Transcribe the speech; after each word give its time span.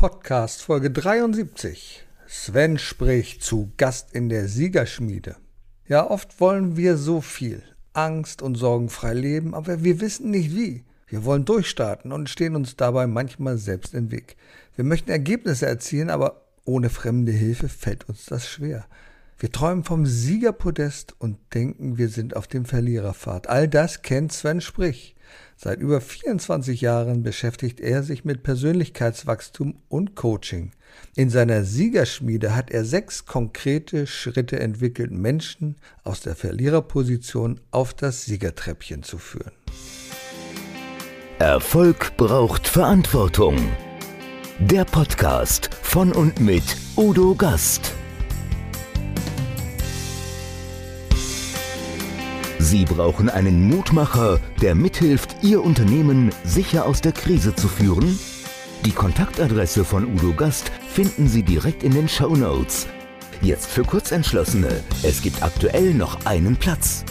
Podcast 0.00 0.62
Folge 0.62 0.90
73. 0.90 2.06
Sven 2.26 2.78
spricht 2.78 3.42
zu 3.42 3.70
Gast 3.76 4.14
in 4.14 4.30
der 4.30 4.48
Siegerschmiede. 4.48 5.36
Ja, 5.86 6.08
oft 6.08 6.40
wollen 6.40 6.78
wir 6.78 6.96
so 6.96 7.20
viel. 7.20 7.62
Angst 7.92 8.40
und 8.40 8.54
sorgenfrei 8.54 9.12
leben, 9.12 9.54
aber 9.54 9.84
wir 9.84 10.00
wissen 10.00 10.30
nicht 10.30 10.56
wie. 10.56 10.84
Wir 11.06 11.26
wollen 11.26 11.44
durchstarten 11.44 12.12
und 12.12 12.30
stehen 12.30 12.56
uns 12.56 12.76
dabei 12.76 13.06
manchmal 13.06 13.58
selbst 13.58 13.92
im 13.92 14.10
Weg. 14.10 14.38
Wir 14.74 14.86
möchten 14.86 15.10
Ergebnisse 15.10 15.66
erzielen, 15.66 16.08
aber 16.08 16.46
ohne 16.64 16.88
fremde 16.88 17.32
Hilfe 17.32 17.68
fällt 17.68 18.08
uns 18.08 18.24
das 18.24 18.48
schwer. 18.48 18.86
Wir 19.38 19.52
träumen 19.52 19.84
vom 19.84 20.06
Siegerpodest 20.06 21.14
und 21.18 21.36
denken, 21.52 21.98
wir 21.98 22.08
sind 22.08 22.36
auf 22.36 22.46
dem 22.46 22.64
Verliererpfad. 22.64 23.50
All 23.50 23.68
das 23.68 24.00
kennt 24.00 24.32
Sven 24.32 24.62
Sprich. 24.62 25.14
Seit 25.56 25.80
über 25.80 26.00
24 26.00 26.80
Jahren 26.80 27.22
beschäftigt 27.22 27.80
er 27.80 28.02
sich 28.02 28.24
mit 28.24 28.42
Persönlichkeitswachstum 28.42 29.76
und 29.88 30.16
Coaching. 30.16 30.72
In 31.14 31.30
seiner 31.30 31.64
Siegerschmiede 31.64 32.54
hat 32.54 32.70
er 32.70 32.84
sechs 32.84 33.26
konkrete 33.26 34.06
Schritte 34.06 34.58
entwickelt, 34.58 35.12
Menschen 35.12 35.76
aus 36.04 36.20
der 36.20 36.34
Verliererposition 36.34 37.60
auf 37.70 37.94
das 37.94 38.24
Siegertreppchen 38.24 39.02
zu 39.02 39.18
führen. 39.18 39.52
Erfolg 41.38 42.16
braucht 42.16 42.68
Verantwortung. 42.68 43.56
Der 44.58 44.84
Podcast 44.84 45.70
von 45.82 46.12
und 46.12 46.38
mit 46.38 46.64
Udo 46.96 47.34
Gast. 47.34 47.94
Sie 52.62 52.84
brauchen 52.84 53.30
einen 53.30 53.70
Mutmacher, 53.70 54.38
der 54.60 54.74
mithilft, 54.74 55.34
Ihr 55.42 55.64
Unternehmen 55.64 56.30
sicher 56.44 56.84
aus 56.84 57.00
der 57.00 57.12
Krise 57.12 57.54
zu 57.54 57.68
führen? 57.68 58.18
Die 58.84 58.90
Kontaktadresse 58.90 59.82
von 59.82 60.04
Udo 60.04 60.34
Gast 60.34 60.70
finden 60.86 61.26
Sie 61.26 61.42
direkt 61.42 61.82
in 61.82 61.92
den 61.92 62.06
Show 62.06 62.36
Notes. 62.36 62.86
Jetzt 63.40 63.64
für 63.64 63.82
Kurzentschlossene. 63.82 64.84
Es 65.02 65.22
gibt 65.22 65.42
aktuell 65.42 65.94
noch 65.94 66.26
einen 66.26 66.54
Platz. 66.54 67.02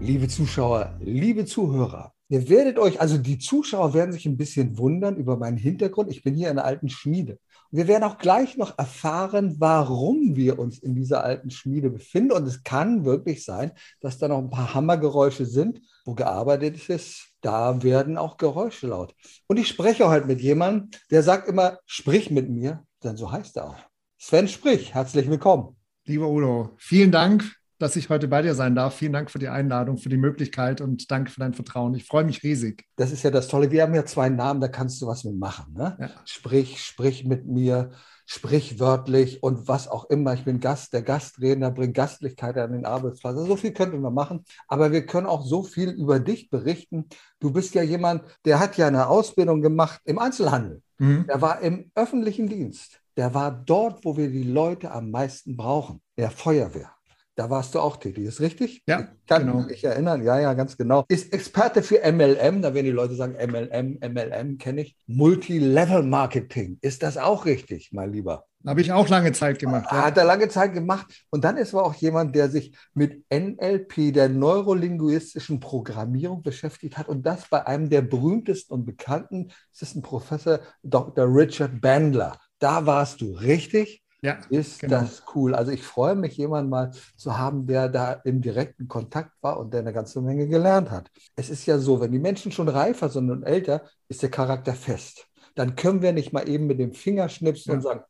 Liebe 0.00 0.28
Zuschauer, 0.28 0.98
liebe 1.00 1.44
Zuhörer, 1.44 2.14
ihr 2.30 2.48
werdet 2.48 2.78
euch, 2.78 3.02
also 3.02 3.18
die 3.18 3.38
Zuschauer 3.38 3.92
werden 3.92 4.12
sich 4.12 4.24
ein 4.24 4.38
bisschen 4.38 4.78
wundern 4.78 5.16
über 5.16 5.36
meinen 5.36 5.58
Hintergrund. 5.58 6.10
Ich 6.10 6.22
bin 6.22 6.34
hier 6.34 6.48
in 6.50 6.58
einer 6.58 6.66
alten 6.66 6.88
Schmiede. 6.88 7.38
Wir 7.70 7.88
werden 7.88 8.04
auch 8.04 8.18
gleich 8.18 8.56
noch 8.56 8.78
erfahren, 8.78 9.56
warum 9.58 10.36
wir 10.36 10.58
uns 10.58 10.78
in 10.78 10.94
dieser 10.94 11.24
alten 11.24 11.50
Schmiede 11.50 11.90
befinden. 11.90 12.32
Und 12.32 12.46
es 12.46 12.62
kann 12.62 13.04
wirklich 13.04 13.44
sein, 13.44 13.72
dass 14.00 14.18
da 14.18 14.28
noch 14.28 14.38
ein 14.38 14.50
paar 14.50 14.74
Hammergeräusche 14.74 15.46
sind, 15.46 15.80
wo 16.04 16.14
gearbeitet 16.14 16.88
ist. 16.88 17.28
Da 17.40 17.82
werden 17.82 18.18
auch 18.18 18.36
Geräusche 18.36 18.88
laut. 18.88 19.14
Und 19.46 19.58
ich 19.58 19.68
spreche 19.68 20.08
heute 20.08 20.26
mit 20.26 20.40
jemandem, 20.40 20.90
der 21.10 21.22
sagt 21.22 21.48
immer, 21.48 21.78
sprich 21.86 22.30
mit 22.30 22.48
mir, 22.48 22.84
denn 23.02 23.16
so 23.16 23.30
heißt 23.30 23.56
er 23.56 23.70
auch. 23.70 23.78
Sven 24.18 24.48
Sprich, 24.48 24.94
herzlich 24.94 25.28
willkommen. 25.28 25.76
Lieber 26.04 26.28
Udo, 26.28 26.70
vielen 26.78 27.12
Dank 27.12 27.44
dass 27.78 27.96
ich 27.96 28.08
heute 28.08 28.28
bei 28.28 28.42
dir 28.42 28.54
sein 28.54 28.74
darf. 28.74 28.94
Vielen 28.94 29.12
Dank 29.12 29.30
für 29.30 29.38
die 29.38 29.48
Einladung, 29.48 29.98
für 29.98 30.08
die 30.08 30.16
Möglichkeit 30.16 30.80
und 30.80 31.10
danke 31.10 31.30
für 31.30 31.40
dein 31.40 31.54
Vertrauen. 31.54 31.94
Ich 31.94 32.06
freue 32.06 32.24
mich 32.24 32.42
riesig. 32.42 32.84
Das 32.96 33.12
ist 33.12 33.22
ja 33.22 33.30
das 33.30 33.48
Tolle. 33.48 33.70
Wir 33.70 33.82
haben 33.82 33.94
ja 33.94 34.04
zwei 34.04 34.28
Namen, 34.28 34.60
da 34.60 34.68
kannst 34.68 35.00
du 35.02 35.06
was 35.06 35.24
mit 35.24 35.38
machen. 35.38 35.74
Ne? 35.74 35.96
Ja. 36.00 36.10
Sprich, 36.24 36.82
sprich 36.82 37.24
mit 37.24 37.46
mir, 37.46 37.90
sprich 38.24 38.80
wörtlich 38.80 39.42
und 39.42 39.68
was 39.68 39.88
auch 39.88 40.08
immer. 40.10 40.34
Ich 40.34 40.44
bin 40.44 40.60
Gast, 40.60 40.92
der 40.92 41.02
Gastredner 41.02 41.70
bringt 41.70 41.94
Gastlichkeit 41.94 42.56
an 42.58 42.72
den 42.72 42.86
Arbeitsplatz. 42.86 43.36
So 43.36 43.56
viel 43.56 43.72
könnten 43.72 44.00
wir 44.00 44.10
machen, 44.10 44.44
aber 44.68 44.90
wir 44.90 45.06
können 45.06 45.26
auch 45.26 45.44
so 45.44 45.62
viel 45.62 45.90
über 45.90 46.18
dich 46.18 46.50
berichten. 46.50 47.06
Du 47.40 47.52
bist 47.52 47.74
ja 47.74 47.82
jemand, 47.82 48.22
der 48.44 48.58
hat 48.58 48.76
ja 48.76 48.86
eine 48.86 49.08
Ausbildung 49.08 49.60
gemacht 49.60 50.00
im 50.04 50.18
Einzelhandel. 50.18 50.82
Mhm. 50.98 51.26
Der 51.28 51.40
war 51.40 51.60
im 51.60 51.90
öffentlichen 51.94 52.48
Dienst. 52.48 53.00
Der 53.16 53.32
war 53.32 53.50
dort, 53.50 54.04
wo 54.04 54.16
wir 54.16 54.28
die 54.28 54.42
Leute 54.42 54.90
am 54.90 55.10
meisten 55.10 55.56
brauchen, 55.56 56.02
der 56.18 56.30
Feuerwehr. 56.30 56.95
Da 57.36 57.50
warst 57.50 57.74
du 57.74 57.80
auch 57.80 57.98
tätig, 57.98 58.24
ist 58.24 58.40
richtig? 58.40 58.82
Ja, 58.86 59.00
ich 59.00 59.26
kann 59.26 59.46
genau. 59.46 59.60
mich 59.60 59.84
erinnern. 59.84 60.24
Ja, 60.24 60.40
ja, 60.40 60.54
ganz 60.54 60.78
genau. 60.78 61.04
Ist 61.08 61.34
Experte 61.34 61.82
für 61.82 62.00
MLM, 62.00 62.62
da 62.62 62.72
werden 62.72 62.86
die 62.86 62.90
Leute 62.90 63.14
sagen, 63.14 63.34
MLM, 63.34 63.98
MLM 64.00 64.56
kenne 64.56 64.80
ich. 64.80 64.96
Multilevel-Marketing, 65.06 66.78
ist 66.80 67.02
das 67.02 67.18
auch 67.18 67.44
richtig, 67.44 67.90
mein 67.92 68.10
Lieber? 68.10 68.46
Habe 68.66 68.80
ich 68.80 68.90
auch 68.90 69.08
lange 69.08 69.32
Zeit 69.32 69.58
gemacht. 69.58 69.86
Ja. 69.92 70.06
Hat 70.06 70.16
er 70.16 70.24
lange 70.24 70.48
Zeit 70.48 70.72
gemacht. 70.72 71.26
Und 71.30 71.44
dann 71.44 71.58
ist 71.58 71.74
er 71.74 71.84
auch 71.84 71.94
jemand, 71.94 72.34
der 72.34 72.48
sich 72.48 72.74
mit 72.94 73.22
NLP, 73.30 74.14
der 74.14 74.30
neurolinguistischen 74.30 75.60
Programmierung 75.60 76.42
beschäftigt 76.42 76.96
hat. 76.96 77.06
Und 77.06 77.26
das 77.26 77.48
bei 77.48 77.66
einem 77.66 77.90
der 77.90 78.00
berühmtesten 78.00 78.72
und 78.72 78.86
bekannten, 78.86 79.48
das 79.72 79.82
ist 79.82 79.94
ein 79.94 80.02
Professor, 80.02 80.60
Dr. 80.82 81.26
Richard 81.28 81.82
Bandler. 81.82 82.40
Da 82.58 82.86
warst 82.86 83.20
du 83.20 83.32
richtig. 83.34 84.02
Ja, 84.22 84.38
ist 84.48 84.80
genau. 84.80 85.00
das 85.00 85.22
cool. 85.34 85.54
Also 85.54 85.72
ich 85.72 85.82
freue 85.82 86.14
mich, 86.14 86.36
jemanden 86.36 86.70
mal 86.70 86.90
zu 87.16 87.38
haben, 87.38 87.66
der 87.66 87.88
da 87.88 88.12
im 88.12 88.40
direkten 88.40 88.88
Kontakt 88.88 89.32
war 89.42 89.58
und 89.58 89.72
der 89.72 89.80
eine 89.80 89.92
ganze 89.92 90.20
Menge 90.22 90.48
gelernt 90.48 90.90
hat. 90.90 91.10
Es 91.36 91.50
ist 91.50 91.66
ja 91.66 91.78
so, 91.78 92.00
wenn 92.00 92.12
die 92.12 92.18
Menschen 92.18 92.50
schon 92.50 92.68
reifer 92.68 93.08
sind 93.10 93.30
und 93.30 93.42
älter, 93.42 93.82
ist 94.08 94.22
der 94.22 94.30
Charakter 94.30 94.74
fest. 94.74 95.26
Dann 95.54 95.76
können 95.76 96.02
wir 96.02 96.12
nicht 96.12 96.32
mal 96.32 96.48
eben 96.48 96.66
mit 96.66 96.78
dem 96.78 96.92
Finger 96.92 97.28
schnipsen 97.28 97.70
ja. 97.70 97.76
und 97.76 97.82
sagen, 97.82 98.00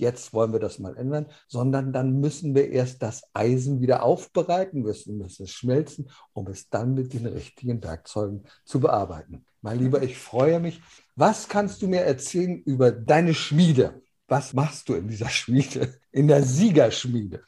jetzt 0.00 0.32
wollen 0.32 0.52
wir 0.52 0.60
das 0.60 0.78
mal 0.78 0.96
ändern, 0.96 1.26
sondern 1.46 1.92
dann 1.92 2.20
müssen 2.20 2.54
wir 2.54 2.70
erst 2.70 3.02
das 3.02 3.22
Eisen 3.34 3.80
wieder 3.80 4.02
aufbereiten, 4.02 4.80
müssen, 4.82 5.18
müssen 5.18 5.44
es 5.44 5.50
schmelzen, 5.50 6.10
um 6.32 6.46
es 6.48 6.70
dann 6.70 6.94
mit 6.94 7.12
den 7.12 7.26
richtigen 7.26 7.82
Werkzeugen 7.82 8.44
zu 8.64 8.80
bearbeiten. 8.80 9.44
Mein 9.60 9.78
Lieber, 9.78 10.02
ich 10.02 10.18
freue 10.18 10.58
mich. 10.58 10.80
Was 11.16 11.48
kannst 11.48 11.82
du 11.82 11.88
mir 11.88 12.00
erzählen 12.00 12.62
über 12.62 12.90
deine 12.90 13.34
Schmiede? 13.34 14.00
Was 14.30 14.54
machst 14.54 14.88
du 14.88 14.94
in 14.94 15.08
dieser 15.08 15.28
Schmiede, 15.28 15.92
in 16.12 16.28
der 16.28 16.44
Siegerschmiede? 16.44 17.42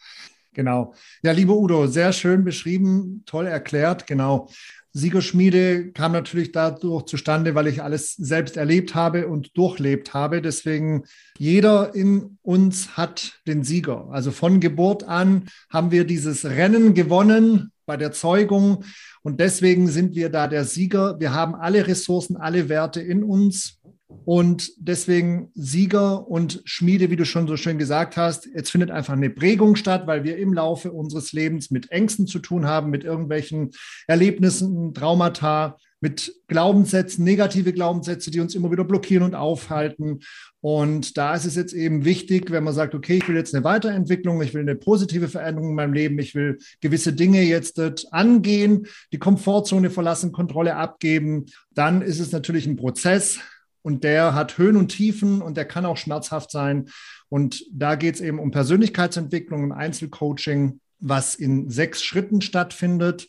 Genau. 0.52 0.94
Ja, 1.22 1.30
liebe 1.30 1.56
Udo, 1.56 1.86
sehr 1.86 2.12
schön 2.12 2.42
beschrieben, 2.42 3.22
toll 3.24 3.46
erklärt. 3.46 4.08
Genau. 4.08 4.50
Siegerschmiede 4.92 5.92
kam 5.92 6.10
natürlich 6.10 6.50
dadurch 6.50 7.04
zustande, 7.04 7.54
weil 7.54 7.68
ich 7.68 7.84
alles 7.84 8.14
selbst 8.16 8.56
erlebt 8.56 8.96
habe 8.96 9.28
und 9.28 9.56
durchlebt 9.56 10.12
habe. 10.12 10.42
Deswegen, 10.42 11.04
jeder 11.38 11.94
in 11.94 12.38
uns 12.42 12.96
hat 12.96 13.40
den 13.46 13.62
Sieger. 13.62 14.08
Also 14.10 14.32
von 14.32 14.58
Geburt 14.58 15.04
an 15.04 15.46
haben 15.70 15.92
wir 15.92 16.04
dieses 16.04 16.44
Rennen 16.44 16.94
gewonnen 16.94 17.70
bei 17.86 17.96
der 17.96 18.10
Zeugung 18.10 18.84
und 19.22 19.38
deswegen 19.38 19.86
sind 19.86 20.16
wir 20.16 20.30
da 20.30 20.48
der 20.48 20.64
Sieger. 20.64 21.20
Wir 21.20 21.32
haben 21.32 21.54
alle 21.54 21.86
Ressourcen, 21.86 22.36
alle 22.36 22.68
Werte 22.68 23.00
in 23.00 23.22
uns 23.22 23.80
und 24.24 24.72
deswegen 24.78 25.50
Sieger 25.54 26.28
und 26.28 26.62
Schmiede, 26.64 27.10
wie 27.10 27.16
du 27.16 27.24
schon 27.24 27.48
so 27.48 27.56
schön 27.56 27.78
gesagt 27.78 28.16
hast, 28.16 28.46
jetzt 28.46 28.70
findet 28.70 28.90
einfach 28.90 29.14
eine 29.14 29.30
Prägung 29.30 29.76
statt, 29.76 30.06
weil 30.06 30.24
wir 30.24 30.36
im 30.36 30.52
Laufe 30.52 30.92
unseres 30.92 31.32
Lebens 31.32 31.70
mit 31.70 31.90
Ängsten 31.90 32.26
zu 32.26 32.38
tun 32.38 32.66
haben, 32.66 32.90
mit 32.90 33.04
irgendwelchen 33.04 33.70
Erlebnissen, 34.06 34.94
Traumata, 34.94 35.76
mit 36.02 36.34
Glaubenssätzen, 36.48 37.24
negative 37.24 37.72
Glaubenssätze, 37.72 38.32
die 38.32 38.40
uns 38.40 38.56
immer 38.56 38.72
wieder 38.72 38.84
blockieren 38.84 39.22
und 39.24 39.36
aufhalten. 39.36 40.20
Und 40.60 41.16
da 41.16 41.34
ist 41.34 41.44
es 41.44 41.54
jetzt 41.54 41.72
eben 41.72 42.04
wichtig, 42.04 42.50
wenn 42.50 42.64
man 42.64 42.74
sagt, 42.74 42.94
okay, 42.94 43.18
ich 43.18 43.28
will 43.28 43.36
jetzt 43.36 43.54
eine 43.54 43.64
Weiterentwicklung, 43.64 44.42
ich 44.42 44.52
will 44.52 44.62
eine 44.62 44.74
positive 44.74 45.28
Veränderung 45.28 45.70
in 45.70 45.76
meinem 45.76 45.92
Leben, 45.92 46.18
ich 46.18 46.34
will 46.34 46.58
gewisse 46.80 47.12
Dinge 47.12 47.42
jetzt 47.42 47.80
angehen, 48.12 48.86
die 49.12 49.18
Komfortzone 49.18 49.90
verlassen, 49.90 50.32
Kontrolle 50.32 50.74
abgeben, 50.74 51.46
dann 51.70 52.02
ist 52.02 52.18
es 52.18 52.32
natürlich 52.32 52.66
ein 52.66 52.76
Prozess, 52.76 53.38
und 53.82 54.04
der 54.04 54.34
hat 54.34 54.58
Höhen 54.58 54.76
und 54.76 54.88
Tiefen 54.88 55.42
und 55.42 55.56
der 55.56 55.64
kann 55.64 55.84
auch 55.84 55.96
schmerzhaft 55.96 56.50
sein. 56.50 56.88
Und 57.28 57.64
da 57.72 57.94
geht 57.94 58.16
es 58.16 58.20
eben 58.20 58.38
um 58.38 58.50
Persönlichkeitsentwicklung 58.50 59.64
im 59.64 59.72
Einzelcoaching, 59.72 60.80
was 61.00 61.34
in 61.34 61.68
sechs 61.68 62.02
Schritten 62.02 62.40
stattfindet. 62.40 63.28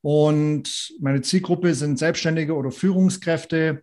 Und 0.00 0.92
meine 1.00 1.22
Zielgruppe 1.22 1.74
sind 1.74 1.98
Selbstständige 1.98 2.54
oder 2.54 2.72
Führungskräfte. 2.72 3.82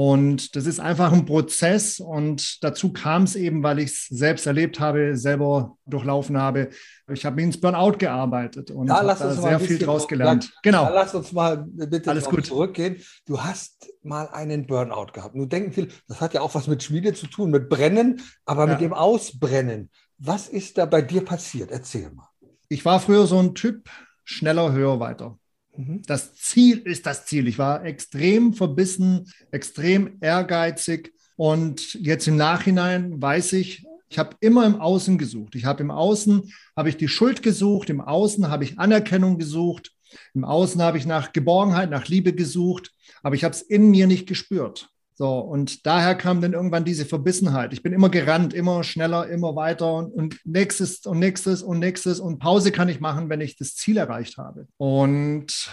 Und 0.00 0.54
das 0.54 0.66
ist 0.66 0.78
einfach 0.78 1.10
ein 1.10 1.24
Prozess. 1.24 1.98
Und 1.98 2.62
dazu 2.62 2.92
kam 2.92 3.24
es 3.24 3.34
eben, 3.34 3.64
weil 3.64 3.80
ich 3.80 3.90
es 3.90 4.06
selbst 4.06 4.46
erlebt 4.46 4.78
habe, 4.78 5.16
selber 5.16 5.76
durchlaufen 5.86 6.38
habe. 6.38 6.68
Ich 7.12 7.26
habe 7.26 7.42
ins 7.42 7.60
Burnout 7.60 7.98
gearbeitet 7.98 8.70
und 8.70 8.86
da 8.86 9.02
da 9.02 9.34
sehr 9.34 9.58
viel 9.58 9.76
draus 9.76 10.06
gelernt. 10.06 10.52
Genau. 10.62 10.84
Da 10.84 10.90
lass 10.90 11.16
uns 11.16 11.32
mal 11.32 11.66
bitte 11.66 12.10
Alles 12.10 12.26
gut. 12.26 12.46
zurückgehen. 12.46 12.98
Du 13.26 13.42
hast 13.42 13.88
mal 14.04 14.28
einen 14.28 14.68
Burnout 14.68 15.06
gehabt. 15.12 15.34
Nun 15.34 15.48
denken 15.48 15.72
viele, 15.72 15.88
das 16.06 16.20
hat 16.20 16.32
ja 16.32 16.42
auch 16.42 16.54
was 16.54 16.68
mit 16.68 16.80
Schmiede 16.80 17.12
zu 17.12 17.26
tun, 17.26 17.50
mit 17.50 17.68
Brennen, 17.68 18.22
aber 18.44 18.66
ja. 18.66 18.74
mit 18.74 18.80
dem 18.80 18.92
Ausbrennen. 18.92 19.90
Was 20.18 20.46
ist 20.46 20.78
da 20.78 20.86
bei 20.86 21.02
dir 21.02 21.24
passiert? 21.24 21.72
Erzähl 21.72 22.08
mal. 22.12 22.28
Ich 22.68 22.84
war 22.84 23.00
früher 23.00 23.26
so 23.26 23.40
ein 23.40 23.56
Typ, 23.56 23.90
schneller, 24.22 24.70
höher, 24.70 25.00
weiter. 25.00 25.40
Mhm. 25.78 26.02
Das 26.06 26.34
Ziel 26.34 26.78
ist 26.78 27.06
das 27.06 27.24
Ziel. 27.26 27.46
Ich 27.46 27.58
war 27.58 27.84
extrem 27.84 28.52
verbissen, 28.52 29.32
extrem 29.52 30.18
ehrgeizig. 30.20 31.14
Und 31.36 31.94
jetzt 31.94 32.26
im 32.26 32.36
Nachhinein 32.36 33.22
weiß 33.22 33.52
ich, 33.52 33.86
ich 34.10 34.18
habe 34.18 34.36
immer 34.40 34.66
im 34.66 34.80
Außen 34.80 35.18
gesucht. 35.18 35.54
Ich 35.54 35.64
habe 35.64 35.82
im 35.82 35.90
Außen 35.90 36.52
habe 36.76 36.88
ich 36.88 36.96
die 36.96 37.08
Schuld 37.08 37.42
gesucht, 37.42 37.90
im 37.90 38.00
Außen 38.00 38.48
habe 38.48 38.64
ich 38.64 38.78
Anerkennung 38.78 39.38
gesucht. 39.38 39.92
Im 40.34 40.44
Außen 40.44 40.82
habe 40.82 40.98
ich 40.98 41.06
nach 41.06 41.32
Geborgenheit, 41.32 41.90
nach 41.90 42.08
Liebe 42.08 42.32
gesucht, 42.32 42.92
aber 43.22 43.34
ich 43.34 43.44
habe 43.44 43.54
es 43.54 43.62
in 43.62 43.90
mir 43.90 44.06
nicht 44.06 44.26
gespürt. 44.26 44.90
So, 45.18 45.40
und 45.40 45.84
daher 45.84 46.14
kam 46.14 46.40
dann 46.40 46.52
irgendwann 46.52 46.84
diese 46.84 47.04
Verbissenheit. 47.04 47.72
Ich 47.72 47.82
bin 47.82 47.92
immer 47.92 48.08
gerannt, 48.08 48.54
immer 48.54 48.84
schneller, 48.84 49.28
immer 49.28 49.56
weiter 49.56 49.94
und, 49.94 50.12
und 50.12 50.38
nächstes 50.44 51.04
und 51.06 51.18
nächstes 51.18 51.60
und 51.60 51.80
nächstes 51.80 52.20
und 52.20 52.38
Pause 52.38 52.70
kann 52.70 52.88
ich 52.88 53.00
machen, 53.00 53.28
wenn 53.28 53.40
ich 53.40 53.56
das 53.56 53.74
Ziel 53.74 53.96
erreicht 53.96 54.38
habe. 54.38 54.68
Und 54.76 55.72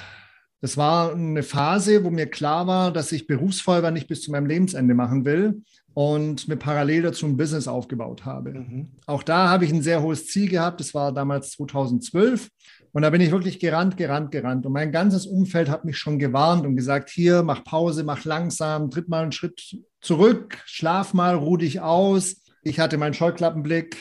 das 0.62 0.78
war 0.78 1.14
eine 1.14 1.44
Phase, 1.44 2.04
wo 2.04 2.10
mir 2.10 2.26
klar 2.26 2.66
war, 2.66 2.92
dass 2.92 3.12
ich 3.12 3.28
Berufsfeuerwehr 3.28 3.92
nicht 3.92 4.08
bis 4.08 4.24
zu 4.24 4.32
meinem 4.32 4.48
Lebensende 4.48 4.96
machen 4.96 5.26
will 5.26 5.62
und 5.96 6.50
mir 6.50 6.58
parallel 6.58 7.04
dazu 7.04 7.26
ein 7.26 7.38
Business 7.38 7.70
aufgebaut 7.70 8.26
habe. 8.26 8.52
Mhm. 8.52 8.90
Auch 9.08 9.24
da 9.24 9.48
habe 9.50 9.64
ich 9.64 9.72
ein 9.72 9.82
sehr 9.82 10.02
hohes 10.02 10.28
Ziel 10.28 10.50
gehabt. 10.50 10.82
Das 10.82 10.94
war 10.94 11.14
damals 11.14 11.52
2012. 11.52 12.50
Und 12.92 13.02
da 13.02 13.10
bin 13.10 13.22
ich 13.22 13.32
wirklich 13.32 13.60
gerannt, 13.60 13.96
gerannt, 13.96 14.32
gerannt. 14.32 14.66
Und 14.66 14.74
mein 14.74 14.92
ganzes 14.92 15.26
Umfeld 15.26 15.70
hat 15.70 15.86
mich 15.86 15.98
schon 15.98 16.20
gewarnt 16.20 16.66
und 16.66 16.76
gesagt, 16.76 17.10
hier, 17.10 17.44
mach 17.44 17.64
Pause, 17.64 18.04
mach 18.04 18.26
langsam, 18.26 18.92
tritt 18.92 19.08
mal 19.08 19.24
einen 19.24 19.32
Schritt 19.32 19.78
zurück, 20.02 20.62
schlaf 20.66 21.14
mal, 21.14 21.36
ruh 21.36 21.56
dich 21.56 21.80
aus. 21.80 22.44
Ich 22.62 22.82
hatte 22.82 22.98
meinen 22.98 23.14
Scheuklappenblick, 23.14 23.96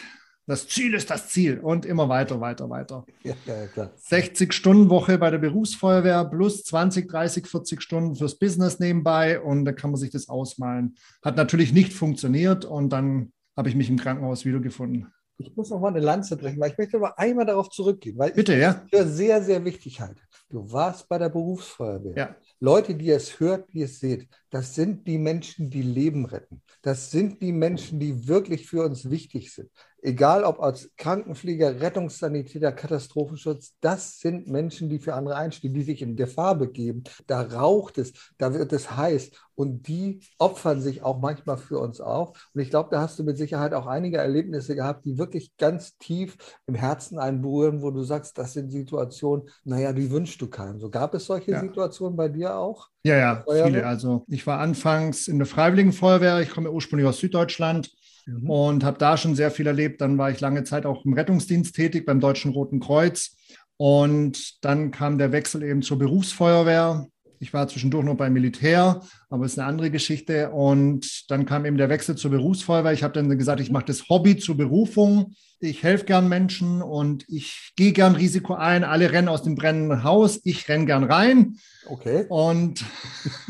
das 0.46 0.68
Ziel 0.68 0.94
ist 0.94 1.10
das 1.10 1.28
Ziel 1.28 1.58
und 1.58 1.86
immer 1.86 2.08
weiter, 2.08 2.40
weiter, 2.40 2.68
weiter. 2.68 3.06
Ja, 3.22 3.34
ja, 3.46 3.66
klar. 3.66 3.90
60 3.96 4.52
Stunden 4.52 4.90
Woche 4.90 5.16
bei 5.18 5.30
der 5.30 5.38
Berufsfeuerwehr 5.38 6.24
plus 6.26 6.64
20, 6.64 7.08
30, 7.08 7.46
40 7.46 7.80
Stunden 7.80 8.14
fürs 8.14 8.38
Business 8.38 8.78
nebenbei 8.78 9.40
und 9.40 9.64
da 9.64 9.72
kann 9.72 9.90
man 9.90 9.98
sich 9.98 10.10
das 10.10 10.28
ausmalen. 10.28 10.96
Hat 11.24 11.36
natürlich 11.36 11.72
nicht 11.72 11.94
funktioniert 11.94 12.64
und 12.64 12.90
dann 12.90 13.32
habe 13.56 13.68
ich 13.68 13.74
mich 13.74 13.88
im 13.88 13.98
Krankenhaus 13.98 14.44
wiedergefunden. 14.44 15.06
Ich 15.36 15.56
muss 15.56 15.70
noch 15.70 15.80
mal 15.80 15.88
eine 15.88 16.00
Lanze 16.00 16.36
brechen, 16.36 16.60
weil 16.60 16.70
ich 16.70 16.78
möchte 16.78 16.96
aber 16.96 17.18
einmal 17.18 17.46
darauf 17.46 17.68
zurückgehen, 17.68 18.16
weil 18.18 18.32
Bitte, 18.32 18.54
ich 18.54 18.60
ja. 18.60 18.84
für 18.88 19.06
sehr, 19.06 19.42
sehr 19.42 19.64
wichtig 19.64 20.00
halte. 20.00 20.22
Du 20.48 20.70
warst 20.70 21.08
bei 21.08 21.18
der 21.18 21.28
Berufsfeuerwehr. 21.28 22.14
Ja. 22.16 22.36
Leute, 22.60 22.94
die 22.94 23.10
es 23.10 23.40
hört, 23.40 23.72
die 23.72 23.82
es 23.82 23.98
seht, 23.98 24.28
das 24.50 24.76
sind 24.76 25.08
die 25.08 25.18
Menschen, 25.18 25.70
die 25.70 25.82
Leben 25.82 26.26
retten. 26.26 26.62
Das 26.82 27.10
sind 27.10 27.42
die 27.42 27.50
Menschen, 27.50 27.98
die 27.98 28.28
wirklich 28.28 28.68
für 28.68 28.84
uns 28.84 29.10
wichtig 29.10 29.52
sind 29.52 29.70
egal 30.04 30.44
ob 30.44 30.60
als 30.60 30.90
Krankenpfleger, 30.96 31.80
Rettungssanitäter, 31.80 32.72
Katastrophenschutz, 32.72 33.74
das 33.80 34.18
sind 34.18 34.46
Menschen, 34.46 34.90
die 34.90 34.98
für 34.98 35.14
andere 35.14 35.36
einstehen, 35.36 35.72
die 35.72 35.82
sich 35.82 36.02
in 36.02 36.14
Gefahr 36.14 36.56
begeben. 36.56 37.04
Da 37.26 37.40
raucht 37.40 37.98
es, 37.98 38.12
da 38.36 38.52
wird 38.52 38.72
es 38.72 38.94
heiß 38.94 39.30
und 39.54 39.88
die 39.88 40.20
opfern 40.38 40.80
sich 40.80 41.02
auch 41.02 41.20
manchmal 41.20 41.56
für 41.56 41.78
uns 41.78 42.00
auf. 42.00 42.50
Und 42.52 42.60
ich 42.60 42.68
glaube, 42.68 42.90
da 42.92 43.00
hast 43.00 43.18
du 43.18 43.24
mit 43.24 43.38
Sicherheit 43.38 43.72
auch 43.72 43.86
einige 43.86 44.18
Erlebnisse 44.18 44.74
gehabt, 44.74 45.06
die 45.06 45.16
wirklich 45.16 45.56
ganz 45.56 45.96
tief 45.96 46.36
im 46.66 46.74
Herzen 46.74 47.18
einberühren, 47.18 47.80
wo 47.80 47.90
du 47.90 48.02
sagst, 48.02 48.36
das 48.36 48.52
sind 48.52 48.70
Situationen, 48.70 49.48
naja, 49.64 49.92
die 49.94 50.10
wünschst 50.10 50.40
du 50.40 50.48
keinem. 50.48 50.80
So 50.80 50.90
gab 50.90 51.14
es 51.14 51.24
solche 51.24 51.52
ja. 51.52 51.60
Situationen 51.60 52.16
bei 52.16 52.28
dir 52.28 52.56
auch? 52.56 52.88
Ja, 53.04 53.16
ja, 53.16 53.44
viele. 53.46 53.86
Also 53.86 54.24
ich 54.28 54.46
war 54.46 54.60
anfangs 54.60 55.28
in 55.28 55.38
der 55.38 55.46
Freiwilligen 55.46 55.92
Feuerwehr, 55.92 56.40
ich 56.40 56.50
komme 56.50 56.70
ursprünglich 56.70 57.08
aus 57.08 57.18
Süddeutschland 57.18 57.90
mhm. 58.26 58.50
und 58.50 58.84
habe 58.84 58.98
da 58.98 59.16
schon 59.16 59.34
sehr 59.34 59.50
viel 59.50 59.66
erlebt. 59.66 60.00
Dann 60.00 60.18
war 60.18 60.30
ich 60.30 60.40
lange 60.40 60.64
Zeit 60.64 60.86
auch 60.86 61.04
im 61.04 61.12
Rettungsdienst 61.12 61.74
tätig 61.74 62.06
beim 62.06 62.20
Deutschen 62.20 62.52
Roten 62.52 62.80
Kreuz. 62.80 63.36
Und 63.76 64.64
dann 64.64 64.90
kam 64.90 65.18
der 65.18 65.32
Wechsel 65.32 65.62
eben 65.62 65.82
zur 65.82 65.98
Berufsfeuerwehr. 65.98 67.06
Ich 67.40 67.52
war 67.52 67.68
zwischendurch 67.68 68.04
noch 68.04 68.16
beim 68.16 68.32
Militär, 68.32 69.02
aber 69.28 69.44
ist 69.44 69.58
eine 69.58 69.68
andere 69.68 69.90
Geschichte. 69.90 70.50
Und 70.50 71.30
dann 71.30 71.44
kam 71.44 71.66
eben 71.66 71.76
der 71.76 71.88
Wechsel 71.88 72.16
zur 72.16 72.30
Berufsfeuerwehr. 72.30 72.92
Ich 72.92 73.02
habe 73.02 73.12
dann 73.12 73.36
gesagt, 73.36 73.60
ich 73.60 73.70
mache 73.70 73.86
das 73.86 74.08
Hobby 74.08 74.36
zur 74.36 74.56
Berufung. 74.56 75.34
Ich 75.60 75.82
helfe 75.82 76.04
gern 76.04 76.28
Menschen 76.28 76.82
und 76.82 77.24
ich 77.28 77.72
gehe 77.76 77.92
gern 77.92 78.14
Risiko 78.14 78.54
ein. 78.54 78.84
Alle 78.84 79.12
rennen 79.12 79.28
aus 79.28 79.42
dem 79.42 79.56
brennenden 79.56 80.04
Haus. 80.04 80.40
Ich 80.44 80.68
renne 80.68 80.86
gern 80.86 81.04
rein. 81.04 81.56
Okay. 81.86 82.26
Und 82.28 82.84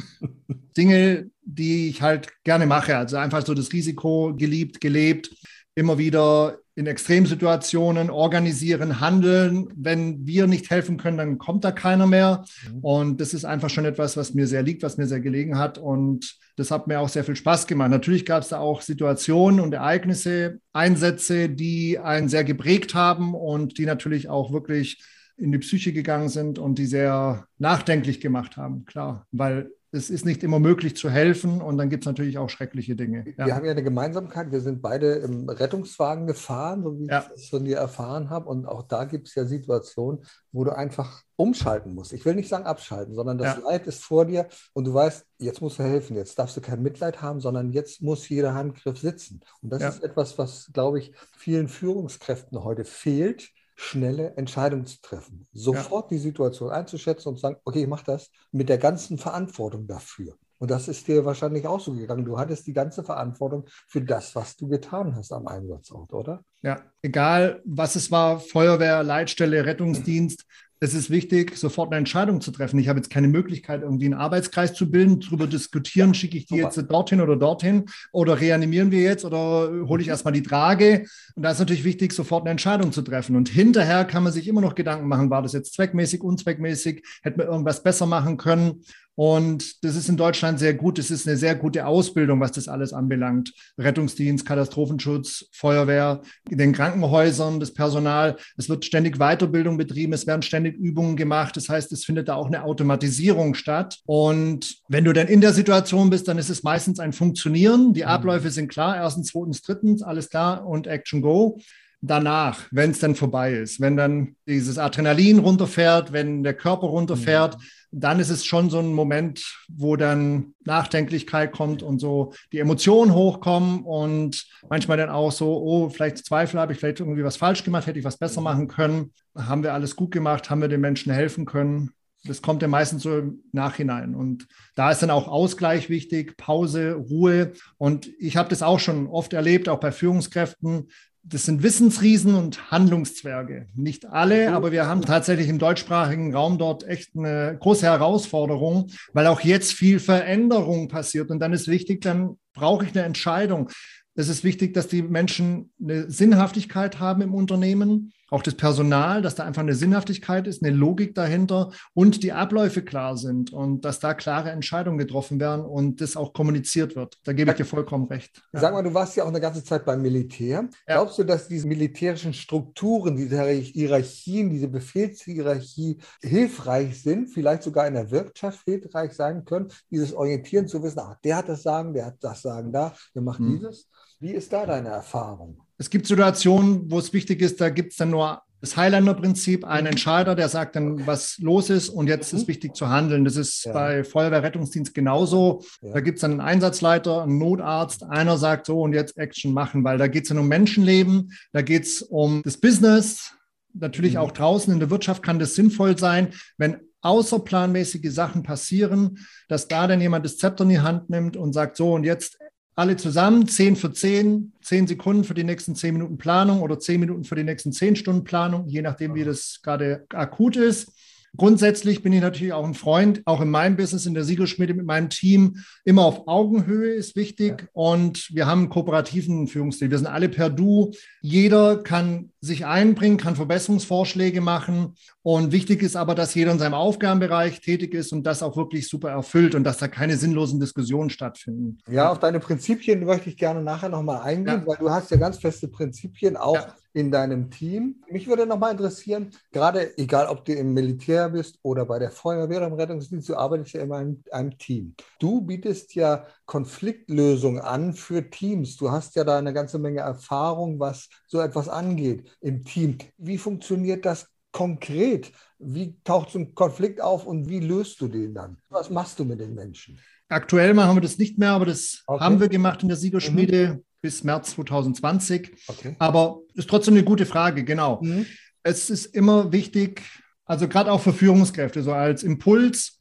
Dinge, 0.77 1.31
die 1.43 1.89
ich 1.89 2.03
halt 2.03 2.29
gerne 2.45 2.67
mache. 2.67 2.97
Also 2.97 3.17
einfach 3.17 3.45
so 3.45 3.55
das 3.55 3.73
Risiko 3.73 4.35
geliebt, 4.37 4.81
gelebt, 4.81 5.31
immer 5.75 5.99
wieder 5.99 6.59
in 6.77 6.87
Extremsituationen 6.87 8.11
organisieren, 8.11 9.01
handeln. 9.01 9.69
Wenn 9.77 10.27
wir 10.27 10.47
nicht 10.47 10.71
helfen 10.71 10.97
können, 10.97 11.19
dann 11.19 11.39
kommt 11.39 11.65
da 11.65 11.71
keiner 11.71 12.07
mehr. 12.07 12.45
Mhm. 12.73 12.79
Und 12.81 13.21
das 13.21 13.33
ist 13.33 13.45
einfach 13.45 13.71
schon 13.71 13.85
etwas, 13.85 14.17
was 14.17 14.35
mir 14.35 14.49
sehr 14.49 14.63
liegt, 14.63 14.83
was 14.83 14.97
mir 14.97 15.07
sehr 15.07 15.21
gelegen 15.21 15.57
hat. 15.57 15.79
Und 15.79 16.37
das 16.57 16.71
hat 16.71 16.89
mir 16.89 16.99
auch 16.99 17.09
sehr 17.09 17.25
viel 17.25 17.37
Spaß 17.37 17.67
gemacht. 17.69 17.91
Natürlich 17.91 18.27
gab 18.27 18.43
es 18.43 18.49
da 18.49 18.59
auch 18.59 18.81
Situationen 18.81 19.61
und 19.61 19.73
Ereignisse, 19.73 20.59
Einsätze, 20.73 21.49
die 21.49 21.99
einen 21.99 22.29
sehr 22.29 22.45
geprägt 22.45 22.95
haben 22.95 23.35
und 23.35 23.79
die 23.79 23.87
natürlich 23.87 24.29
auch 24.29 24.53
wirklich 24.53 25.01
in 25.37 25.53
die 25.53 25.59
Psyche 25.59 25.93
gegangen 25.93 26.29
sind 26.29 26.59
und 26.59 26.79
die 26.79 26.87
sehr 26.87 27.47
nachdenklich 27.59 28.21
gemacht 28.21 28.57
haben, 28.57 28.85
klar, 28.85 29.27
weil 29.33 29.71
es 29.95 30.11
ist 30.11 30.25
nicht 30.25 30.43
immer 30.43 30.59
möglich 30.59 30.97
zu 30.97 31.09
helfen 31.09 31.63
und 31.63 31.79
dann 31.79 31.89
gibt 31.89 32.05
es 32.05 32.07
natürlich 32.07 32.37
auch 32.39 32.51
schreckliche 32.51 32.97
Dinge. 32.97 33.25
Ja. 33.39 33.47
Wir 33.47 33.55
haben 33.55 33.65
ja 33.65 33.71
eine 33.71 33.83
Gemeinsamkeit. 33.85 34.51
Wir 34.51 34.61
sind 34.61 34.83
beide 34.83 35.15
im 35.15 35.49
Rettungswagen 35.49 36.27
gefahren, 36.27 36.83
so 36.83 36.99
wie 36.99 37.07
ja. 37.07 37.21
ich 37.21 37.29
das 37.29 37.49
von 37.49 37.65
dir 37.65 37.77
erfahren 37.77 38.29
habe. 38.29 38.49
Und 38.49 38.67
auch 38.67 38.83
da 38.83 39.05
gibt 39.05 39.29
es 39.29 39.37
ja 39.37 39.45
Situationen, 39.45 40.25
wo 40.51 40.65
du 40.65 40.77
einfach 40.77 41.23
umschalten 41.37 41.95
musst. 41.95 42.13
Ich 42.13 42.25
will 42.25 42.35
nicht 42.35 42.49
sagen 42.49 42.65
abschalten, 42.65 43.15
sondern 43.15 43.39
das 43.39 43.57
ja. 43.57 43.63
Leid 43.63 43.87
ist 43.87 44.03
vor 44.03 44.27
dir 44.27 44.49
und 44.73 44.85
du 44.85 44.95
weißt, 44.95 45.25
jetzt 45.39 45.61
musst 45.61 45.79
du 45.79 45.85
helfen. 45.85 46.17
Jetzt 46.17 46.39
darfst 46.41 46.57
du 46.57 46.61
kein 46.61 46.83
Mitleid 46.83 47.23
haben, 47.23 47.41
sondern 47.41 47.73
jetzt 47.73 48.03
muss 48.03 48.29
jeder 48.29 48.55
Handgriff 48.55 48.99
sitzen. 48.99 49.41
Und 49.63 49.71
das 49.71 49.83
ist 49.83 50.03
etwas, 50.03 50.39
was, 50.39 50.71
glaube 50.73 50.99
ich, 50.99 51.13
vielen 51.37 51.69
Führungskräften 51.69 52.65
heute 52.65 52.85
fehlt 52.85 53.53
schnelle 53.75 54.37
Entscheidungen 54.37 54.87
zu 54.87 55.01
treffen, 55.01 55.47
sofort 55.53 56.11
ja. 56.11 56.17
die 56.17 56.23
Situation 56.23 56.71
einzuschätzen 56.71 57.29
und 57.29 57.37
zu 57.37 57.43
sagen, 57.43 57.57
okay, 57.65 57.83
ich 57.83 57.89
mache 57.89 58.05
das 58.05 58.31
mit 58.53 58.69
der 58.69 58.79
ganzen 58.79 59.19
Verantwortung 59.19 59.87
dafür. 59.87 60.37
Und 60.59 60.71
das 60.71 60.89
ist 60.89 61.07
dir 61.09 61.25
wahrscheinlich 61.25 61.67
auch 61.67 61.81
so 61.81 61.93
gegangen. 61.93 62.25
Du 62.25 62.39
hattest 62.39 62.67
die 62.67 62.73
ganze 62.73 63.03
Verantwortung 63.03 63.67
für 63.89 64.01
das, 64.01 64.35
was 64.35 64.57
du 64.57 64.69
getan 64.69 65.15
hast 65.17 65.33
am 65.33 65.47
Einsatzort, 65.47 66.13
oder? 66.13 66.43
Ja, 66.63 66.81
egal 67.03 67.61
was 67.65 67.97
es 67.97 68.11
war, 68.11 68.41
Feuerwehr, 68.41 69.03
Leitstelle, 69.03 69.67
Rettungsdienst, 69.67 70.47
es 70.81 70.95
ist 70.95 71.09
wichtig, 71.11 71.57
sofort 71.57 71.91
eine 71.91 71.99
Entscheidung 71.99 72.41
zu 72.41 72.51
treffen. 72.51 72.79
Ich 72.79 72.89
habe 72.89 72.99
jetzt 72.99 73.11
keine 73.11 73.29
Möglichkeit, 73.29 73.83
irgendwie 73.83 74.07
einen 74.07 74.15
Arbeitskreis 74.15 74.75
zu 74.75 74.91
bilden, 74.91 75.21
darüber 75.21 75.47
diskutieren, 75.47 76.09
ja, 76.09 76.15
schicke 76.15 76.37
ich 76.37 76.47
die 76.47 76.61
super. 76.61 76.73
jetzt 76.75 76.91
dorthin 76.91 77.21
oder 77.21 77.37
dorthin 77.37 77.85
oder 78.13 78.41
reanimieren 78.41 78.91
wir 78.91 79.01
jetzt 79.01 79.25
oder 79.25 79.71
hole 79.87 80.03
ich 80.03 80.09
erstmal 80.09 80.33
die 80.33 80.43
Trage. 80.43 81.07
Und 81.35 81.43
da 81.43 81.51
ist 81.51 81.59
natürlich 81.59 81.85
wichtig, 81.85 82.13
sofort 82.13 82.43
eine 82.43 82.51
Entscheidung 82.51 82.93
zu 82.93 83.03
treffen. 83.03 83.37
Und 83.37 83.49
hinterher 83.49 84.05
kann 84.05 84.23
man 84.23 84.33
sich 84.33 84.49
immer 84.49 84.61
noch 84.61 84.75
Gedanken 84.75 85.09
machen, 85.09 85.31
war 85.31 85.43
das 85.43 85.53
jetzt 85.53 85.75
zweckmäßig, 85.75 86.23
unzweckmäßig, 86.23 87.03
hätte 87.23 87.39
man 87.39 87.47
irgendwas 87.47 87.83
besser 87.83 88.07
machen 88.07 88.37
können. 88.37 88.83
Und 89.17 89.85
das 89.85 89.97
ist 89.97 90.09
in 90.09 90.17
Deutschland 90.17 90.59
sehr 90.59 90.75
gut. 90.75 90.99
Es 90.99 91.11
ist 91.11 91.27
eine 91.27 91.37
sehr 91.37 91.55
gute 91.55 91.87
Ausbildung, 91.87 92.41
was 92.41 92.53
das 92.53 92.69
alles 92.69 92.93
anbelangt. 92.93 93.53
Rettungsdienst, 93.79 94.45
Katastrophenschutz, 94.45 95.47
Feuerwehr, 95.53 96.23
in 96.51 96.59
den 96.59 96.73
Krankenhäusern, 96.73 97.61
das 97.61 97.73
Personal. 97.73 98.37
Es 98.57 98.69
wird 98.69 98.85
ständig 98.85 99.19
Weiterbildung 99.19 99.77
betrieben. 99.77 100.13
Es 100.13 100.27
werden 100.27 100.43
ständig 100.43 100.77
Übungen 100.77 101.17
gemacht. 101.17 101.57
Das 101.57 101.69
heißt, 101.69 101.93
es 101.93 102.05
findet 102.05 102.29
da 102.29 102.35
auch 102.35 102.47
eine 102.47 102.65
Automatisierung 102.65 103.55
statt. 103.55 103.99
Und 104.07 104.77
wenn 104.89 105.05
du 105.05 105.13
dann 105.13 105.29
in 105.29 105.41
der 105.41 105.53
Situation 105.53 106.11
bist, 106.11 106.27
dann 106.27 106.39
ist 106.39 106.51
es 106.51 106.63
meistens 106.63 106.99
ein 106.99 107.13
Funktionieren. 107.13 107.95
Die 107.95 108.03
mhm. 108.03 108.09
Abläufe 108.09 108.51
sind 108.51 108.69
klar. 108.69 108.97
Erstens, 108.97 109.29
zweitens, 109.29 109.63
drittens, 109.63 110.03
alles 110.03 110.29
klar 110.29 110.67
und 110.67 110.87
Action 110.87 111.23
Go 111.23 111.59
danach, 112.07 112.61
wenn 112.71 112.91
es 112.91 112.99
dann 112.99 113.15
vorbei 113.15 113.55
ist, 113.55 113.81
wenn 113.81 113.97
dann 113.97 114.37
dieses 114.47 114.79
Adrenalin 114.79 115.39
runterfährt, 115.39 116.13
wenn 116.13 116.43
der 116.43 116.55
Körper 116.55 116.87
runterfährt, 116.89 117.57
mhm. 117.57 117.63
Dann 117.97 118.19
ist 118.19 118.31
es 118.31 118.45
schon 118.45 118.71
so 118.71 118.81
ein 118.81 118.93
Moment, 118.93 119.65
wo 119.69 119.97
dann 119.97 120.55
Nachdenklichkeit 120.65 121.53
kommt 121.53 121.83
und 121.83 122.01
so 122.01 122.35
die 122.53 122.59
Emotionen 122.59 123.15
hochkommen 123.15 123.83
und 123.85 124.47
manchmal 124.69 124.97
dann 124.97 125.11
auch 125.11 125.31
so, 125.31 125.63
oh, 125.63 125.89
vielleicht 125.91 126.25
Zweifel 126.25 126.59
habe 126.59 126.73
ich 126.73 126.79
vielleicht 126.81 127.01
irgendwie 127.01 127.25
was 127.25 127.37
falsch 127.37 127.63
gemacht, 127.63 127.87
hätte 127.87 127.99
ich 127.99 128.05
was 128.05 128.17
besser 128.17 128.41
machen 128.41 128.67
können, 128.67 129.13
haben 129.37 129.63
wir 129.63 129.75
alles 129.75 129.95
gut 129.95 130.11
gemacht, 130.11 130.51
haben 130.51 130.61
wir 130.61 130.69
den 130.69 130.81
Menschen 130.81 131.13
helfen 131.13 131.45
können. 131.45 131.91
Das 132.27 132.43
kommt 132.43 132.63
ja 132.63 132.69
meistens 132.69 133.03
so 133.03 133.19
im 133.19 133.45
Nachhinein. 133.53 134.15
Und 134.15 134.49
da 134.75 134.91
ist 134.91 135.03
dann 135.03 135.11
auch 135.11 135.29
Ausgleich 135.29 135.91
wichtig, 135.91 136.37
Pause, 136.39 136.95
Ruhe. 136.95 137.53
Und 137.77 138.09
ich 138.19 138.39
habe 138.39 138.49
das 138.49 138.63
auch 138.63 138.81
schon 138.81 139.07
oft 139.07 139.35
erlebt, 139.35 139.69
auch 139.69 139.79
bei 139.79 139.93
Führungskräften, 139.93 140.89
das 141.27 141.45
sind 141.45 141.63
Wissensriesen 141.63 142.35
und 142.35 142.71
Handlungszwerge. 142.71 143.67
Nicht 143.75 144.07
alle, 144.07 144.53
aber 144.53 144.73
wir 144.73 144.87
haben 144.87 145.03
tatsächlich 145.03 145.49
im 145.49 145.59
deutschsprachigen 145.59 146.35
Raum 146.35 146.59
dort 146.59 146.87
echt 146.87 147.17
eine 147.17 147.57
große 147.59 147.87
Herausforderung, 147.87 148.91
weil 149.15 149.27
auch 149.27 149.41
jetzt 149.41 149.73
viel 149.73 150.01
Veränderung 150.01 150.89
passiert. 150.89 151.31
Und 151.31 151.41
dann 151.41 151.55
ist 151.55 151.67
wichtig, 151.67 152.03
dann 152.03 152.37
brauche 152.53 152.85
ich 152.85 152.95
eine 152.95 153.05
Entscheidung. 153.05 153.71
Es 154.15 154.29
ist 154.29 154.45
wichtig, 154.45 154.75
dass 154.75 154.87
die 154.87 155.03
Menschen 155.03 155.73
eine 155.83 156.11
Sinnhaftigkeit 156.11 157.01
haben 157.01 157.23
im 157.23 157.35
Unternehmen, 157.35 158.13
auch 158.31 158.43
das 158.43 158.55
Personal, 158.55 159.23
dass 159.23 159.35
da 159.35 159.45
einfach 159.45 159.63
eine 159.63 159.75
Sinnhaftigkeit 159.75 160.47
ist, 160.47 160.63
eine 160.63 160.75
Logik 160.75 161.15
dahinter 161.15 161.71
und 161.93 162.23
die 162.23 162.33
Abläufe 162.33 162.83
klar 162.83 163.17
sind 163.17 163.53
und 163.53 163.85
dass 163.85 164.01
da 164.01 164.15
klare 164.15 164.51
Entscheidungen 164.51 164.99
getroffen 164.99 165.41
werden 165.41 165.65
und 165.65 166.01
das 166.01 166.17
auch 166.17 166.33
kommuniziert 166.33 166.97
wird. 166.97 167.19
Da 167.25 167.33
gebe 167.33 167.51
ich 167.51 167.57
dir 167.57 167.65
vollkommen 167.65 168.07
recht. 168.07 168.43
Sag 168.53 168.73
mal, 168.73 168.83
du 168.83 168.95
warst 168.95 169.17
ja 169.17 169.25
auch 169.25 169.29
eine 169.29 169.41
ganze 169.41 169.63
Zeit 169.63 169.85
beim 169.85 170.03
Militär. 170.03 170.69
Ja. 170.89 170.95
Glaubst 170.97 171.19
du, 171.19 171.25
dass 171.25 171.49
diese 171.49 171.67
militärischen 171.67 172.33
Strukturen, 172.33 173.17
diese 173.17 173.45
Hierarchien, 173.47 174.51
diese 174.51 174.69
Befehlshierarchie 174.69 175.99
hilfreich 176.23 177.03
sind, 177.03 177.29
vielleicht 177.29 177.63
sogar 177.63 177.87
in 177.87 177.95
der 177.95 178.11
Wirtschaft 178.11 178.65
hilfreich 178.65 179.13
sein 179.13 179.45
können, 179.45 179.69
dieses 179.91 180.15
Orientieren 180.15 180.67
zu 180.67 180.83
wissen, 180.83 181.01
ach, 181.01 181.17
der 181.25 181.37
hat 181.37 181.49
das 181.49 181.63
Sagen, 181.63 181.95
der 181.95 182.07
hat 182.07 182.17
das 182.21 182.43
Sagen 182.43 182.73
da, 182.73 182.95
der 183.15 183.23
macht 183.23 183.39
hm. 183.39 183.51
dieses? 183.51 183.89
Wie 184.21 184.33
ist 184.33 184.53
da 184.53 184.65
deine 184.65 184.89
Erfahrung? 184.89 185.64
Es 185.79 185.91
gibt 185.91 186.07
Situationen, 186.07 186.91
wo 186.91 186.99
es 186.99 187.13
wichtig 187.13 187.41
ist, 187.43 187.61
da 187.61 187.69
gibt 187.69 187.93
es 187.93 187.99
dann 187.99 188.11
nur 188.11 188.43
das 188.65 188.79
Highlander-Prinzip, 188.79 189.67
ein 189.67 189.85
Entscheider, 189.85 190.35
der 190.35 190.49
sagt 190.49 190.75
dann, 190.77 191.07
was 191.07 191.37
los 191.39 191.69
ist 191.69 191.91
und 191.91 192.07
jetzt 192.09 192.33
mhm. 192.33 192.39
ist 192.39 192.49
wichtig 192.49 192.75
zu 192.75 192.89
handeln. 192.89 193.25
Das 193.25 193.37
ist 193.37 193.65
ja. 193.65 193.73
bei 193.73 194.05
Feuerwehrrettungsdienst 194.05 194.95
genauso. 194.95 195.63
Ja. 195.83 195.93
Da 195.93 196.01
gibt 196.01 196.17
es 196.17 196.23
dann 196.23 196.33
einen 196.33 196.41
Einsatzleiter, 196.41 197.25
einen 197.25 197.39
Notarzt, 197.39 198.05
einer 198.05 198.39
sagt 198.39 198.65
so 198.67 198.81
und 198.81 198.95
jetzt 198.95 199.19
Action 199.19 199.53
machen, 199.53 199.85
weil 199.85 199.99
da 199.99 200.07
geht 200.07 200.23
es 200.23 200.29
dann 200.31 200.39
um 200.39 200.49
Menschenleben, 200.49 201.33
da 201.53 201.61
geht 201.61 201.85
es 201.85 202.01
um 202.01 202.41
das 202.43 202.57
Business. 202.57 203.33
Natürlich 203.75 204.15
mhm. 204.15 204.21
auch 204.21 204.33
draußen 204.33 204.73
in 204.73 204.81
der 204.81 204.89
Wirtschaft 204.89 205.23
kann 205.23 205.39
das 205.39 205.55
sinnvoll 205.55 205.99
sein, 205.99 206.33
wenn 206.57 206.79
außerplanmäßige 207.03 208.11
Sachen 208.11 208.45
passieren, 208.45 209.19
dass 209.49 209.69
da 209.69 209.87
dann 209.87 210.01
jemand 210.01 210.25
das 210.25 210.39
Zepter 210.39 210.65
in 210.65 210.71
die 210.71 210.81
Hand 210.81 211.11
nimmt 211.11 211.37
und 211.37 211.53
sagt, 211.53 211.77
so 211.77 211.93
und 211.93 212.05
jetzt 212.05 212.39
alle 212.77 212.97
zusammen, 212.97 213.47
10 213.47 213.77
für 213.77 213.93
10, 213.93 214.53
10 214.61 214.87
Sekunden 214.89 215.25
für 215.25 215.35
die 215.35 215.45
nächsten 215.45 215.75
10 215.75 215.95
Minuten 215.95 216.19
Planung 216.19 216.61
oder 216.61 216.79
10 216.79 217.01
Minuten 217.01 217.25
für 217.25 217.37
die 217.37 217.45
nächsten 217.45 217.73
10 217.73 217.97
Stunden 217.97 218.25
Planung, 218.25 218.67
je 218.67 218.83
nachdem, 218.83 219.15
wie 219.15 219.25
das 219.25 219.61
gerade 219.63 220.07
akut 220.11 220.57
ist. 220.57 220.93
Grundsätzlich 221.37 222.03
bin 222.03 222.13
ich 222.13 222.21
natürlich 222.21 222.53
auch 222.53 222.65
ein 222.65 222.75
Freund, 222.75 223.23
auch 223.25 223.41
in 223.41 223.51
meinem 223.51 223.77
Business, 223.77 224.07
in 224.07 224.15
der 224.15 224.25
Siegelschmiede 224.25 224.75
mit 224.75 224.87
meinem 224.87 225.11
Team, 225.11 225.57
immer 225.85 226.05
auf 226.05 226.29
Augenhöhe 226.29 226.93
ist 226.93 227.17
wichtig. 227.17 227.63
Ja. 227.63 227.69
Und 227.73 228.29
wir 228.33 228.47
haben 228.47 228.61
einen 228.61 228.69
kooperativen 228.69 229.49
Führungsstil. 229.49 229.91
Wir 229.91 229.99
sind 229.99 230.07
alle 230.07 230.29
per 230.29 230.51
Du. 230.51 230.93
Jeder 231.23 231.83
kann 231.83 232.31
sich 232.41 232.67
einbringen, 232.67 233.17
kann 233.17 233.37
Verbesserungsvorschläge 233.37 234.41
machen. 234.41 234.95
Und 235.23 235.53
wichtig 235.53 235.83
ist 235.83 235.97
aber, 235.97 236.15
dass 236.15 236.35
jeder 236.35 236.53
in 236.53 236.59
seinem 236.59 236.75
Aufgabenbereich 236.75 237.61
tätig 237.61 237.95
ist 237.95 238.13
und 238.13 238.25
das 238.25 238.43
auch 238.43 238.57
wirklich 238.57 238.89
super 238.89 239.11
erfüllt 239.11 239.55
und 239.55 239.65
dass 239.65 239.79
da 239.79 239.89
keine 239.89 240.17
sinnlosen 240.17 240.61
Diskussionen 240.61 241.11
stattfinden. 241.11 241.79
Ja, 241.89 242.11
auf 242.13 242.19
deine 242.19 242.41
Prinzipien 242.41 243.05
möchte 243.05 243.31
ich 243.31 243.37
gerne 243.37 243.63
nachher 243.63 243.89
nochmal 243.89 244.23
eingehen, 244.23 244.61
ja. 244.61 244.67
weil 244.67 244.77
du 244.77 244.91
hast 244.91 245.11
ja 245.11 245.17
ganz 245.17 245.39
feste 245.39 245.69
Prinzipien 245.69 246.37
auch 246.37 246.55
ja. 246.55 246.75
In 246.95 247.11
deinem 247.11 247.51
Team. 247.51 247.97
Mich 248.09 248.29
würde 248.29 248.47
nochmal 248.47 248.71
interessieren, 248.71 249.31
gerade 249.51 249.99
egal, 249.99 250.29
ob 250.29 250.45
du 250.45 250.53
im 250.55 250.73
Militär 250.73 251.29
bist 251.29 251.59
oder 251.63 251.85
bei 251.85 251.99
der 251.99 252.13
Feuerwehr 252.13 252.59
oder 252.59 252.69
im 252.69 252.75
Rettungsdienst, 252.75 253.29
du 253.29 253.37
arbeitest 253.37 253.75
ja 253.75 253.83
immer 253.83 254.01
in 254.01 254.23
einem 254.31 254.57
Team. 254.57 254.95
Du 255.19 255.43
bietest 255.43 255.95
ja 255.97 256.25
Konfliktlösung 256.47 257.59
an 257.59 257.95
für 257.95 258.31
Teams. 258.31 258.77
Du 258.77 258.93
hast 258.93 259.17
ja 259.17 259.25
da 259.25 259.39
eine 259.39 259.53
ganze 259.53 259.79
Menge 259.79 260.01
Erfahrung, 260.01 260.79
was 260.79 261.09
so 261.27 261.41
etwas 261.41 261.69
angeht 261.69 262.31
im 262.41 262.65
Team. 262.65 262.99
Wie 263.19 263.39
funktioniert 263.39 264.07
das 264.07 264.29
konkret? 264.53 265.33
Wie 265.59 265.99
taucht 266.05 266.31
so 266.31 266.39
ein 266.39 266.55
Konflikt 266.55 267.01
auf 267.01 267.27
und 267.27 267.49
wie 267.49 267.61
löst 267.61 268.01
du 268.01 268.07
den 268.07 268.35
dann? 268.35 268.59
Was 268.69 268.89
machst 268.89 269.19
du 269.19 269.25
mit 269.25 269.41
den 269.41 269.55
Menschen? 269.55 269.99
Aktuell 270.29 270.75
machen 270.75 270.97
wir 270.97 271.03
das 271.03 271.19
nicht 271.19 271.39
mehr, 271.39 271.51
aber 271.51 271.67
das 271.67 272.05
okay. 272.07 272.23
haben 272.23 272.41
wir 272.41 272.49
gemacht 272.49 272.83
in 272.83 272.89
der 272.89 272.97
Siegerschmiede 272.97 273.75
mhm. 273.75 273.85
Bis 274.05 274.23
März 274.23 274.51
2020. 274.51 275.51
Okay. 275.67 275.97
Aber 275.99 276.41
ist 276.53 276.69
trotzdem 276.69 276.93
eine 276.93 277.05
gute 277.05 277.25
Frage, 277.25 277.65
genau. 277.65 278.03
Mhm. 278.03 278.27
Es 278.63 278.91
ist 278.91 279.07
immer 279.07 279.51
wichtig, 279.51 280.03
also 280.45 280.69
gerade 280.69 280.93
auch 280.93 281.01
für 281.01 281.15
Führungskräfte, 281.15 281.83
so 281.83 281.91
als 281.95 282.23
Impuls. 282.23 283.01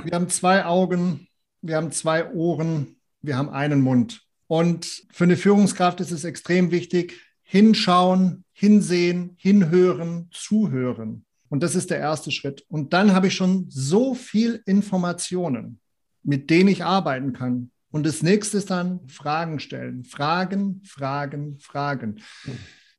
Wir 0.00 0.12
haben 0.12 0.28
zwei 0.28 0.64
Augen, 0.64 1.26
wir 1.60 1.74
haben 1.74 1.90
zwei 1.90 2.32
Ohren, 2.32 3.00
wir 3.20 3.36
haben 3.36 3.50
einen 3.50 3.80
Mund. 3.80 4.22
Und 4.46 5.02
für 5.10 5.24
eine 5.24 5.36
Führungskraft 5.36 6.00
ist 6.00 6.12
es 6.12 6.22
extrem 6.22 6.70
wichtig, 6.70 7.20
hinschauen, 7.42 8.44
hinsehen, 8.52 9.34
hinhören, 9.36 10.28
zuhören. 10.30 11.24
Und 11.48 11.64
das 11.64 11.74
ist 11.74 11.90
der 11.90 11.98
erste 11.98 12.30
Schritt. 12.30 12.64
Und 12.68 12.92
dann 12.92 13.12
habe 13.12 13.26
ich 13.26 13.34
schon 13.34 13.66
so 13.70 14.14
viel 14.14 14.62
Informationen, 14.66 15.80
mit 16.22 16.48
denen 16.48 16.68
ich 16.68 16.84
arbeiten 16.84 17.32
kann. 17.32 17.72
Und 17.94 18.04
das 18.04 18.24
nächste 18.24 18.58
ist 18.58 18.70
dann 18.70 19.06
Fragen 19.06 19.60
stellen. 19.60 20.02
Fragen, 20.02 20.82
Fragen, 20.84 21.60
Fragen. 21.60 22.20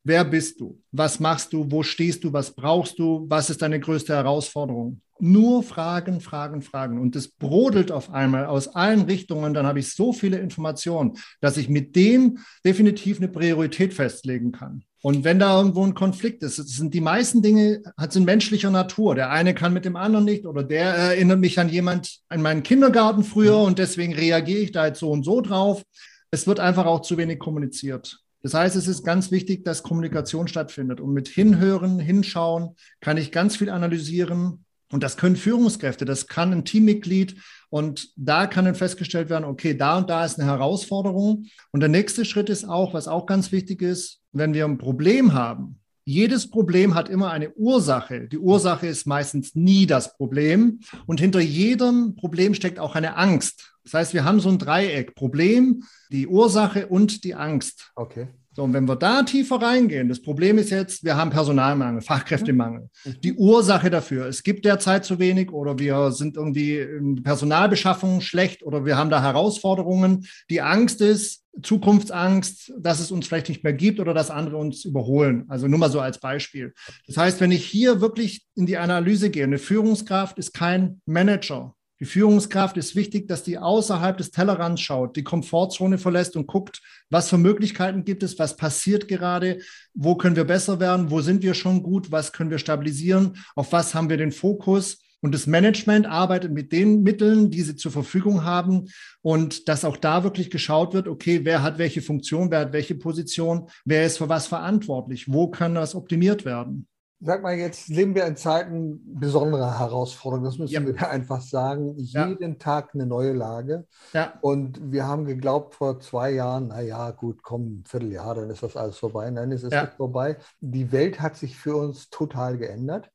Wer 0.06 0.24
bist 0.24 0.62
du? 0.62 0.82
Was 0.94 1.20
machst 1.20 1.52
du? 1.52 1.70
Wo 1.70 1.84
stehst 1.84 2.24
du? 2.24 2.32
Was 2.32 2.56
brauchst 2.56 2.98
du? 2.98 3.26
Was 3.28 3.50
ist 3.50 3.62
deine 3.62 3.78
größte 3.78 4.16
Herausforderung? 4.16 5.02
Nur 5.20 5.64
Fragen, 5.64 6.22
Fragen, 6.22 6.62
Fragen. 6.62 7.02
Und 7.02 7.14
es 7.18 7.28
brodelt 7.28 7.92
auf 7.92 8.10
einmal 8.10 8.46
aus 8.46 8.70
allen 8.70 9.02
Richtungen. 9.02 9.54
Dann 9.54 9.68
habe 9.68 9.80
ich 9.80 9.92
so 9.92 10.14
viele 10.14 10.38
Informationen, 10.38 11.18
dass 11.42 11.58
ich 11.58 11.68
mit 11.68 11.98
denen 11.98 12.40
definitiv 12.64 13.18
eine 13.18 13.28
Priorität 13.28 13.94
festlegen 13.94 14.54
kann. 14.54 14.86
Und 15.06 15.24
wenn 15.24 15.38
da 15.38 15.56
irgendwo 15.56 15.86
ein 15.86 15.94
Konflikt 15.94 16.42
ist, 16.42 16.56
sind 16.56 16.96
die 16.96 17.00
meisten 17.00 17.44
Dinge 17.44 17.84
sind 18.10 18.26
menschlicher 18.26 18.72
Natur. 18.72 19.14
Der 19.14 19.30
eine 19.30 19.54
kann 19.54 19.72
mit 19.72 19.86
dem 19.86 19.98
anderen 19.98 20.26
nicht 20.26 20.48
oder 20.48 20.64
der 20.64 20.86
erinnert 20.86 21.40
mich 21.40 21.60
an 21.60 21.70
jemand 21.70 22.22
an 22.28 22.42
meinen 22.42 22.64
Kindergarten 22.64 23.24
früher 23.24 23.60
und 23.60 23.78
deswegen 23.78 24.16
reagiere 24.16 24.62
ich 24.62 24.72
da 24.72 24.88
jetzt 24.88 25.00
so 25.00 25.12
und 25.12 25.24
so 25.24 25.42
drauf. 25.42 25.84
Es 26.32 26.48
wird 26.48 26.60
einfach 26.60 26.88
auch 26.88 27.02
zu 27.02 27.20
wenig 27.20 27.38
kommuniziert. 27.38 28.18
Das 28.42 28.56
heißt, 28.56 28.76
es 28.76 28.88
ist 28.88 29.04
ganz 29.04 29.30
wichtig, 29.30 29.64
dass 29.64 29.84
Kommunikation 29.84 30.48
stattfindet. 30.48 31.00
Und 31.00 31.14
mit 31.14 31.28
Hinhören, 31.28 32.00
Hinschauen 32.00 32.76
kann 33.00 33.18
ich 33.18 33.32
ganz 33.32 33.58
viel 33.58 33.70
analysieren, 33.70 34.66
und 34.92 35.04
das 35.04 35.18
können 35.18 35.36
Führungskräfte, 35.36 36.06
das 36.06 36.28
kann 36.28 36.52
ein 36.52 36.64
Teammitglied. 36.64 37.36
Und 37.70 38.10
da 38.16 38.48
kann 38.48 38.66
dann 38.66 38.76
festgestellt 38.76 39.30
werden, 39.30 39.44
okay, 39.44 39.76
da 39.76 39.98
und 39.98 40.10
da 40.10 40.24
ist 40.24 40.40
eine 40.40 40.50
Herausforderung. 40.50 41.48
Und 41.72 41.80
der 41.80 41.90
nächste 41.90 42.24
Schritt 42.24 42.50
ist 42.50 42.64
auch, 42.64 42.94
was 42.94 43.08
auch 43.08 43.26
ganz 43.26 43.52
wichtig 43.52 43.82
ist, 43.82 44.22
wenn 44.36 44.54
wir 44.54 44.66
ein 44.66 44.78
Problem 44.78 45.34
haben. 45.34 45.80
Jedes 46.04 46.52
Problem 46.52 46.94
hat 46.94 47.10
immer 47.10 47.32
eine 47.32 47.52
Ursache. 47.56 48.28
Die 48.28 48.38
Ursache 48.38 48.86
ist 48.86 49.08
meistens 49.08 49.56
nie 49.56 49.88
das 49.88 50.16
Problem. 50.16 50.82
Und 51.08 51.20
hinter 51.20 51.40
jedem 51.40 52.16
Problem 52.16 52.54
steckt 52.54 52.78
auch 52.78 52.94
eine 52.94 53.16
Angst. 53.16 53.76
Das 53.84 53.96
heißt, 53.96 54.14
wir 54.14 54.24
haben 54.24 54.40
so 54.40 54.50
ein 54.50 54.60
Dreieck. 54.60 55.16
Problem, 55.16 55.84
die 56.12 56.28
Ursache 56.28 56.88
und 56.88 57.24
die 57.24 57.34
Angst. 57.34 57.92
Okay. 57.96 58.28
So, 58.56 58.64
und 58.64 58.72
wenn 58.72 58.88
wir 58.88 58.96
da 58.96 59.24
tiefer 59.24 59.62
reingehen, 59.62 60.08
das 60.08 60.22
Problem 60.22 60.58
ist 60.58 60.70
jetzt, 60.70 61.04
wir 61.04 61.18
haben 61.18 61.30
Personalmangel, 61.30 62.02
Fachkräftemangel. 62.02 62.90
Mhm. 63.04 63.22
Die 63.22 63.34
Ursache 63.34 63.90
dafür, 63.90 64.28
es 64.28 64.44
gibt 64.44 64.64
derzeit 64.64 65.04
zu 65.04 65.20
wenig 65.20 65.52
oder 65.52 65.78
wir 65.78 66.12
sind 66.12 66.38
irgendwie 66.38 66.78
in 66.80 67.22
Personalbeschaffung 67.22 68.22
schlecht 68.22 68.64
oder 68.64 68.86
wir 68.86 68.96
haben 68.98 69.10
da 69.10 69.22
Herausforderungen. 69.22 70.26
Die 70.50 70.62
Angst 70.62 71.02
ist, 71.02 71.44
Zukunftsangst, 71.62 72.74
dass 72.80 73.00
es 73.02 73.12
uns 73.12 73.28
vielleicht 73.28 73.50
nicht 73.50 73.64
mehr 73.64 73.74
gibt 73.74 74.00
oder 74.00 74.14
dass 74.14 74.32
andere 74.32 74.56
uns 74.58 74.86
überholen. 74.86 75.46
Also 75.50 75.68
nur 75.68 75.80
mal 75.80 75.92
so 75.92 76.00
als 76.00 76.20
Beispiel. 76.20 76.74
Das 77.08 77.18
heißt, 77.18 77.42
wenn 77.42 77.52
ich 77.52 77.66
hier 77.66 78.00
wirklich 78.00 78.46
in 78.56 78.66
die 78.66 78.78
Analyse 78.78 79.30
gehe, 79.30 79.44
eine 79.44 79.58
Führungskraft 79.58 80.38
ist 80.38 80.54
kein 80.54 81.02
Manager. 81.06 81.75
Die 82.02 82.06
Führungskraft 82.06 82.76
ist 82.76 82.96
wichtig, 82.96 83.30
dass 83.30 83.44
die 83.44 83.58
außerhalb 83.58 84.18
des 84.18 84.32
Tellerrands 84.32 84.82
schaut, 84.82 85.16
die 85.16 85.24
Komfortzone 85.24 85.98
verlässt 85.98 86.36
und 86.36 86.46
guckt, 86.46 86.82
was 87.10 87.30
für 87.30 87.38
Möglichkeiten 87.38 88.04
gibt 88.04 88.22
es, 88.22 88.38
was 88.38 88.58
passiert 88.58 89.08
gerade, 89.08 89.60
wo 89.94 90.16
können 90.16 90.36
wir 90.36 90.44
besser 90.44 90.82
werden, 90.82 91.10
wo 91.10 91.22
sind 91.22 91.42
wir 91.42 91.54
schon 91.54 91.84
gut, 91.84 92.12
was 92.12 92.34
können 92.34 92.50
wir 92.50 92.58
stabilisieren, 92.58 93.38
auf 93.56 93.72
was 93.72 93.96
haben 93.96 94.10
wir 94.10 94.18
den 94.18 94.34
Fokus. 94.34 94.98
Und 95.22 95.34
das 95.34 95.48
Management 95.48 96.06
arbeitet 96.06 96.52
mit 96.52 96.74
den 96.74 97.02
Mitteln, 97.02 97.50
die 97.50 97.62
sie 97.62 97.78
zur 97.78 97.94
Verfügung 97.94 98.44
haben 98.44 98.90
und 99.22 99.70
dass 99.70 99.86
auch 99.86 99.96
da 99.96 100.26
wirklich 100.26 100.52
geschaut 100.52 100.94
wird, 100.94 101.08
okay, 101.08 101.46
wer 101.46 101.64
hat 101.64 101.78
welche 101.78 102.02
Funktion, 102.02 102.52
wer 102.52 102.60
hat 102.60 102.74
welche 102.74 102.96
Position, 102.96 103.70
wer 103.86 104.06
ist 104.06 104.18
für 104.18 104.28
was 104.28 104.48
verantwortlich, 104.48 105.32
wo 105.32 105.50
kann 105.50 105.76
das 105.76 105.96
optimiert 105.96 106.44
werden. 106.44 106.88
Sag 107.26 107.42
mal, 107.42 107.56
jetzt 107.56 107.88
leben 107.88 108.14
wir 108.14 108.26
in 108.28 108.38
Zeiten 108.38 109.02
besonderer 109.20 109.80
Herausforderungen. 109.80 110.46
Das 110.46 110.60
müssen 110.60 110.74
ja. 110.74 110.86
wir 110.86 111.10
einfach 111.10 111.42
sagen. 111.42 111.98
Jeden 111.98 112.52
ja. 112.52 112.56
Tag 112.60 112.92
eine 112.94 113.08
neue 113.08 113.34
Lage. 113.34 113.88
Ja. 114.14 114.38
Und 114.42 114.92
wir 114.92 115.08
haben 115.08 115.26
geglaubt 115.26 115.74
vor 115.74 116.00
zwei 116.00 116.32
Jahren, 116.32 116.68
naja, 116.68 117.10
gut, 117.12 117.42
komm, 117.42 117.80
ein 117.80 117.84
Vierteljahr, 117.88 118.36
dann 118.36 118.52
ist 118.52 118.62
das 118.62 118.78
alles 118.78 119.00
vorbei. 119.00 119.30
Nein, 119.32 119.52
es 119.52 119.64
ist 119.64 119.74
nicht 119.74 119.94
vorbei. 119.94 120.38
Die 120.60 120.92
Welt 120.92 121.20
hat 121.20 121.36
sich 121.36 121.58
für 121.58 121.76
uns 121.76 122.12
total 122.12 122.58
geändert. 122.58 123.10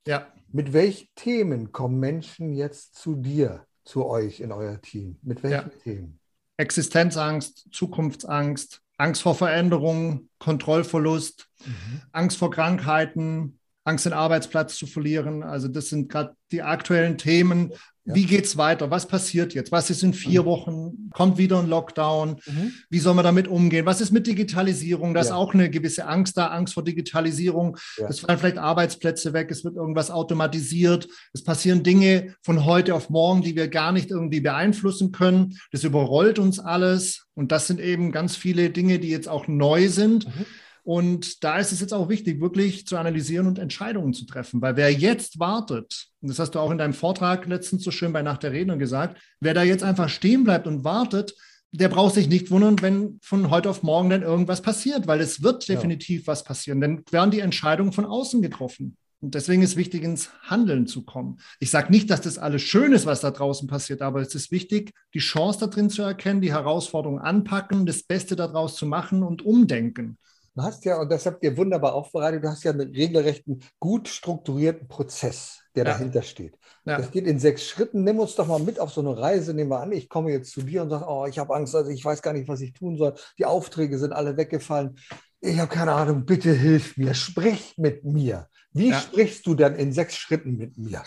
Mit 0.52 0.72
welchen 0.72 1.08
Themen 1.14 1.70
kommen 1.70 2.00
Menschen 2.00 2.52
jetzt 2.52 2.96
zu 2.96 3.14
dir, 3.14 3.64
zu 3.84 4.06
euch 4.06 4.40
in 4.40 4.50
euer 4.50 4.80
Team? 4.80 5.18
Mit 5.22 5.44
welchen 5.44 5.70
Themen? 5.84 6.18
Existenzangst, 6.56 7.68
Zukunftsangst, 7.72 8.82
Angst 8.98 9.22
vor 9.22 9.34
Veränderungen, 9.34 10.28
Kontrollverlust, 10.38 11.48
mhm. 11.64 12.02
Angst 12.12 12.36
vor 12.36 12.50
Krankheiten, 12.50 13.59
Angst, 13.84 14.04
den 14.04 14.12
Arbeitsplatz 14.12 14.76
zu 14.76 14.86
verlieren. 14.86 15.42
Also 15.42 15.68
das 15.68 15.88
sind 15.88 16.08
gerade 16.10 16.34
die 16.52 16.62
aktuellen 16.62 17.16
Themen. 17.18 17.72
Ja. 18.04 18.14
Wie 18.14 18.36
es 18.36 18.56
weiter? 18.56 18.90
Was 18.90 19.06
passiert 19.06 19.52
jetzt? 19.52 19.72
Was 19.72 19.90
ist 19.90 20.02
in 20.02 20.14
vier 20.14 20.42
mhm. 20.42 20.46
Wochen? 20.46 21.10
Kommt 21.12 21.36
wieder 21.36 21.58
ein 21.58 21.68
Lockdown? 21.68 22.40
Mhm. 22.46 22.72
Wie 22.88 22.98
soll 22.98 23.14
man 23.14 23.24
damit 23.24 23.46
umgehen? 23.46 23.84
Was 23.84 24.00
ist 24.00 24.10
mit 24.10 24.26
Digitalisierung? 24.26 25.12
Da 25.12 25.20
ist 25.20 25.30
auch 25.30 25.52
eine 25.52 25.68
gewisse 25.68 26.06
Angst 26.06 26.36
da, 26.38 26.46
Angst 26.46 26.74
vor 26.74 26.82
Digitalisierung. 26.82 27.76
Ja. 27.98 28.08
Es 28.08 28.20
fallen 28.20 28.38
vielleicht 28.38 28.58
Arbeitsplätze 28.58 29.34
weg, 29.34 29.50
es 29.50 29.64
wird 29.64 29.76
irgendwas 29.76 30.10
automatisiert. 30.10 31.08
Es 31.34 31.44
passieren 31.44 31.82
Dinge 31.82 32.34
von 32.42 32.64
heute 32.64 32.94
auf 32.94 33.10
morgen, 33.10 33.42
die 33.42 33.54
wir 33.54 33.68
gar 33.68 33.92
nicht 33.92 34.10
irgendwie 34.10 34.40
beeinflussen 34.40 35.12
können. 35.12 35.58
Das 35.70 35.84
überrollt 35.84 36.38
uns 36.38 36.58
alles. 36.58 37.26
Und 37.34 37.52
das 37.52 37.66
sind 37.66 37.80
eben 37.80 38.12
ganz 38.12 38.34
viele 38.34 38.70
Dinge, 38.70 38.98
die 38.98 39.08
jetzt 39.08 39.28
auch 39.28 39.46
neu 39.46 39.88
sind. 39.88 40.26
Mhm. 40.26 40.46
Und 40.90 41.44
da 41.44 41.58
ist 41.58 41.70
es 41.70 41.78
jetzt 41.78 41.94
auch 41.94 42.08
wichtig, 42.08 42.40
wirklich 42.40 42.84
zu 42.84 42.96
analysieren 42.96 43.46
und 43.46 43.60
Entscheidungen 43.60 44.12
zu 44.12 44.26
treffen. 44.26 44.60
Weil 44.60 44.74
wer 44.74 44.92
jetzt 44.92 45.38
wartet, 45.38 46.08
und 46.20 46.30
das 46.30 46.40
hast 46.40 46.56
du 46.56 46.58
auch 46.58 46.72
in 46.72 46.78
deinem 46.78 46.94
Vortrag 46.94 47.46
letztens 47.46 47.84
so 47.84 47.92
schön 47.92 48.12
bei 48.12 48.22
Nacht 48.22 48.42
der 48.42 48.50
Redner 48.50 48.76
gesagt, 48.76 49.16
wer 49.38 49.54
da 49.54 49.62
jetzt 49.62 49.84
einfach 49.84 50.08
stehen 50.08 50.42
bleibt 50.42 50.66
und 50.66 50.82
wartet, 50.82 51.36
der 51.70 51.90
braucht 51.90 52.14
sich 52.14 52.28
nicht 52.28 52.50
wundern, 52.50 52.82
wenn 52.82 53.20
von 53.22 53.50
heute 53.50 53.70
auf 53.70 53.84
morgen 53.84 54.10
dann 54.10 54.22
irgendwas 54.22 54.62
passiert, 54.62 55.06
weil 55.06 55.20
es 55.20 55.44
wird 55.44 55.68
definitiv 55.68 56.22
ja. 56.22 56.26
was 56.26 56.42
passieren. 56.42 56.80
Dann 56.80 57.04
werden 57.12 57.30
die 57.30 57.38
Entscheidungen 57.38 57.92
von 57.92 58.04
außen 58.04 58.42
getroffen. 58.42 58.96
Und 59.20 59.36
deswegen 59.36 59.62
ist 59.62 59.76
wichtig, 59.76 60.02
ins 60.02 60.30
Handeln 60.42 60.88
zu 60.88 61.04
kommen. 61.04 61.38
Ich 61.60 61.70
sage 61.70 61.92
nicht, 61.92 62.10
dass 62.10 62.22
das 62.22 62.36
alles 62.36 62.62
schön 62.62 62.92
ist, 62.92 63.06
was 63.06 63.20
da 63.20 63.30
draußen 63.30 63.68
passiert, 63.68 64.02
aber 64.02 64.22
es 64.22 64.34
ist 64.34 64.50
wichtig, 64.50 64.92
die 65.14 65.20
Chance 65.20 65.60
da 65.60 65.66
drin 65.68 65.88
zu 65.88 66.02
erkennen, 66.02 66.40
die 66.40 66.52
Herausforderung 66.52 67.20
anpacken, 67.20 67.86
das 67.86 68.02
Beste 68.02 68.34
daraus 68.34 68.74
zu 68.74 68.86
machen 68.86 69.22
und 69.22 69.46
umdenken. 69.46 70.18
Du 70.60 70.66
hast 70.66 70.84
ja, 70.84 71.00
und 71.00 71.10
das 71.10 71.24
habt 71.24 71.42
ihr 71.42 71.56
wunderbar 71.56 71.94
aufbereitet, 71.94 72.44
du 72.44 72.48
hast 72.50 72.64
ja 72.64 72.72
einen 72.72 72.90
regelrechten, 72.90 73.62
gut 73.78 74.08
strukturierten 74.08 74.88
Prozess, 74.88 75.60
der 75.74 75.86
ja. 75.86 75.92
dahinter 75.92 76.20
steht. 76.20 76.58
Ja. 76.84 76.98
Das 76.98 77.10
geht 77.10 77.26
in 77.26 77.38
sechs 77.38 77.64
Schritten. 77.64 78.04
Nimm 78.04 78.18
uns 78.18 78.34
doch 78.34 78.46
mal 78.46 78.60
mit 78.60 78.78
auf 78.78 78.92
so 78.92 79.00
eine 79.00 79.18
Reise. 79.18 79.54
Nehmen 79.54 79.70
wir 79.70 79.80
an, 79.80 79.90
ich 79.92 80.10
komme 80.10 80.30
jetzt 80.32 80.52
zu 80.52 80.60
dir 80.60 80.82
und 80.82 80.90
sage, 80.90 81.06
oh, 81.08 81.24
ich 81.24 81.38
habe 81.38 81.54
Angst, 81.54 81.74
also 81.74 81.90
ich 81.90 82.04
weiß 82.04 82.20
gar 82.20 82.34
nicht, 82.34 82.46
was 82.46 82.60
ich 82.60 82.74
tun 82.74 82.98
soll. 82.98 83.14
Die 83.38 83.46
Aufträge 83.46 83.98
sind 83.98 84.12
alle 84.12 84.36
weggefallen. 84.36 84.98
Ich 85.40 85.58
habe 85.58 85.74
keine 85.74 85.92
Ahnung, 85.92 86.26
bitte 86.26 86.52
hilf 86.52 86.98
mir, 86.98 87.14
sprich 87.14 87.72
mit 87.78 88.04
mir. 88.04 88.46
Wie 88.72 88.90
ja. 88.90 89.00
sprichst 89.00 89.46
du 89.46 89.54
dann 89.54 89.76
in 89.76 89.94
sechs 89.94 90.14
Schritten 90.14 90.58
mit 90.58 90.76
mir? 90.76 91.02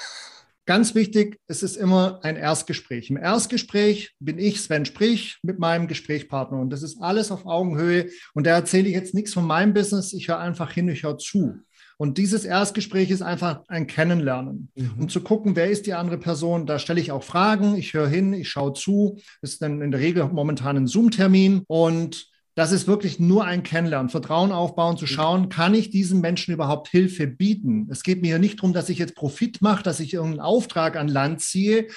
Ganz 0.65 0.95
wichtig, 0.95 1.39
es 1.47 1.61
ist 1.61 1.75
immer 1.75 2.19
ein 2.23 2.37
Erstgespräch. 2.37 3.09
Im 3.09 3.17
Erstgespräch 3.17 4.15
bin 4.19 4.39
ich 4.39 4.61
Sven 4.61 4.85
Sprich 4.85 5.39
mit 5.41 5.59
meinem 5.59 5.87
Gesprächspartner 5.87 6.59
und 6.59 6.69
das 6.69 6.83
ist 6.83 7.01
alles 7.01 7.31
auf 7.31 7.45
Augenhöhe 7.45 8.09
und 8.33 8.47
da 8.47 8.51
erzähle 8.51 8.87
ich 8.87 8.93
jetzt 8.93 9.13
nichts 9.13 9.33
von 9.33 9.45
meinem 9.45 9.73
Business, 9.73 10.13
ich 10.13 10.29
höre 10.29 10.39
einfach 10.39 10.71
hin, 10.71 10.87
ich 10.87 11.03
höre 11.03 11.17
zu. 11.17 11.59
Und 11.97 12.17
dieses 12.17 12.45
Erstgespräch 12.45 13.11
ist 13.11 13.21
einfach 13.21 13.61
ein 13.67 13.87
Kennenlernen, 13.87 14.69
mhm. 14.75 14.91
um 14.99 15.09
zu 15.09 15.21
gucken, 15.21 15.55
wer 15.55 15.69
ist 15.69 15.85
die 15.85 15.93
andere 15.93 16.17
Person. 16.17 16.65
Da 16.65 16.79
stelle 16.79 16.99
ich 16.99 17.11
auch 17.11 17.23
Fragen, 17.23 17.75
ich 17.75 17.93
höre 17.93 18.07
hin, 18.07 18.33
ich 18.33 18.49
schaue 18.49 18.73
zu. 18.73 19.19
Das 19.41 19.51
ist 19.51 19.61
dann 19.61 19.81
in 19.81 19.91
der 19.91 19.99
Regel 19.99 20.27
momentan 20.29 20.77
ein 20.77 20.87
Zoom-Termin 20.87 21.63
und 21.67 22.32
das 22.55 22.71
ist 22.71 22.87
wirklich 22.87 23.19
nur 23.19 23.45
ein 23.45 23.63
Kennenlernen, 23.63 24.09
Vertrauen 24.09 24.51
aufbauen, 24.51 24.97
zu 24.97 25.07
schauen, 25.07 25.49
kann 25.49 25.73
ich 25.73 25.89
diesen 25.89 26.21
Menschen 26.21 26.53
überhaupt 26.53 26.87
Hilfe 26.87 27.27
bieten? 27.27 27.87
Es 27.89 28.03
geht 28.03 28.21
mir 28.21 28.27
hier 28.27 28.39
nicht 28.39 28.59
darum, 28.59 28.73
dass 28.73 28.89
ich 28.89 28.99
jetzt 28.99 29.15
Profit 29.15 29.61
mache, 29.61 29.83
dass 29.83 29.99
ich 29.99 30.13
irgendeinen 30.13 30.41
Auftrag 30.41 30.95
an 30.95 31.07
Land 31.07 31.41
ziehe, 31.41 31.87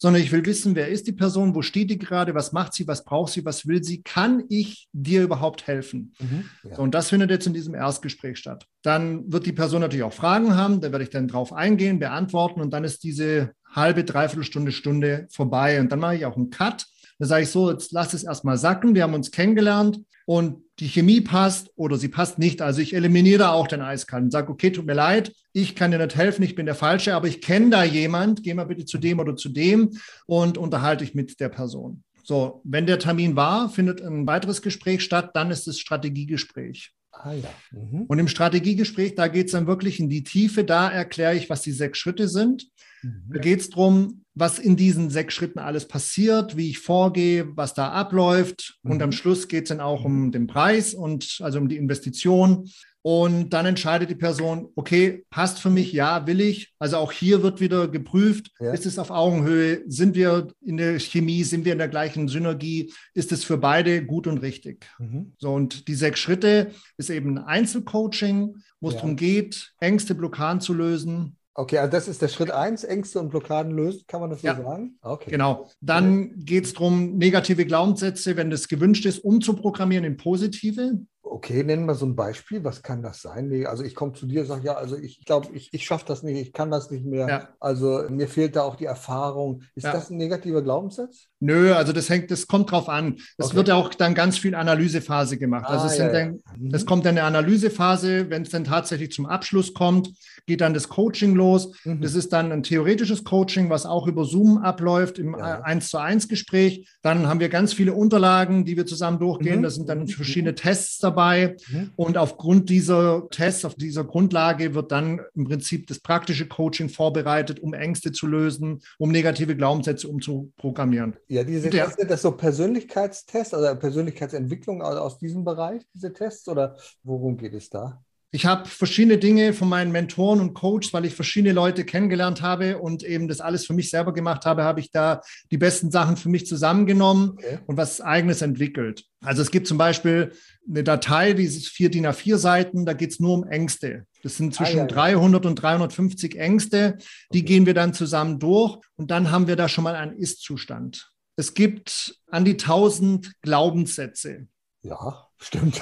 sondern 0.00 0.22
ich 0.22 0.32
will 0.32 0.44
wissen, 0.46 0.74
wer 0.74 0.88
ist 0.88 1.06
die 1.06 1.12
Person, 1.12 1.54
wo 1.54 1.60
steht 1.60 1.90
die 1.90 1.98
gerade, 1.98 2.34
was 2.34 2.52
macht 2.52 2.72
sie, 2.72 2.88
was 2.88 3.04
braucht 3.04 3.32
sie, 3.32 3.44
was 3.44 3.66
will 3.66 3.84
sie, 3.84 4.02
kann 4.02 4.44
ich 4.48 4.88
dir 4.92 5.22
überhaupt 5.22 5.66
helfen? 5.66 6.14
Mhm, 6.18 6.44
ja. 6.64 6.76
so, 6.76 6.82
und 6.82 6.94
das 6.94 7.10
findet 7.10 7.30
jetzt 7.30 7.46
in 7.46 7.52
diesem 7.52 7.74
Erstgespräch 7.74 8.38
statt. 8.38 8.66
Dann 8.82 9.30
wird 9.30 9.44
die 9.44 9.52
Person 9.52 9.82
natürlich 9.82 10.04
auch 10.04 10.12
Fragen 10.14 10.56
haben, 10.56 10.80
da 10.80 10.90
werde 10.90 11.04
ich 11.04 11.10
dann 11.10 11.28
drauf 11.28 11.52
eingehen, 11.52 11.98
beantworten 11.98 12.62
und 12.62 12.70
dann 12.70 12.82
ist 12.82 13.04
diese 13.04 13.52
halbe, 13.70 14.02
dreiviertel 14.02 14.44
Stunde, 14.44 14.72
Stunde 14.72 15.28
vorbei 15.30 15.80
und 15.80 15.92
dann 15.92 16.00
mache 16.00 16.16
ich 16.16 16.24
auch 16.24 16.36
einen 16.36 16.48
Cut 16.48 16.86
da 17.20 17.26
sage 17.26 17.42
ich 17.44 17.50
so, 17.50 17.70
jetzt 17.70 17.92
lass 17.92 18.14
es 18.14 18.24
erstmal 18.24 18.56
sacken. 18.56 18.94
Wir 18.94 19.02
haben 19.02 19.12
uns 19.12 19.30
kennengelernt 19.30 20.00
und 20.24 20.64
die 20.78 20.88
Chemie 20.88 21.20
passt 21.20 21.70
oder 21.76 21.98
sie 21.98 22.08
passt 22.08 22.38
nicht. 22.38 22.62
Also 22.62 22.80
ich 22.80 22.94
eliminiere 22.94 23.50
auch 23.52 23.68
den 23.68 23.82
Eiskalten. 23.82 24.30
Sage, 24.30 24.50
okay, 24.50 24.70
tut 24.70 24.86
mir 24.86 24.94
leid, 24.94 25.30
ich 25.52 25.76
kann 25.76 25.90
dir 25.90 25.98
nicht 25.98 26.16
helfen, 26.16 26.42
ich 26.42 26.54
bin 26.54 26.64
der 26.64 26.74
Falsche, 26.74 27.14
aber 27.14 27.28
ich 27.28 27.42
kenne 27.42 27.68
da 27.68 27.84
jemand. 27.84 28.42
Geh 28.42 28.54
mal 28.54 28.64
bitte 28.64 28.86
zu 28.86 28.96
dem 28.96 29.18
oder 29.18 29.36
zu 29.36 29.50
dem 29.50 29.90
und 30.24 30.56
unterhalte 30.56 31.04
dich 31.04 31.14
mit 31.14 31.38
der 31.40 31.50
Person. 31.50 32.02
So, 32.24 32.62
wenn 32.64 32.86
der 32.86 32.98
Termin 32.98 33.36
war, 33.36 33.68
findet 33.68 34.00
ein 34.00 34.26
weiteres 34.26 34.62
Gespräch 34.62 35.02
statt, 35.02 35.32
dann 35.34 35.50
ist 35.50 35.68
es 35.68 35.78
Strategiegespräch. 35.78 36.92
Ah, 37.12 37.34
ja. 37.34 37.50
Mhm. 37.72 38.04
Und 38.04 38.18
im 38.18 38.28
Strategiegespräch, 38.28 39.14
da 39.14 39.28
geht 39.28 39.46
es 39.46 39.52
dann 39.52 39.66
wirklich 39.66 40.00
in 40.00 40.08
die 40.08 40.24
Tiefe. 40.24 40.64
Da 40.64 40.88
erkläre 40.88 41.36
ich, 41.36 41.50
was 41.50 41.60
die 41.60 41.72
sechs 41.72 41.98
Schritte 41.98 42.28
sind. 42.28 42.66
Mhm. 43.02 43.30
Da 43.32 43.40
geht 43.40 43.60
es 43.60 43.70
darum, 43.70 44.24
was 44.34 44.58
in 44.58 44.76
diesen 44.76 45.10
sechs 45.10 45.34
Schritten 45.34 45.58
alles 45.58 45.86
passiert, 45.86 46.56
wie 46.56 46.70
ich 46.70 46.78
vorgehe, 46.78 47.56
was 47.56 47.74
da 47.74 47.90
abläuft. 47.90 48.78
Mhm. 48.82 48.90
Und 48.90 49.02
am 49.02 49.12
Schluss 49.12 49.48
geht 49.48 49.64
es 49.64 49.68
dann 49.68 49.80
auch 49.80 50.04
um 50.04 50.32
den 50.32 50.46
Preis 50.46 50.94
und 50.94 51.38
also 51.40 51.58
um 51.58 51.68
die 51.68 51.76
Investition. 51.76 52.68
Und 53.02 53.50
dann 53.50 53.64
entscheidet 53.64 54.10
die 54.10 54.14
Person, 54.14 54.68
okay, 54.74 55.24
passt 55.30 55.58
für 55.58 55.70
mich, 55.70 55.92
ja, 55.92 56.26
will 56.26 56.40
ich. 56.40 56.74
Also 56.78 56.98
auch 56.98 57.12
hier 57.12 57.42
wird 57.42 57.58
wieder 57.58 57.88
geprüft, 57.88 58.50
ja. 58.60 58.72
ist 58.72 58.84
es 58.84 58.98
auf 58.98 59.10
Augenhöhe, 59.10 59.82
sind 59.86 60.14
wir 60.14 60.48
in 60.60 60.76
der 60.76 60.98
Chemie, 60.98 61.44
sind 61.44 61.64
wir 61.64 61.72
in 61.72 61.78
der 61.78 61.88
gleichen 61.88 62.28
Synergie, 62.28 62.92
ist 63.14 63.32
es 63.32 63.42
für 63.42 63.56
beide 63.56 64.04
gut 64.04 64.26
und 64.26 64.38
richtig. 64.38 64.86
Mhm. 64.98 65.32
So, 65.38 65.54
und 65.54 65.88
die 65.88 65.94
sechs 65.94 66.20
Schritte 66.20 66.72
ist 66.98 67.08
eben 67.08 67.38
ein 67.38 67.44
Einzelcoaching, 67.44 68.56
wo 68.80 68.88
es 68.88 68.94
ja. 68.94 69.00
darum 69.00 69.16
geht, 69.16 69.72
Ängste, 69.80 70.14
Blockaden 70.14 70.60
zu 70.60 70.74
lösen, 70.74 71.38
Okay, 71.54 71.78
also 71.78 71.90
das 71.90 72.08
ist 72.08 72.22
der 72.22 72.28
Schritt 72.28 72.50
eins, 72.50 72.84
Ängste 72.84 73.18
und 73.18 73.30
Blockaden 73.30 73.72
lösen, 73.72 74.04
kann 74.06 74.20
man 74.20 74.30
das 74.30 74.40
so 74.40 74.46
ja, 74.46 74.56
sagen? 74.56 74.98
Okay. 75.02 75.30
Genau. 75.30 75.68
Dann 75.80 76.32
geht 76.36 76.64
es 76.64 76.74
darum, 76.74 77.16
negative 77.16 77.66
Glaubenssätze, 77.66 78.36
wenn 78.36 78.50
das 78.50 78.68
gewünscht 78.68 79.04
ist, 79.04 79.18
umzuprogrammieren 79.18 80.04
in 80.04 80.16
positive. 80.16 81.00
Okay, 81.22 81.62
nennen 81.62 81.86
wir 81.86 81.94
so 81.94 82.06
ein 82.06 82.16
Beispiel. 82.16 82.64
Was 82.64 82.82
kann 82.82 83.02
das 83.02 83.22
sein? 83.22 83.66
Also 83.66 83.84
ich 83.84 83.94
komme 83.94 84.12
zu 84.12 84.26
dir 84.26 84.42
und 84.42 84.46
sage, 84.46 84.66
ja, 84.66 84.74
also 84.74 84.96
ich 84.96 85.24
glaube, 85.24 85.48
ich, 85.52 85.72
ich 85.72 85.84
schaffe 85.84 86.04
das 86.06 86.22
nicht, 86.22 86.40
ich 86.40 86.52
kann 86.52 86.70
das 86.70 86.90
nicht 86.90 87.04
mehr. 87.04 87.28
Ja. 87.28 87.48
Also 87.58 88.04
mir 88.08 88.28
fehlt 88.28 88.56
da 88.56 88.62
auch 88.62 88.76
die 88.76 88.86
Erfahrung. 88.86 89.62
Ist 89.74 89.84
ja. 89.84 89.92
das 89.92 90.10
ein 90.10 90.18
negativer 90.18 90.62
Glaubenssatz? 90.62 91.29
Nö, 91.40 91.74
also 91.74 91.92
das 91.92 92.10
hängt, 92.10 92.30
das 92.30 92.46
kommt 92.46 92.70
drauf 92.70 92.90
an. 92.90 93.16
Es 93.38 93.46
okay. 93.46 93.56
wird 93.56 93.68
ja 93.68 93.74
auch 93.74 93.94
dann 93.94 94.14
ganz 94.14 94.36
viel 94.36 94.54
Analysephase 94.54 95.38
gemacht. 95.38 95.66
Also 95.66 95.84
ah, 95.84 95.90
es, 95.90 95.98
ja, 95.98 96.12
dann, 96.12 96.40
mhm. 96.58 96.74
es 96.74 96.84
kommt 96.84 97.06
dann 97.06 97.16
eine 97.16 97.24
Analysephase, 97.24 98.28
wenn 98.28 98.42
es 98.42 98.50
dann 98.50 98.64
tatsächlich 98.64 99.10
zum 99.12 99.24
Abschluss 99.24 99.72
kommt, 99.72 100.10
geht 100.46 100.60
dann 100.60 100.74
das 100.74 100.90
Coaching 100.90 101.34
los. 101.34 101.72
Mhm. 101.84 102.02
Das 102.02 102.14
ist 102.14 102.32
dann 102.34 102.52
ein 102.52 102.62
theoretisches 102.62 103.24
Coaching, 103.24 103.70
was 103.70 103.86
auch 103.86 104.06
über 104.06 104.26
Zoom 104.26 104.58
abläuft 104.58 105.18
im 105.18 105.34
eins 105.34 105.88
zu 105.88 105.98
eins 105.98 106.28
Gespräch. 106.28 106.86
Dann 107.02 107.26
haben 107.26 107.40
wir 107.40 107.48
ganz 107.48 107.72
viele 107.72 107.94
Unterlagen, 107.94 108.66
die 108.66 108.76
wir 108.76 108.84
zusammen 108.84 109.18
durchgehen. 109.18 109.60
Mhm. 109.60 109.62
Da 109.62 109.70
sind 109.70 109.88
dann 109.88 110.08
verschiedene 110.08 110.54
Tests 110.54 110.98
dabei. 110.98 111.56
Mhm. 111.70 111.90
Und 111.96 112.18
aufgrund 112.18 112.68
dieser 112.68 113.28
Tests, 113.30 113.64
auf 113.64 113.76
dieser 113.76 114.04
Grundlage 114.04 114.74
wird 114.74 114.92
dann 114.92 115.20
im 115.34 115.44
Prinzip 115.44 115.86
das 115.86 116.00
praktische 116.00 116.46
Coaching 116.46 116.90
vorbereitet, 116.90 117.60
um 117.60 117.72
Ängste 117.72 118.12
zu 118.12 118.26
lösen, 118.26 118.80
um 118.98 119.10
negative 119.10 119.56
Glaubenssätze 119.56 120.06
umzuprogrammieren. 120.06 121.16
Ja, 121.30 121.44
diese 121.44 121.70
Tests, 121.70 121.96
sind 121.96 122.10
das 122.10 122.22
so 122.22 122.32
Persönlichkeitstests, 122.32 123.54
also 123.54 123.78
Persönlichkeitsentwicklung 123.78 124.82
aus 124.82 125.16
diesem 125.16 125.44
Bereich, 125.44 125.80
diese 125.94 126.12
Tests, 126.12 126.48
oder 126.48 126.76
worum 127.04 127.36
geht 127.36 127.54
es 127.54 127.70
da? 127.70 128.02
Ich 128.32 128.46
habe 128.46 128.68
verschiedene 128.68 129.18
Dinge 129.18 129.52
von 129.52 129.68
meinen 129.68 129.92
Mentoren 129.92 130.40
und 130.40 130.54
Coaches, 130.54 130.92
weil 130.92 131.04
ich 131.04 131.14
verschiedene 131.14 131.52
Leute 131.52 131.84
kennengelernt 131.84 132.42
habe 132.42 132.78
und 132.78 133.04
eben 133.04 133.28
das 133.28 133.40
alles 133.40 133.64
für 133.64 133.74
mich 133.74 133.90
selber 133.90 134.12
gemacht 134.12 134.44
habe, 134.44 134.64
habe 134.64 134.80
ich 134.80 134.90
da 134.90 135.20
die 135.52 135.58
besten 135.58 135.92
Sachen 135.92 136.16
für 136.16 136.28
mich 136.28 136.46
zusammengenommen 136.46 137.30
okay. 137.30 137.58
und 137.66 137.76
was 137.76 138.00
eigenes 138.00 138.42
entwickelt. 138.42 139.04
Also 139.20 139.42
es 139.42 139.52
gibt 139.52 139.68
zum 139.68 139.78
Beispiel 139.78 140.32
eine 140.68 140.82
Datei, 140.82 141.32
die 141.32 141.44
ist 141.44 141.68
vier 141.68 141.90
DIN 141.90 142.06
A4 142.06 142.38
Seiten, 142.38 142.86
da 142.86 142.92
geht 142.92 143.12
es 143.12 143.20
nur 143.20 143.34
um 143.34 143.44
Ängste. 143.44 144.04
Das 144.22 144.36
sind 144.36 144.54
zwischen 144.54 144.80
ah, 144.80 144.82
ja, 144.82 144.88
ja. 144.88 145.14
300 145.16 145.46
und 145.46 145.56
350 145.56 146.38
Ängste. 146.38 146.98
Die 147.32 147.38
okay. 147.38 147.46
gehen 147.46 147.66
wir 147.66 147.74
dann 147.74 147.94
zusammen 147.94 148.38
durch 148.38 148.78
und 148.96 149.10
dann 149.10 149.30
haben 149.30 149.46
wir 149.46 149.56
da 149.56 149.68
schon 149.68 149.84
mal 149.84 149.94
einen 149.94 150.16
Ist-Zustand. 150.16 151.09
Es 151.40 151.54
gibt 151.54 152.20
an 152.26 152.44
die 152.44 152.58
1000 152.58 153.32
Glaubenssätze. 153.40 154.46
Ja, 154.82 155.26
stimmt. 155.38 155.80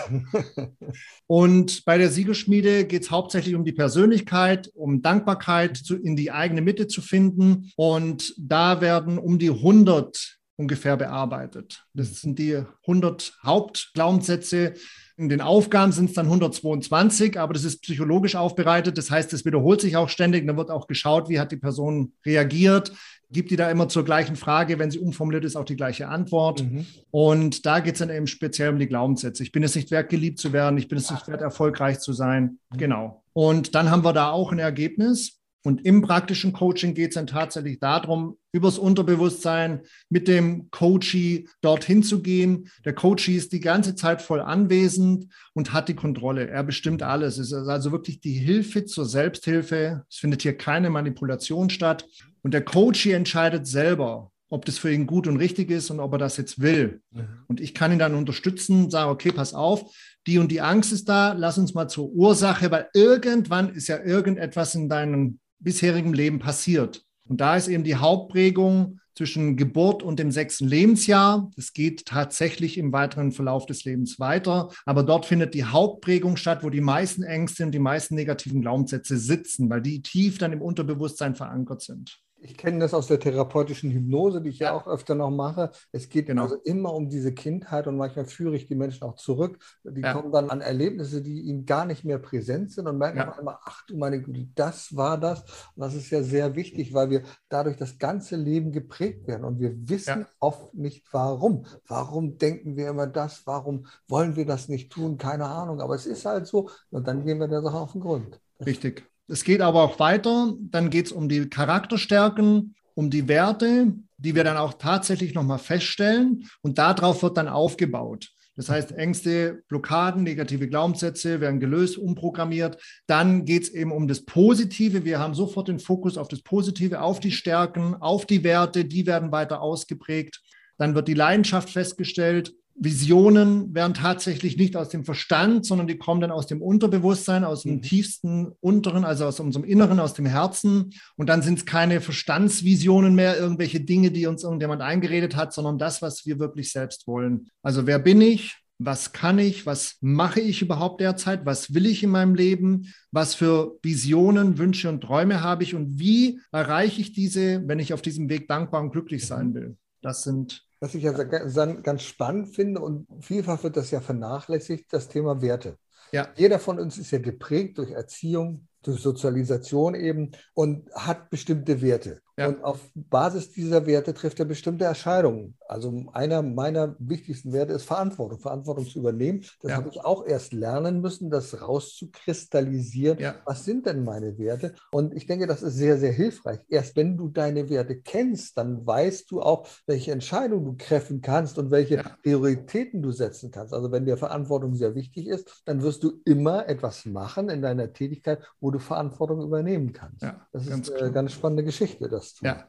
und 1.27 1.85
bei 1.85 1.99
der 1.99 2.11
Siegelschmiede 2.11 2.85
geht 2.85 3.03
es 3.03 3.11
hauptsächlich 3.11 3.57
um 3.57 3.65
die 3.65 3.73
Persönlichkeit, 3.73 4.71
um 4.73 5.03
Dankbarkeit, 5.03 5.77
zu, 5.77 5.97
in 5.97 6.15
die 6.15 6.31
eigene 6.31 6.61
Mitte 6.61 6.87
zu 6.87 7.03
finden. 7.03 7.73
Und 7.75 8.35
da 8.39 8.81
werden 8.81 9.19
um 9.19 9.41
die 9.41 9.51
100 9.51 10.39
ungefähr 10.55 10.97
bearbeitet. 10.97 11.85
Das 11.93 12.21
sind 12.21 12.39
die 12.39 12.63
100 12.83 13.39
Hauptglaubenssätze. 13.45 14.75
In 15.17 15.29
den 15.29 15.41
Aufgaben 15.41 15.91
sind 15.91 16.11
es 16.11 16.15
dann 16.15 16.27
122, 16.27 17.37
aber 17.41 17.53
das 17.53 17.65
ist 17.65 17.83
psychologisch 17.83 18.37
aufbereitet. 18.37 18.97
Das 18.97 19.11
heißt, 19.11 19.33
es 19.33 19.45
wiederholt 19.45 19.81
sich 19.81 19.97
auch 19.97 20.09
ständig. 20.09 20.47
Da 20.47 20.57
wird 20.57 20.71
auch 20.71 20.87
geschaut, 20.87 21.29
wie 21.29 21.41
hat 21.41 21.51
die 21.51 21.57
Person 21.57 22.13
reagiert 22.25 22.93
gibt 23.31 23.51
die 23.51 23.57
da 23.57 23.71
immer 23.71 23.89
zur 23.89 24.05
gleichen 24.05 24.37
Frage, 24.37 24.79
wenn 24.79 24.91
sie 24.91 24.99
umformuliert 24.99 25.45
ist, 25.45 25.57
auch 25.57 25.65
die 25.65 25.77
gleiche 25.77 26.09
Antwort. 26.09 26.63
Mhm. 26.63 26.87
Und 27.11 27.67
da 27.67 27.81
geht 27.81 27.95
es 27.95 27.99
dann 27.99 28.11
eben 28.11 28.27
speziell 28.27 28.71
um 28.71 28.79
die 28.79 28.89
Glaubenssätze. 28.89 29.43
Ich 29.43 29.53
bin 29.53 29.63
es 29.63 29.75
nicht 29.75 29.91
wert, 29.91 30.09
geliebt 30.09 30.39
zu 30.39 30.53
werden. 30.53 30.79
Ich 30.79 30.89
bin 30.89 30.99
es 30.99 31.11
nicht 31.11 31.29
wert, 31.29 31.43
erfolgreich 31.43 32.01
zu 32.01 32.13
sein. 32.13 32.59
Mhm. 32.73 32.79
Genau. 32.79 33.23
Und 33.33 33.75
dann 33.75 33.91
haben 33.91 34.05
wir 34.05 34.13
da 34.13 34.31
auch 34.31 34.53
ein 34.53 34.59
Ergebnis. 34.59 35.39
Und 35.65 35.85
im 35.85 36.03
praktischen 36.03 36.53
Coaching 36.53 36.95
geht 36.95 37.11
es 37.11 37.15
dann 37.17 37.27
tatsächlich 37.27 37.81
darum, 37.81 38.37
übers 38.53 38.79
Unterbewusstsein 38.79 39.83
mit 40.09 40.29
dem 40.29 40.71
Coachee 40.71 41.47
dorthin 41.61 42.03
zu 42.03 42.23
gehen. 42.23 42.71
Der 42.85 42.95
Coachee 42.95 43.37
ist 43.37 43.53
die 43.53 43.61
ganze 43.61 43.95
Zeit 43.95 44.23
voll 44.23 44.41
anwesend 44.41 45.27
und 45.53 45.73
hat 45.73 45.89
die 45.89 45.95
Kontrolle. 45.95 46.49
Er 46.49 46.63
bestimmt 46.63 47.03
alles. 47.03 47.39
Es 47.39 47.53
ist 47.53 47.69
also 47.69 47.93
wirklich 47.93 48.21
die 48.21 48.33
Hilfe 48.33 48.85
zur 48.87 49.05
Selbsthilfe. 49.05 50.05
Es 50.09 50.17
findet 50.17 50.43
hier 50.43 50.57
keine 50.57 50.91
Manipulation 50.91 51.71
statt. 51.71 52.07
Und 52.43 52.55
der 52.55 52.65
Coachee 52.65 53.13
entscheidet 53.13 53.67
selber, 53.67 54.31
ob 54.51 54.65
das 54.65 54.79
für 54.79 54.93
ihn 54.93 55.07
gut 55.07 55.27
und 55.27 55.37
richtig 55.37 55.71
ist 55.71 55.91
und 55.91 56.01
ob 56.01 56.13
er 56.13 56.19
das 56.19 56.37
jetzt 56.37 56.61
will. 56.61 57.03
Mhm. 57.11 57.27
Und 57.47 57.61
ich 57.61 57.75
kann 57.75 57.93
ihn 57.93 57.99
dann 57.99 58.15
unterstützen, 58.15 58.91
sage, 58.91 59.11
okay, 59.11 59.33
pass 59.33 59.55
auf, 59.55 59.95
die 60.27 60.39
und 60.39 60.51
die 60.51 60.61
Angst 60.61 60.93
ist 60.93 61.09
da, 61.09 61.33
lass 61.33 61.59
uns 61.59 61.75
mal 61.75 61.89
zur 61.89 62.11
Ursache, 62.11 62.71
weil 62.71 62.89
irgendwann 62.95 63.75
ist 63.75 63.89
ja 63.89 64.03
irgendetwas 64.03 64.75
in 64.75 64.89
deinem 64.89 65.39
bisherigen 65.59 66.13
Leben 66.13 66.39
passiert. 66.39 67.03
Und 67.29 67.41
da 67.41 67.57
ist 67.57 67.69
eben 67.69 67.85
die 67.85 67.97
Hauptprägung 67.97 69.01
zwischen 69.15 69.57
Geburt 69.57 70.03
und 70.05 70.19
dem 70.19 70.31
sechsten 70.31 70.69
Lebensjahr. 70.69 71.51
Es 71.57 71.73
geht 71.73 72.07
tatsächlich 72.07 72.79
im 72.79 72.93
weiteren 72.93 73.33
Verlauf 73.33 73.67
des 73.67 73.85
Lebens 73.85 74.21
weiter, 74.21 74.71
aber 74.87 75.03
dort 75.03 75.27
findet 75.27 75.55
die 75.55 75.65
Hauptprägung 75.65 76.37
statt, 76.37 76.63
wo 76.63 76.71
die 76.71 76.81
meisten 76.81 77.25
Ängste 77.25 77.65
und 77.65 77.73
die 77.73 77.81
meisten 77.81 78.15
negativen 78.15 78.61
Glaubenssätze 78.61 79.19
sitzen, 79.19 79.69
weil 79.69 79.83
die 79.83 80.03
tief 80.03 80.39
dann 80.39 80.53
im 80.53 80.63
Unterbewusstsein 80.63 81.35
verankert 81.35 81.83
sind. 81.83 82.21
Ich 82.41 82.57
kenne 82.57 82.79
das 82.79 82.95
aus 82.95 83.09
der 83.09 83.19
therapeutischen 83.19 83.91
Hypnose, 83.91 84.41
die 84.41 84.51
ich 84.51 84.61
ja, 84.61 84.69
ja 84.69 84.73
auch 84.75 84.87
öfter 84.87 85.15
noch 85.15 85.31
mache. 85.31 85.71
Es 85.91 86.09
geht 86.09 86.27
genau. 86.27 86.43
also 86.43 86.57
immer 86.65 86.95
um 86.95 87.09
diese 87.09 87.35
Kindheit 87.35 87.87
und 87.87 87.97
manchmal 87.97 88.27
führe 88.27 88.55
ich 88.55 88.67
die 88.67 88.77
Menschen 88.77 89.05
auch 89.05 89.17
zurück. 89.17 89.59
Die 89.85 90.01
ja. 90.01 90.13
kommen 90.13 90.31
dann 90.31 90.49
an 90.51 90.61
Erlebnisse, 90.61 91.21
die 91.21 91.41
ihnen 91.41 91.67
gar 91.67 91.85
nicht 91.85 92.05
mehr 92.05 92.19
präsent 92.19 92.71
sind 92.71 92.87
und 92.87 92.99
merken 92.99 93.19
ja. 93.19 93.29
auf 93.29 93.39
einmal, 93.39 93.59
ach 93.65 93.85
du 93.87 93.97
meine 93.97 94.23
Güte, 94.23 94.49
das 94.55 94.95
war 94.95 95.19
das. 95.19 95.41
Und 95.75 95.83
das 95.83 95.95
ist 95.95 96.11
ja 96.11 96.23
sehr 96.23 96.55
wichtig, 96.55 96.95
weil 96.95 97.11
wir 97.11 97.23
dadurch 97.49 97.77
das 97.77 97.99
ganze 97.99 98.37
Leben 98.37 98.71
geprägt 98.71 99.27
werden 99.27 99.45
und 99.45 99.59
wir 99.59 99.75
wissen 99.89 100.27
oft 100.39 100.75
nicht 100.75 101.07
warum. 101.13 101.67
Warum 101.87 102.39
denken 102.39 102.77
wir 102.77 102.89
immer 102.89 103.07
das? 103.07 103.47
Warum 103.47 103.87
wollen 104.07 104.37
wir 104.37 104.47
das 104.47 104.69
nicht 104.69 104.93
tun? 104.93 105.19
Keine 105.19 105.47
Ahnung, 105.47 105.81
aber 105.81 105.97
es 105.97 106.07
ist 106.07 106.25
halt 106.25 106.47
so 106.47 106.71
und 106.91 107.09
dann 107.09 107.25
gehen 107.25 107.41
wir 107.41 107.49
der 107.49 107.63
Sache 107.63 107.79
auf 107.79 107.93
den 107.93 108.01
Grund. 108.01 108.41
Richtig. 108.65 109.09
Es 109.29 109.45
geht 109.45 109.61
aber 109.61 109.83
auch 109.83 109.99
weiter. 109.99 110.55
Dann 110.59 110.91
geht 110.91 111.07
es 111.07 111.13
um 111.13 111.29
die 111.29 111.49
Charakterstärken, 111.49 112.75
um 112.95 113.11
die 113.11 113.29
Werte, 113.29 113.95
die 114.17 114.35
wir 114.35 114.43
dann 114.43 114.57
auch 114.57 114.75
tatsächlich 114.75 115.35
nochmal 115.35 115.59
feststellen. 115.59 116.45
Und 116.63 116.79
darauf 116.79 117.23
wird 117.23 117.37
dann 117.37 117.49
aufgebaut. 117.49 118.31
Das 118.57 118.69
heißt, 118.69 118.91
Ängste, 118.91 119.63
Blockaden, 119.69 120.25
negative 120.25 120.67
Glaubenssätze 120.67 121.41
werden 121.41 121.61
gelöst, 121.61 121.97
umprogrammiert. 121.97 122.83
Dann 123.07 123.45
geht 123.45 123.63
es 123.63 123.69
eben 123.71 123.93
um 123.93 124.09
das 124.09 124.25
Positive. 124.25 125.05
Wir 125.05 125.21
haben 125.21 125.35
sofort 125.35 125.69
den 125.69 125.79
Fokus 125.79 126.19
auf 126.19 126.27
das 126.27 126.43
Positive, 126.43 127.01
auf 127.01 127.21
die 127.21 127.31
Stärken, 127.31 127.95
auf 127.95 128.27
die 128.27 128.43
Werte. 128.43 128.85
Die 128.85 129.07
werden 129.07 129.31
weiter 129.31 129.63
ausgeprägt. 129.63 130.43
Dann 130.77 130.97
wird 130.97 131.07
die 131.07 131.15
Leidenschaft 131.15 131.71
festgestellt. 131.71 132.53
Visionen 132.81 133.75
werden 133.75 133.95
tatsächlich 133.95 134.57
nicht 134.57 134.77
aus 134.77 134.89
dem 134.89 135.05
Verstand, 135.05 135.67
sondern 135.67 135.89
die 135.89 135.99
kommen 135.99 136.21
dann 136.21 136.31
aus 136.31 136.47
dem 136.47 136.63
Unterbewusstsein, 136.63 137.45
aus 137.45 137.65
dem 137.65 137.77
mhm. 137.77 137.83
tiefsten 137.83 138.53
unteren, 138.61 139.05
also 139.05 139.27
aus 139.27 139.41
unserem 139.41 139.65
Inneren, 139.65 139.99
aus 139.99 140.15
dem 140.15 140.27
Herzen. 140.27 140.91
Und 141.17 141.29
dann 141.29 141.43
sind 141.43 141.59
es 141.59 141.67
keine 141.67 142.01
Verstandsvisionen 142.01 143.15
mehr, 143.15 143.37
irgendwelche 143.37 143.81
Dinge, 143.81 144.11
die 144.11 144.27
uns 144.27 144.45
irgendjemand 144.45 144.83
eingeredet 144.83 145.35
hat, 145.35 145.53
sondern 145.53 145.79
das, 145.79 146.03
was 146.03 146.25
wir 146.25 146.39
wirklich 146.39 146.71
selbst 146.71 147.07
wollen. 147.07 147.49
Also 147.63 147.87
wer 147.87 147.99
bin 147.99 148.21
ich? 148.21 148.59
Was 148.81 149.13
kann 149.13 149.41
ich? 149.41 149.67
Was 149.67 149.97
mache 150.01 150.41
ich 150.41 150.63
überhaupt 150.63 151.01
derzeit? 151.01 151.45
Was 151.45 151.75
will 151.75 151.87
ich 151.87 152.05
in 152.05 152.11
meinem 152.11 152.37
Leben? 152.37 152.95
Was 153.11 153.35
für 153.35 153.77
Visionen, 153.83 154.57
Wünsche 154.57 154.89
und 154.89 155.01
Träume 155.01 155.43
habe 155.43 155.65
ich? 155.65 155.75
Und 155.75 155.99
wie 155.99 156.41
erreiche 156.53 157.01
ich 157.01 157.13
diese, 157.13 157.67
wenn 157.67 157.81
ich 157.81 157.93
auf 157.93 158.03
diesem 158.03 158.29
Weg 158.29 158.47
dankbar 158.47 158.81
und 158.83 158.93
glücklich 158.93 159.27
sein 159.27 159.49
mhm. 159.49 159.55
will? 159.55 159.77
Das 160.01 160.23
sind 160.23 160.68
was 160.81 160.95
ich 160.95 161.03
ja 161.03 161.13
ganz 161.13 162.03
spannend 162.03 162.55
finde 162.55 162.81
und 162.81 163.07
vielfach 163.21 163.63
wird 163.63 163.77
das 163.77 163.91
ja 163.91 164.01
vernachlässigt, 164.01 164.93
das 164.93 165.09
Thema 165.09 165.43
Werte. 165.43 165.77
Ja. 166.13 166.29
Jeder 166.37 166.59
von 166.59 166.79
uns 166.79 166.99
ist 166.99 167.11
ja 167.11 167.19
geprägt 167.19 167.79
durch 167.79 167.91
Erziehung, 167.91 168.67
durch 168.83 169.01
Sozialisation 169.01 169.95
eben 169.95 170.31
und 170.55 170.91
hat 170.95 171.31
bestimmte 171.31 171.83
Werte. 171.83 172.21
Ja. 172.39 172.49
Und 172.49 172.63
auf 172.63 172.79
Basis 172.95 173.51
dieser 173.51 173.85
Werte 173.87 174.15
trifft 174.15 174.39
er 174.39 174.45
bestimmte 174.45 174.85
Entscheidungen. 174.85 175.57
Also 175.67 176.05
einer 176.13 176.41
meiner 176.43 176.95
wichtigsten 177.01 177.53
Werte 177.53 177.73
ist 177.73 177.83
Verantwortung, 177.83 178.39
Verantwortung 178.39 178.87
zu 178.87 179.01
übernehmen. 179.01 179.45
Das 179.61 179.73
ja. 179.73 179.77
habe 179.77 179.89
ich 179.89 180.05
auch 180.05 180.25
erst 180.25 180.53
lernen 180.53 181.01
müssen, 181.01 181.31
das 181.31 181.61
rauszukristallisieren. 181.61 183.19
Ja. 183.19 183.35
Was 183.45 183.65
sind 183.65 183.87
denn 183.87 184.05
meine 184.05 184.39
Werte? 184.39 184.75
Und 184.93 185.15
ich 185.15 185.27
denke, 185.27 185.49
das 185.49 185.63
ist 185.65 185.75
sehr, 185.75 185.99
sehr 185.99 186.13
hilfreich. 186.13 186.61
Erst 186.69 186.95
wenn 186.95 187.17
du 187.17 187.29
deine 187.29 187.69
Werte 187.71 188.01
kennst, 188.01 188.57
dann 188.57 188.87
weißt 188.87 189.31
du 189.33 189.43
auch, 189.43 189.67
welche 189.87 190.13
Entscheidungen 190.13 190.65
du 190.65 190.73
treffen 190.73 191.21
kannst 191.21 191.59
und 191.59 191.73
welche 191.73 192.05
Prioritäten 192.23 193.03
du 193.03 193.11
setzen 193.11 193.51
kannst. 193.51 193.75
Also 193.75 193.91
wenn 193.91 194.07
dir 194.07 194.17
Verantwortung 194.17 194.77
sehr 194.77 194.95
wichtig 194.95 195.27
ist, 195.27 195.63
dann 195.65 195.83
wirst 195.83 196.05
du 196.05 196.21
immer 196.25 196.69
etwas 196.69 197.05
machen 197.05 197.49
in 197.49 197.63
deiner 197.63 197.93
Tätigkeit, 197.93 198.39
wo 198.61 198.71
du 198.71 198.79
Verantwortung 198.79 199.43
übernehmen 199.43 199.93
kannst. 199.93 200.23
das 200.53 200.67
ist 200.69 200.93
eine 200.93 201.11
ganz 201.11 201.33
spannende 201.33 201.65
Geschichte. 201.65 202.09
Das 202.09 202.28
tun. 202.35 202.47
Ja. 202.47 202.69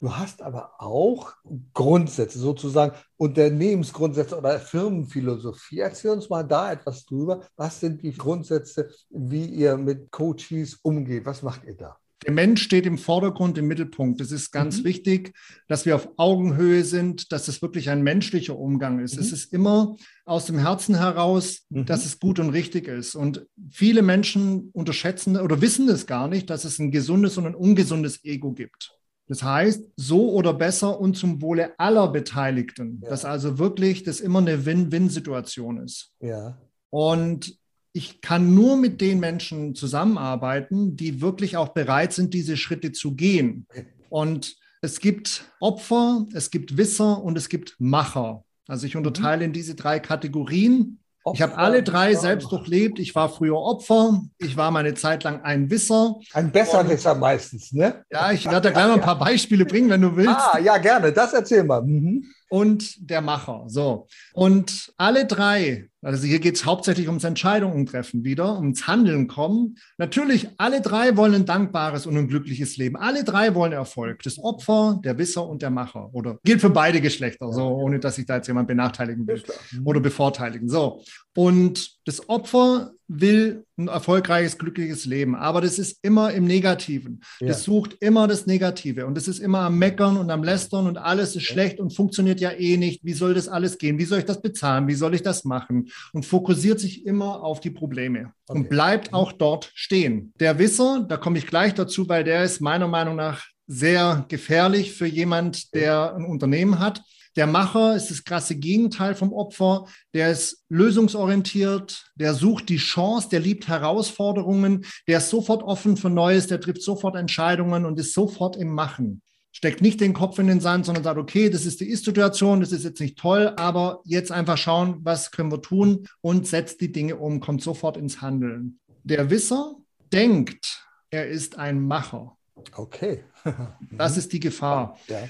Du 0.00 0.16
hast 0.16 0.42
aber 0.42 0.80
auch 0.80 1.32
Grundsätze, 1.74 2.38
sozusagen 2.38 2.96
Unternehmensgrundsätze 3.16 4.38
oder 4.38 4.60
Firmenphilosophie. 4.60 5.80
Erzähl 5.80 6.12
uns 6.12 6.28
mal 6.28 6.44
da 6.44 6.72
etwas 6.72 7.04
drüber. 7.04 7.40
Was 7.56 7.80
sind 7.80 8.02
die 8.02 8.12
Grundsätze, 8.12 8.90
wie 9.10 9.46
ihr 9.46 9.76
mit 9.76 10.10
Coaches 10.12 10.78
umgeht? 10.82 11.26
Was 11.26 11.42
macht 11.42 11.64
ihr 11.64 11.76
da? 11.76 11.96
Der 12.26 12.32
Mensch 12.32 12.62
steht 12.62 12.84
im 12.84 12.98
Vordergrund, 12.98 13.58
im 13.58 13.68
Mittelpunkt. 13.68 14.20
Es 14.20 14.32
ist 14.32 14.50
ganz 14.50 14.80
mhm. 14.80 14.84
wichtig, 14.84 15.34
dass 15.68 15.86
wir 15.86 15.94
auf 15.94 16.08
Augenhöhe 16.16 16.82
sind, 16.84 17.30
dass 17.30 17.46
es 17.46 17.62
wirklich 17.62 17.90
ein 17.90 18.02
menschlicher 18.02 18.58
Umgang 18.58 18.98
ist. 18.98 19.14
Mhm. 19.14 19.20
Es 19.20 19.32
ist 19.32 19.52
immer 19.52 19.96
aus 20.24 20.46
dem 20.46 20.58
Herzen 20.58 20.96
heraus, 20.96 21.64
mhm. 21.70 21.86
dass 21.86 22.04
es 22.04 22.18
gut 22.18 22.40
und 22.40 22.50
richtig 22.50 22.88
ist. 22.88 23.14
Und 23.14 23.46
viele 23.70 24.02
Menschen 24.02 24.70
unterschätzen 24.72 25.36
oder 25.36 25.60
wissen 25.60 25.88
es 25.88 26.06
gar 26.06 26.26
nicht, 26.26 26.50
dass 26.50 26.64
es 26.64 26.78
ein 26.78 26.90
gesundes 26.90 27.38
und 27.38 27.46
ein 27.46 27.54
ungesundes 27.54 28.24
Ego 28.24 28.52
gibt. 28.52 28.97
Das 29.28 29.42
heißt, 29.42 29.84
so 29.96 30.32
oder 30.32 30.54
besser 30.54 30.98
und 30.98 31.16
zum 31.16 31.42
Wohle 31.42 31.78
aller 31.78 32.08
Beteiligten. 32.08 33.00
Ja. 33.02 33.10
Dass 33.10 33.24
also 33.24 33.58
wirklich 33.58 34.02
das 34.02 34.20
immer 34.20 34.40
eine 34.40 34.64
Win-Win-Situation 34.64 35.82
ist. 35.84 36.12
Ja. 36.20 36.58
Und 36.90 37.58
ich 37.92 38.20
kann 38.20 38.54
nur 38.54 38.76
mit 38.76 39.00
den 39.00 39.20
Menschen 39.20 39.74
zusammenarbeiten, 39.74 40.96
die 40.96 41.20
wirklich 41.20 41.56
auch 41.56 41.68
bereit 41.68 42.12
sind, 42.12 42.32
diese 42.32 42.56
Schritte 42.56 42.92
zu 42.92 43.14
gehen. 43.14 43.66
Und 44.08 44.56
es 44.80 45.00
gibt 45.00 45.50
Opfer, 45.60 46.26
es 46.32 46.50
gibt 46.50 46.76
Wisser 46.76 47.22
und 47.22 47.36
es 47.36 47.48
gibt 47.48 47.76
Macher. 47.78 48.44
Also 48.66 48.86
ich 48.86 48.96
unterteile 48.96 49.44
in 49.44 49.52
diese 49.52 49.74
drei 49.74 49.98
Kategorien. 49.98 51.00
Ich 51.34 51.42
habe 51.42 51.56
alle 51.56 51.82
drei 51.82 52.14
selbst 52.14 52.50
durchlebt. 52.50 52.98
Ich 52.98 53.14
war 53.14 53.28
früher 53.28 53.56
Opfer. 53.56 54.22
Ich 54.38 54.56
war 54.56 54.70
meine 54.70 54.94
Zeit 54.94 55.24
lang 55.24 55.42
ein 55.42 55.70
Wisser. 55.70 56.16
Ein 56.32 56.50
Besserwisser 56.50 57.14
meistens, 57.14 57.72
ne? 57.72 58.04
Ja, 58.10 58.32
ich 58.32 58.44
werde 58.46 58.62
da 58.62 58.70
gleich 58.70 58.86
mal 58.86 58.94
ein 58.94 59.00
paar 59.00 59.18
Beispiele 59.18 59.64
bringen, 59.64 59.90
wenn 59.90 60.02
du 60.02 60.16
willst. 60.16 60.36
Ah, 60.52 60.58
ja, 60.58 60.78
gerne. 60.78 61.12
Das 61.12 61.32
erzähl 61.32 61.64
mal. 61.64 61.82
Mhm 61.82 62.24
und 62.48 63.10
der 63.10 63.20
Macher. 63.20 63.64
So. 63.66 64.06
Und 64.32 64.92
alle 64.96 65.26
drei, 65.26 65.88
also 66.02 66.26
hier 66.26 66.38
geht 66.38 66.56
es 66.56 66.64
hauptsächlich 66.64 67.08
ums 67.08 67.24
Entscheidungen 67.24 67.86
treffen 67.86 68.24
wieder, 68.24 68.56
ums 68.56 68.86
Handeln 68.86 69.28
kommen. 69.28 69.78
Natürlich, 69.96 70.48
alle 70.56 70.80
drei 70.80 71.16
wollen 71.16 71.34
ein 71.34 71.46
dankbares 71.46 72.06
und 72.06 72.16
ein 72.16 72.28
glückliches 72.28 72.76
Leben. 72.76 72.96
Alle 72.96 73.24
drei 73.24 73.54
wollen 73.54 73.72
Erfolg. 73.72 74.22
Das 74.22 74.38
Opfer, 74.38 75.00
der 75.04 75.18
Wisser 75.18 75.46
und 75.46 75.62
der 75.62 75.70
Macher. 75.70 76.08
Oder 76.12 76.38
gilt 76.44 76.60
für 76.60 76.70
beide 76.70 77.00
Geschlechter, 77.00 77.52
so, 77.52 77.66
ohne 77.68 77.98
dass 77.98 78.18
ich 78.18 78.26
da 78.26 78.36
jetzt 78.36 78.48
jemand 78.48 78.68
benachteiligen 78.68 79.26
will 79.26 79.42
oder 79.84 80.00
bevorteiligen. 80.00 80.68
So. 80.68 81.02
Und 81.38 81.92
das 82.04 82.28
Opfer 82.28 82.94
will 83.06 83.64
ein 83.76 83.86
erfolgreiches, 83.86 84.58
glückliches 84.58 85.04
Leben. 85.04 85.36
Aber 85.36 85.60
das 85.60 85.78
ist 85.78 86.00
immer 86.02 86.32
im 86.32 86.46
Negativen. 86.46 87.20
Ja. 87.38 87.46
Das 87.46 87.62
sucht 87.62 87.96
immer 88.00 88.26
das 88.26 88.46
Negative. 88.46 89.06
Und 89.06 89.14
das 89.16 89.28
ist 89.28 89.38
immer 89.38 89.60
am 89.60 89.78
Meckern 89.78 90.16
und 90.16 90.32
am 90.32 90.42
Lästern 90.42 90.88
und 90.88 90.98
alles 90.98 91.36
ist 91.36 91.44
schlecht 91.44 91.78
und 91.78 91.94
funktioniert 91.94 92.40
ja 92.40 92.50
eh 92.50 92.76
nicht. 92.76 93.04
Wie 93.04 93.12
soll 93.12 93.34
das 93.34 93.46
alles 93.46 93.78
gehen? 93.78 94.00
Wie 94.00 94.04
soll 94.04 94.18
ich 94.18 94.24
das 94.24 94.42
bezahlen? 94.42 94.88
Wie 94.88 94.96
soll 94.96 95.14
ich 95.14 95.22
das 95.22 95.44
machen? 95.44 95.90
Und 96.12 96.26
fokussiert 96.26 96.80
sich 96.80 97.06
immer 97.06 97.44
auf 97.44 97.60
die 97.60 97.70
Probleme 97.70 98.32
okay. 98.48 98.58
und 98.58 98.68
bleibt 98.68 99.12
auch 99.12 99.30
dort 99.30 99.70
stehen. 99.76 100.32
Der 100.40 100.58
Wisser, 100.58 101.06
da 101.08 101.18
komme 101.18 101.38
ich 101.38 101.46
gleich 101.46 101.72
dazu, 101.72 102.08
weil 102.08 102.24
der 102.24 102.42
ist 102.42 102.60
meiner 102.60 102.88
Meinung 102.88 103.14
nach 103.14 103.44
sehr 103.68 104.24
gefährlich 104.26 104.92
für 104.92 105.06
jemand, 105.06 105.72
der 105.72 106.16
ein 106.16 106.24
Unternehmen 106.24 106.80
hat 106.80 107.00
der 107.38 107.46
Macher 107.46 107.94
ist 107.94 108.10
das 108.10 108.24
krasse 108.24 108.56
Gegenteil 108.56 109.14
vom 109.14 109.32
Opfer. 109.32 109.86
Der 110.12 110.32
ist 110.32 110.64
lösungsorientiert, 110.68 112.10
der 112.16 112.34
sucht 112.34 112.68
die 112.68 112.78
Chance, 112.78 113.28
der 113.30 113.38
liebt 113.38 113.68
Herausforderungen, 113.68 114.84
der 115.06 115.18
ist 115.18 115.30
sofort 115.30 115.62
offen 115.62 115.96
für 115.96 116.10
Neues, 116.10 116.48
der 116.48 116.60
trifft 116.60 116.82
sofort 116.82 117.14
Entscheidungen 117.14 117.84
und 117.84 117.96
ist 117.96 118.12
sofort 118.12 118.56
im 118.56 118.74
Machen. 118.74 119.22
steckt 119.52 119.82
nicht 119.82 120.00
den 120.00 120.14
Kopf 120.14 120.40
in 120.40 120.48
den 120.48 120.58
Sand, 120.58 120.84
sondern 120.86 121.04
sagt, 121.04 121.18
okay, 121.18 121.48
das 121.48 121.64
ist 121.64 121.78
die 121.80 121.88
Ist-Situation, 121.88 122.58
das 122.58 122.72
ist 122.72 122.82
jetzt 122.82 123.00
nicht 123.00 123.16
toll, 123.16 123.52
aber 123.56 124.00
jetzt 124.04 124.32
einfach 124.32 124.58
schauen, 124.58 124.98
was 125.02 125.30
können 125.30 125.52
wir 125.52 125.62
tun 125.62 126.08
und 126.20 126.48
setzt 126.48 126.80
die 126.80 126.90
Dinge 126.90 127.16
um, 127.16 127.38
kommt 127.38 127.62
sofort 127.62 127.96
ins 127.96 128.20
Handeln. 128.20 128.80
Der 129.04 129.30
Wisser 129.30 129.76
denkt, 130.12 130.84
er 131.10 131.28
ist 131.28 131.56
ein 131.56 131.80
Macher. 131.80 132.36
Okay. 132.74 133.22
das 133.92 134.16
ist 134.16 134.32
die 134.32 134.40
Gefahr. 134.40 134.98
Ja. 135.06 135.28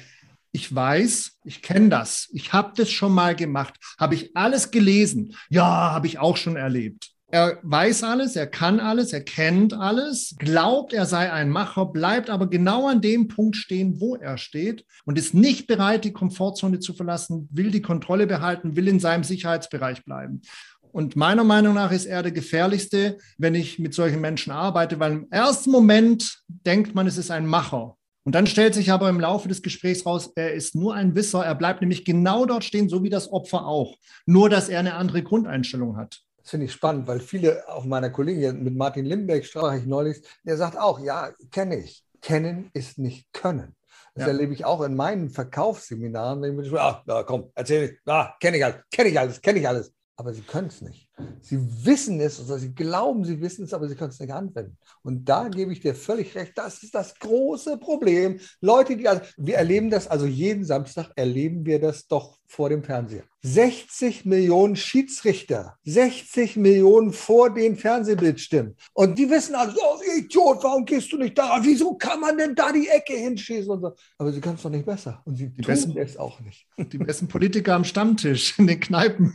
Ich 0.59 0.75
weiß, 0.75 1.39
ich 1.45 1.63
kenne 1.63 1.89
das. 1.89 2.29
Ich 2.33 2.53
habe 2.53 2.73
das 2.75 2.91
schon 2.91 3.13
mal 3.13 3.37
gemacht. 3.37 3.75
Habe 3.97 4.17
ich 4.17 4.37
alles 4.37 4.73
gelesen? 4.73 5.37
Ja, 5.51 5.93
habe 5.93 6.09
ich 6.09 6.19
auch 6.19 6.37
schon 6.37 6.57
erlebt. 6.57 7.13
Er 7.31 7.61
weiß 7.63 8.03
alles, 8.03 8.35
er 8.35 8.49
kann 8.49 8.81
alles, 8.81 9.13
er 9.13 9.21
kennt 9.21 9.73
alles, 9.73 10.35
glaubt, 10.37 10.93
er 10.93 11.07
sei 11.07 11.31
ein 11.31 11.51
Macher, 11.51 11.87
bleibt 11.87 12.29
aber 12.29 12.51
genau 12.51 12.89
an 12.89 13.01
dem 13.01 13.29
Punkt 13.29 13.55
stehen, 13.55 14.01
wo 14.01 14.17
er 14.17 14.37
steht 14.37 14.85
und 15.05 15.17
ist 15.17 15.33
nicht 15.33 15.69
bereit, 15.69 16.05
die 16.05 16.13
Komfortzone 16.13 16.81
zu 16.81 16.93
verlassen, 16.93 17.49
will 17.53 17.71
die 17.71 17.83
Kontrolle 17.83 18.27
behalten, 18.27 18.75
will 18.75 18.89
in 18.89 18.99
seinem 18.99 19.23
Sicherheitsbereich 19.23 20.05
bleiben. 20.05 20.43
Und 20.91 21.15
meiner 21.15 21.45
Meinung 21.45 21.75
nach 21.75 21.93
ist 21.93 22.07
er 22.07 22.25
der 22.25 22.33
gefährlichste, 22.33 23.19
wenn 23.37 23.55
ich 23.55 23.79
mit 23.79 23.95
solchen 23.95 24.21
Menschen 24.21 24.51
arbeite, 24.51 24.99
weil 24.99 25.13
im 25.13 25.27
ersten 25.31 25.71
Moment 25.71 26.43
denkt 26.49 26.97
man, 26.97 27.07
es 27.07 27.17
ist 27.17 27.31
ein 27.31 27.47
Macher. 27.47 27.98
Und 28.29 28.35
dann 28.35 28.47
stellt 28.47 28.75
sich 28.75 28.93
aber 28.93 29.09
im 29.09 29.21
Laufe 29.21 29.49
des 29.49 29.63
Gesprächs 29.63 30.05
raus, 30.05 30.31
er 30.37 30.53
ist 30.53 30.75
nur 30.75 30.95
ein 30.95 31.15
Wisser. 31.15 31.47
Er 31.47 31.55
bleibt 31.55 31.81
nämlich 31.81 32.05
genau 32.05 32.45
dort 32.45 32.63
stehen, 32.63 32.91
so 32.91 33.03
wie 33.03 33.09
das 33.09 33.33
Opfer 33.33 33.65
auch. 33.65 33.97
Nur, 34.27 34.51
dass 34.51 34.69
er 34.69 34.81
eine 34.81 34.97
andere 34.97 35.23
Grundeinstellung 35.23 35.97
hat. 35.97 36.21
Das 36.37 36.51
finde 36.51 36.67
ich 36.67 36.73
spannend, 36.73 37.09
weil 37.09 37.21
viele 37.21 37.67
auf 37.69 37.87
meiner 37.87 38.11
Kollegin 38.11 38.63
mit 38.63 38.77
Martin 38.77 39.07
Limbeck 39.07 39.47
sprach 39.47 39.75
ich 39.77 39.87
neulich, 39.87 40.21
der 40.43 40.59
sagt 40.59 40.77
auch, 40.77 41.01
ja, 41.01 41.31
kenne 41.51 41.79
ich. 41.79 42.05
Kennen 42.21 42.69
ist 42.75 42.99
nicht 42.99 43.33
können. 43.33 43.75
Das 44.15 44.27
ja. 44.27 44.33
erlebe 44.33 44.53
ich 44.53 44.67
auch 44.67 44.83
in 44.83 44.95
meinen 44.95 45.31
Verkaufsseminaren. 45.31 46.43
Wenn 46.43 46.63
ich, 46.63 46.71
ah, 46.75 47.03
komm, 47.27 47.51
erzähl 47.55 47.85
ich, 47.85 48.13
ah, 48.13 48.37
kenne 48.41 48.59
ich 48.59 48.65
alles, 48.67 48.83
kenne 48.91 49.09
ich 49.09 49.19
alles, 49.19 49.41
kenne 49.41 49.59
ich 49.61 49.67
alles. 49.67 49.95
Aber 50.17 50.35
sie 50.35 50.43
können 50.43 50.69
es 50.69 50.83
nicht. 50.83 51.08
Sie 51.41 51.59
wissen 51.85 52.21
es 52.21 52.41
oder 52.41 52.59
sie 52.59 52.75
glauben, 52.75 53.25
sie 53.25 53.41
wissen 53.41 53.65
es, 53.65 53.73
aber 53.73 53.89
sie 53.89 53.95
können 53.95 54.11
es 54.11 54.21
nicht 54.21 54.33
anwenden. 54.33 54.77
Und 55.03 55.29
da 55.29 55.49
gebe 55.49 55.73
ich 55.73 55.81
dir 55.81 55.95
völlig 55.95 56.35
recht, 56.35 56.53
das 56.57 56.83
ist 56.83 56.95
das 56.95 57.19
große 57.19 57.79
Problem. 57.79 58.39
Leute, 58.61 58.97
die, 58.97 59.09
also, 59.09 59.23
wir 59.37 59.57
erleben 59.57 59.91
das, 59.91 60.09
also 60.09 60.27
jeden 60.27 60.65
Samstag 60.65 61.11
erleben 61.17 61.65
wir 61.65 61.81
das 61.81 62.07
doch 62.07 62.39
vor 62.47 62.69
dem 62.71 62.83
Fernseher. 62.83 63.25
60 63.43 64.25
Millionen 64.25 64.75
Schiedsrichter, 64.75 65.77
60 65.85 66.57
Millionen 66.57 67.13
vor 67.13 67.53
den 67.53 67.77
Fernsehbildschirmen. 67.77 68.75
Und 68.95 69.19
die 69.19 69.31
wissen 69.31 69.55
also, 69.55 69.77
oh, 69.81 70.01
Idiot, 70.17 70.63
warum 70.63 70.85
gehst 70.85 71.13
du 71.13 71.19
nicht 71.19 71.39
da? 71.39 71.59
Wieso 71.63 71.95
kann 71.95 72.21
man 72.21 72.37
denn 72.37 72.55
da 72.55 72.73
die 72.73 72.89
Ecke 72.89 73.15
hinschießen? 73.15 73.71
Und 73.71 73.81
so. 73.83 73.93
Aber 74.17 74.33
sie 74.33 74.41
können 74.41 74.57
es 74.57 74.63
doch 74.63 74.71
nicht 74.71 74.87
besser. 74.87 75.23
Und 75.25 75.37
sie 75.37 75.51
die 75.51 75.63
tun 75.63 75.67
besten, 75.67 75.99
es 75.99 76.17
auch 76.17 76.41
nicht. 76.41 76.67
Die 76.79 76.99
besten 76.99 77.29
Politiker 77.29 77.75
am 77.75 77.85
Stammtisch, 77.85 78.59
in 78.59 78.67
den 78.67 78.81
Kneipen. 78.81 79.33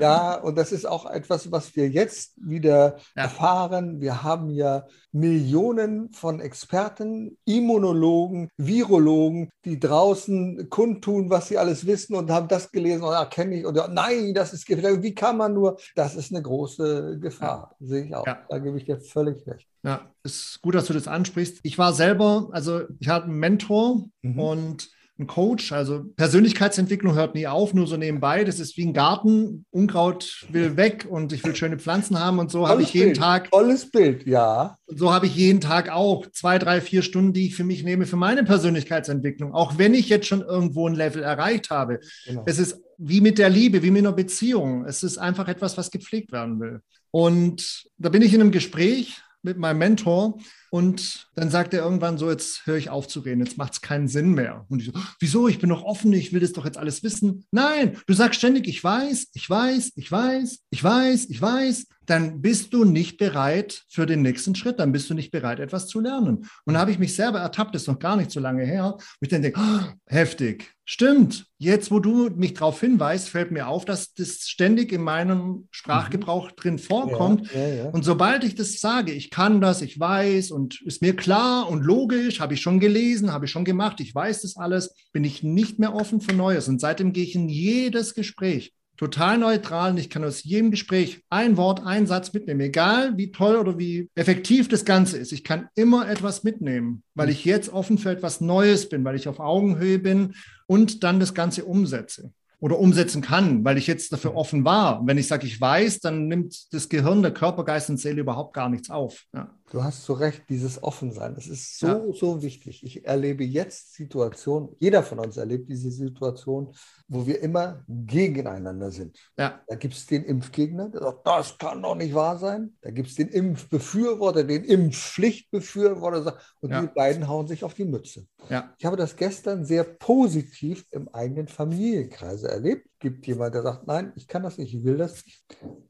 Ja, 0.00 0.34
und 0.34 0.56
das 0.56 0.67
ist 0.72 0.86
auch 0.86 1.10
etwas, 1.10 1.50
was 1.52 1.74
wir 1.76 1.88
jetzt 1.88 2.34
wieder 2.36 2.96
ja. 3.16 3.24
erfahren. 3.24 4.00
Wir 4.00 4.22
haben 4.22 4.50
ja 4.50 4.86
Millionen 5.12 6.12
von 6.12 6.40
Experten, 6.40 7.36
Immunologen, 7.44 8.48
Virologen, 8.56 9.50
die 9.64 9.80
draußen 9.80 10.68
kundtun, 10.68 11.30
was 11.30 11.48
sie 11.48 11.58
alles 11.58 11.86
wissen 11.86 12.14
und 12.14 12.30
haben 12.30 12.48
das 12.48 12.70
gelesen 12.70 13.02
und 13.02 13.12
erkenne 13.12 13.58
ich 13.58 13.66
oder 13.66 13.88
nein, 13.88 14.34
das 14.34 14.52
ist 14.52 14.66
gefährlich. 14.66 15.02
Wie 15.02 15.14
kann 15.14 15.36
man 15.36 15.54
nur? 15.54 15.78
Das 15.94 16.14
ist 16.14 16.32
eine 16.32 16.42
große 16.42 17.18
Gefahr, 17.20 17.76
ja. 17.80 17.86
sehe 17.86 18.04
ich 18.04 18.14
auch. 18.14 18.26
Ja. 18.26 18.44
Da 18.48 18.58
gebe 18.58 18.78
ich 18.78 18.84
dir 18.84 19.00
völlig 19.00 19.46
recht. 19.46 19.66
Ja, 19.82 20.12
ist 20.22 20.60
gut, 20.60 20.74
dass 20.74 20.86
du 20.86 20.92
das 20.92 21.08
ansprichst. 21.08 21.60
Ich 21.62 21.78
war 21.78 21.92
selber, 21.92 22.48
also 22.52 22.82
ich 22.98 23.08
hatte 23.08 23.26
einen 23.26 23.38
Mentor 23.38 24.08
mhm. 24.22 24.38
und 24.38 24.90
ein 25.18 25.26
Coach. 25.26 25.72
Also 25.72 26.04
Persönlichkeitsentwicklung 26.16 27.14
hört 27.14 27.34
nie 27.34 27.46
auf, 27.46 27.74
nur 27.74 27.86
so 27.86 27.96
nebenbei. 27.96 28.44
Das 28.44 28.60
ist 28.60 28.76
wie 28.76 28.86
ein 28.86 28.92
Garten. 28.92 29.64
Unkraut 29.70 30.46
will 30.50 30.76
weg 30.76 31.06
und 31.08 31.32
ich 31.32 31.44
will 31.44 31.56
schöne 31.56 31.78
Pflanzen 31.78 32.18
haben 32.18 32.38
und 32.38 32.50
so 32.50 32.68
habe 32.68 32.82
ich 32.82 32.94
jeden 32.94 33.08
Bild. 33.08 33.18
Tag. 33.18 33.50
Tolles 33.50 33.90
Bild, 33.90 34.26
ja. 34.26 34.76
Und 34.86 34.98
so 34.98 35.12
habe 35.12 35.26
ich 35.26 35.34
jeden 35.34 35.60
Tag 35.60 35.90
auch 35.90 36.26
zwei, 36.32 36.58
drei, 36.58 36.80
vier 36.80 37.02
Stunden, 37.02 37.32
die 37.32 37.46
ich 37.46 37.56
für 37.56 37.64
mich 37.64 37.82
nehme 37.82 38.06
für 38.06 38.16
meine 38.16 38.44
Persönlichkeitsentwicklung. 38.44 39.52
Auch 39.52 39.78
wenn 39.78 39.94
ich 39.94 40.08
jetzt 40.08 40.26
schon 40.26 40.42
irgendwo 40.42 40.88
ein 40.88 40.94
Level 40.94 41.22
erreicht 41.22 41.70
habe. 41.70 42.00
Genau. 42.26 42.44
Es 42.46 42.58
ist 42.58 42.80
wie 42.98 43.20
mit 43.20 43.38
der 43.38 43.48
Liebe, 43.48 43.82
wie 43.82 43.90
mit 43.90 44.04
einer 44.04 44.14
Beziehung. 44.14 44.84
Es 44.84 45.02
ist 45.02 45.18
einfach 45.18 45.48
etwas, 45.48 45.76
was 45.76 45.90
gepflegt 45.90 46.32
werden 46.32 46.60
will. 46.60 46.80
Und 47.10 47.84
da 47.96 48.08
bin 48.08 48.22
ich 48.22 48.34
in 48.34 48.40
einem 48.40 48.50
Gespräch 48.50 49.22
mit 49.42 49.56
meinem 49.56 49.78
Mentor 49.78 50.38
und 50.70 51.28
dann 51.34 51.50
sagt 51.50 51.74
er 51.74 51.82
irgendwann 51.82 52.18
so, 52.18 52.30
jetzt 52.30 52.66
höre 52.66 52.76
ich 52.76 52.90
auf 52.90 53.08
zu 53.08 53.20
reden, 53.20 53.44
jetzt 53.44 53.58
macht 53.58 53.74
es 53.74 53.80
keinen 53.80 54.08
Sinn 54.08 54.32
mehr. 54.32 54.66
Und 54.68 54.80
ich 54.80 54.86
so, 54.86 54.92
wieso, 55.20 55.48
ich 55.48 55.58
bin 55.58 55.70
doch 55.70 55.82
offen, 55.82 56.12
ich 56.12 56.32
will 56.32 56.40
das 56.40 56.52
doch 56.52 56.64
jetzt 56.64 56.78
alles 56.78 57.02
wissen. 57.02 57.44
Nein, 57.50 57.96
du 58.06 58.14
sagst 58.14 58.38
ständig, 58.38 58.68
ich 58.68 58.82
weiß, 58.82 59.28
ich 59.32 59.48
weiß, 59.48 59.92
ich 59.96 60.10
weiß, 60.10 60.60
ich 60.70 60.84
weiß, 60.84 61.26
ich 61.30 61.42
weiß. 61.42 61.86
Dann 62.06 62.40
bist 62.40 62.72
du 62.72 62.84
nicht 62.84 63.18
bereit 63.18 63.84
für 63.88 64.06
den 64.06 64.22
nächsten 64.22 64.54
Schritt, 64.54 64.78
dann 64.78 64.92
bist 64.92 65.10
du 65.10 65.14
nicht 65.14 65.30
bereit, 65.30 65.60
etwas 65.60 65.88
zu 65.88 66.00
lernen. 66.00 66.46
Und 66.64 66.74
da 66.74 66.80
habe 66.80 66.90
ich 66.90 66.98
mich 66.98 67.14
selber 67.14 67.40
ertappt, 67.40 67.74
das 67.74 67.82
ist 67.82 67.88
noch 67.88 67.98
gar 67.98 68.16
nicht 68.16 68.30
so 68.30 68.40
lange 68.40 68.64
her, 68.64 68.94
und 68.94 69.02
ich 69.20 69.28
dann 69.28 69.42
denke, 69.42 69.60
oh, 69.60 69.92
heftig, 70.06 70.74
Stimmt. 70.90 71.44
Jetzt, 71.58 71.90
wo 71.90 72.00
du 72.00 72.30
mich 72.30 72.54
darauf 72.54 72.80
hinweist, 72.80 73.28
fällt 73.28 73.50
mir 73.50 73.68
auf, 73.68 73.84
dass 73.84 74.14
das 74.14 74.48
ständig 74.48 74.90
in 74.90 75.02
meinem 75.02 75.68
Sprachgebrauch 75.70 76.46
mhm. 76.46 76.56
drin 76.56 76.78
vorkommt. 76.78 77.52
Ja, 77.52 77.60
ja, 77.60 77.74
ja. 77.74 77.90
Und 77.90 78.06
sobald 78.06 78.42
ich 78.42 78.54
das 78.54 78.80
sage, 78.80 79.12
ich 79.12 79.28
kann 79.28 79.60
das, 79.60 79.82
ich 79.82 80.00
weiß 80.00 80.50
und 80.58 80.82
ist 80.82 81.02
mir 81.02 81.14
klar 81.14 81.68
und 81.68 81.84
logisch, 81.84 82.40
habe 82.40 82.54
ich 82.54 82.60
schon 82.60 82.80
gelesen, 82.80 83.32
habe 83.32 83.44
ich 83.44 83.50
schon 83.52 83.64
gemacht, 83.64 84.00
ich 84.00 84.12
weiß 84.12 84.42
das 84.42 84.56
alles, 84.56 84.92
bin 85.12 85.22
ich 85.22 85.44
nicht 85.44 85.78
mehr 85.78 85.94
offen 85.94 86.20
für 86.20 86.32
Neues. 86.34 86.66
Und 86.68 86.80
seitdem 86.80 87.12
gehe 87.12 87.22
ich 87.22 87.36
in 87.36 87.48
jedes 87.48 88.14
Gespräch 88.14 88.74
total 88.96 89.38
neutral 89.38 89.92
und 89.92 89.98
ich 89.98 90.10
kann 90.10 90.24
aus 90.24 90.42
jedem 90.42 90.72
Gespräch 90.72 91.22
ein 91.30 91.56
Wort, 91.56 91.86
einen 91.86 92.08
Satz 92.08 92.32
mitnehmen, 92.32 92.60
egal 92.60 93.16
wie 93.16 93.30
toll 93.30 93.54
oder 93.54 93.78
wie 93.78 94.10
effektiv 94.16 94.68
das 94.68 94.84
Ganze 94.84 95.18
ist. 95.18 95.30
Ich 95.32 95.44
kann 95.44 95.68
immer 95.76 96.10
etwas 96.10 96.42
mitnehmen, 96.42 97.04
weil 97.14 97.30
ich 97.30 97.44
jetzt 97.44 97.72
offen 97.72 97.96
für 97.96 98.10
etwas 98.10 98.40
Neues 98.40 98.88
bin, 98.88 99.04
weil 99.04 99.14
ich 99.14 99.28
auf 99.28 99.38
Augenhöhe 99.38 100.00
bin 100.00 100.34
und 100.66 101.04
dann 101.04 101.20
das 101.20 101.32
Ganze 101.32 101.64
umsetze 101.64 102.32
oder 102.58 102.80
umsetzen 102.80 103.22
kann, 103.22 103.64
weil 103.64 103.78
ich 103.78 103.86
jetzt 103.86 104.12
dafür 104.12 104.34
offen 104.34 104.64
war. 104.64 105.06
wenn 105.06 105.16
ich 105.16 105.28
sage, 105.28 105.46
ich 105.46 105.60
weiß, 105.60 106.00
dann 106.00 106.26
nimmt 106.26 106.72
das 106.72 106.88
Gehirn, 106.88 107.22
der 107.22 107.32
Körper, 107.32 107.64
Geist 107.64 107.88
und 107.90 107.98
Seele 107.98 108.20
überhaupt 108.22 108.52
gar 108.52 108.68
nichts 108.68 108.90
auf. 108.90 109.24
Ja. 109.32 109.54
Du 109.70 109.82
hast 109.82 110.04
so 110.04 110.14
recht, 110.14 110.44
dieses 110.48 110.82
Offensein, 110.82 111.34
das 111.34 111.46
ist 111.46 111.78
so, 111.78 111.86
ja. 111.86 112.12
so 112.12 112.42
wichtig. 112.42 112.82
Ich 112.84 113.04
erlebe 113.04 113.44
jetzt 113.44 113.94
Situationen, 113.94 114.70
jeder 114.78 115.02
von 115.02 115.18
uns 115.18 115.36
erlebt 115.36 115.68
diese 115.68 115.90
Situation, 115.90 116.74
wo 117.06 117.26
wir 117.26 117.40
immer 117.40 117.84
gegeneinander 117.88 118.90
sind. 118.90 119.18
Ja. 119.36 119.60
Da 119.66 119.76
gibt 119.76 119.94
es 119.94 120.06
den 120.06 120.24
Impfgegner, 120.24 120.88
der 120.88 121.02
sagt, 121.02 121.26
das 121.26 121.58
kann 121.58 121.82
doch 121.82 121.94
nicht 121.94 122.14
wahr 122.14 122.38
sein. 122.38 122.76
Da 122.80 122.90
gibt 122.90 123.08
es 123.08 123.16
den 123.16 123.28
Impfbefürworter, 123.28 124.44
den 124.44 124.64
Impfpflichtbefürworter. 124.64 126.38
Und 126.60 126.70
ja. 126.70 126.80
die 126.80 126.88
beiden 126.88 127.28
hauen 127.28 127.46
sich 127.46 127.62
auf 127.62 127.74
die 127.74 127.84
Mütze. 127.84 128.26
Ja. 128.48 128.74
Ich 128.78 128.86
habe 128.86 128.96
das 128.96 129.16
gestern 129.16 129.66
sehr 129.66 129.84
positiv 129.84 130.86
im 130.90 131.08
eigenen 131.08 131.48
Familienkreise 131.48 132.48
erlebt. 132.48 132.88
Gibt 133.00 133.26
jemand, 133.26 133.54
der 133.54 133.62
sagt, 133.62 133.86
nein, 133.86 134.12
ich 134.16 134.26
kann 134.26 134.42
das 134.42 134.56
nicht, 134.56 134.74
ich 134.74 134.84
will 134.84 134.96
das 134.96 135.24
nicht. 135.24 135.44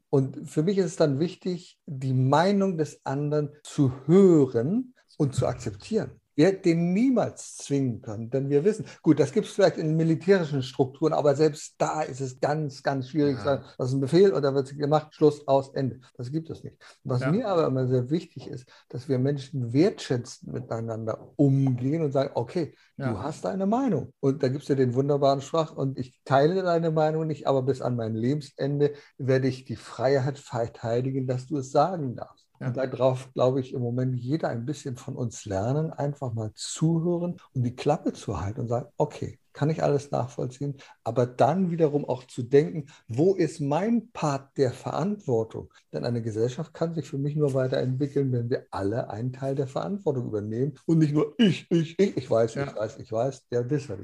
Und 0.09 0.49
für 0.49 0.63
mich 0.63 0.77
ist 0.77 0.85
es 0.85 0.95
dann 0.95 1.19
wichtig, 1.19 1.79
die 1.85 2.13
Meinung 2.13 2.77
des 2.77 3.05
anderen 3.05 3.49
zu 3.63 3.91
hören 4.07 4.95
und 5.17 5.35
zu 5.35 5.45
akzeptieren. 5.45 6.18
Wir 6.39 6.53
den 6.53 6.93
niemals 6.93 7.57
zwingen 7.57 8.01
können, 8.01 8.29
denn 8.29 8.49
wir 8.49 8.63
wissen, 8.63 8.85
gut, 9.01 9.19
das 9.19 9.33
gibt 9.33 9.47
es 9.47 9.51
vielleicht 9.51 9.75
in 9.75 9.97
militärischen 9.97 10.63
Strukturen, 10.63 11.11
aber 11.11 11.35
selbst 11.35 11.75
da 11.79 12.01
ist 12.01 12.21
es 12.21 12.39
ganz, 12.39 12.81
ganz 12.81 13.09
schwierig. 13.09 13.35
Ja. 13.43 13.61
Das 13.77 13.89
ist 13.89 13.95
ein 13.95 13.99
Befehl 13.99 14.31
und 14.31 14.41
da 14.41 14.55
wird 14.55 14.73
gemacht, 14.77 15.13
Schluss, 15.13 15.45
aus, 15.49 15.73
Ende. 15.73 15.99
Das 16.15 16.31
gibt 16.31 16.49
es 16.49 16.63
nicht. 16.63 16.77
Was 17.03 17.23
ja. 17.23 17.31
mir 17.31 17.45
aber 17.45 17.67
immer 17.67 17.87
sehr 17.87 18.09
wichtig 18.09 18.47
ist, 18.47 18.71
dass 18.87 19.09
wir 19.09 19.19
Menschen 19.19 19.73
wertschätzen 19.73 20.53
miteinander 20.53 21.33
umgehen 21.35 22.03
und 22.03 22.13
sagen, 22.13 22.31
okay, 22.35 22.73
ja. 22.95 23.11
du 23.11 23.19
hast 23.21 23.43
deine 23.43 23.65
Meinung. 23.65 24.13
Und 24.21 24.41
da 24.41 24.47
gibt 24.47 24.61
es 24.61 24.69
ja 24.69 24.75
den 24.75 24.93
wunderbaren 24.93 25.41
Sprach 25.41 25.75
und 25.75 25.99
ich 25.99 26.21
teile 26.23 26.63
deine 26.63 26.89
Meinung 26.91 27.27
nicht, 27.27 27.47
aber 27.47 27.63
bis 27.63 27.81
an 27.81 27.97
mein 27.97 28.15
Lebensende 28.15 28.93
werde 29.17 29.49
ich 29.49 29.65
die 29.65 29.75
Freiheit 29.75 30.39
verteidigen, 30.39 31.27
dass 31.27 31.47
du 31.47 31.57
es 31.57 31.73
sagen 31.73 32.15
darfst. 32.15 32.38
Und 32.59 32.75
darauf, 32.75 33.31
glaube 33.33 33.61
ich, 33.61 33.73
im 33.73 33.81
Moment 33.81 34.15
jeder 34.15 34.49
ein 34.49 34.65
bisschen 34.65 34.97
von 34.97 35.15
uns 35.15 35.45
lernen, 35.45 35.91
einfach 35.91 36.33
mal 36.33 36.51
zuhören 36.55 37.37
und 37.53 37.63
die 37.63 37.75
Klappe 37.75 38.11
zu 38.11 38.41
halten 38.41 38.61
und 38.61 38.67
sagen, 38.67 38.87
okay, 38.97 39.39
kann 39.53 39.69
ich 39.69 39.83
alles 39.83 40.11
nachvollziehen, 40.11 40.77
aber 41.03 41.25
dann 41.25 41.71
wiederum 41.71 42.05
auch 42.05 42.23
zu 42.25 42.43
denken, 42.43 42.85
wo 43.07 43.33
ist 43.33 43.59
mein 43.59 44.11
Part 44.11 44.57
der 44.57 44.71
Verantwortung? 44.71 45.69
Denn 45.91 46.05
eine 46.05 46.21
Gesellschaft 46.21 46.73
kann 46.73 46.93
sich 46.95 47.09
für 47.09 47.17
mich 47.17 47.35
nur 47.35 47.53
weiterentwickeln, 47.53 48.31
wenn 48.31 48.49
wir 48.49 48.67
alle 48.71 49.09
einen 49.09 49.33
Teil 49.33 49.55
der 49.55 49.67
Verantwortung 49.67 50.27
übernehmen 50.27 50.75
und 50.85 50.99
nicht 50.99 51.13
nur 51.13 51.33
ich, 51.37 51.65
ich, 51.69 51.97
ich, 51.99 52.17
ich 52.17 52.29
weiß, 52.29 52.55
ja. 52.55 52.67
ich 52.67 52.75
weiß, 52.75 52.97
ich 52.99 53.11
weiß, 53.11 53.47
der 53.49 53.69
Wisser. 53.69 53.97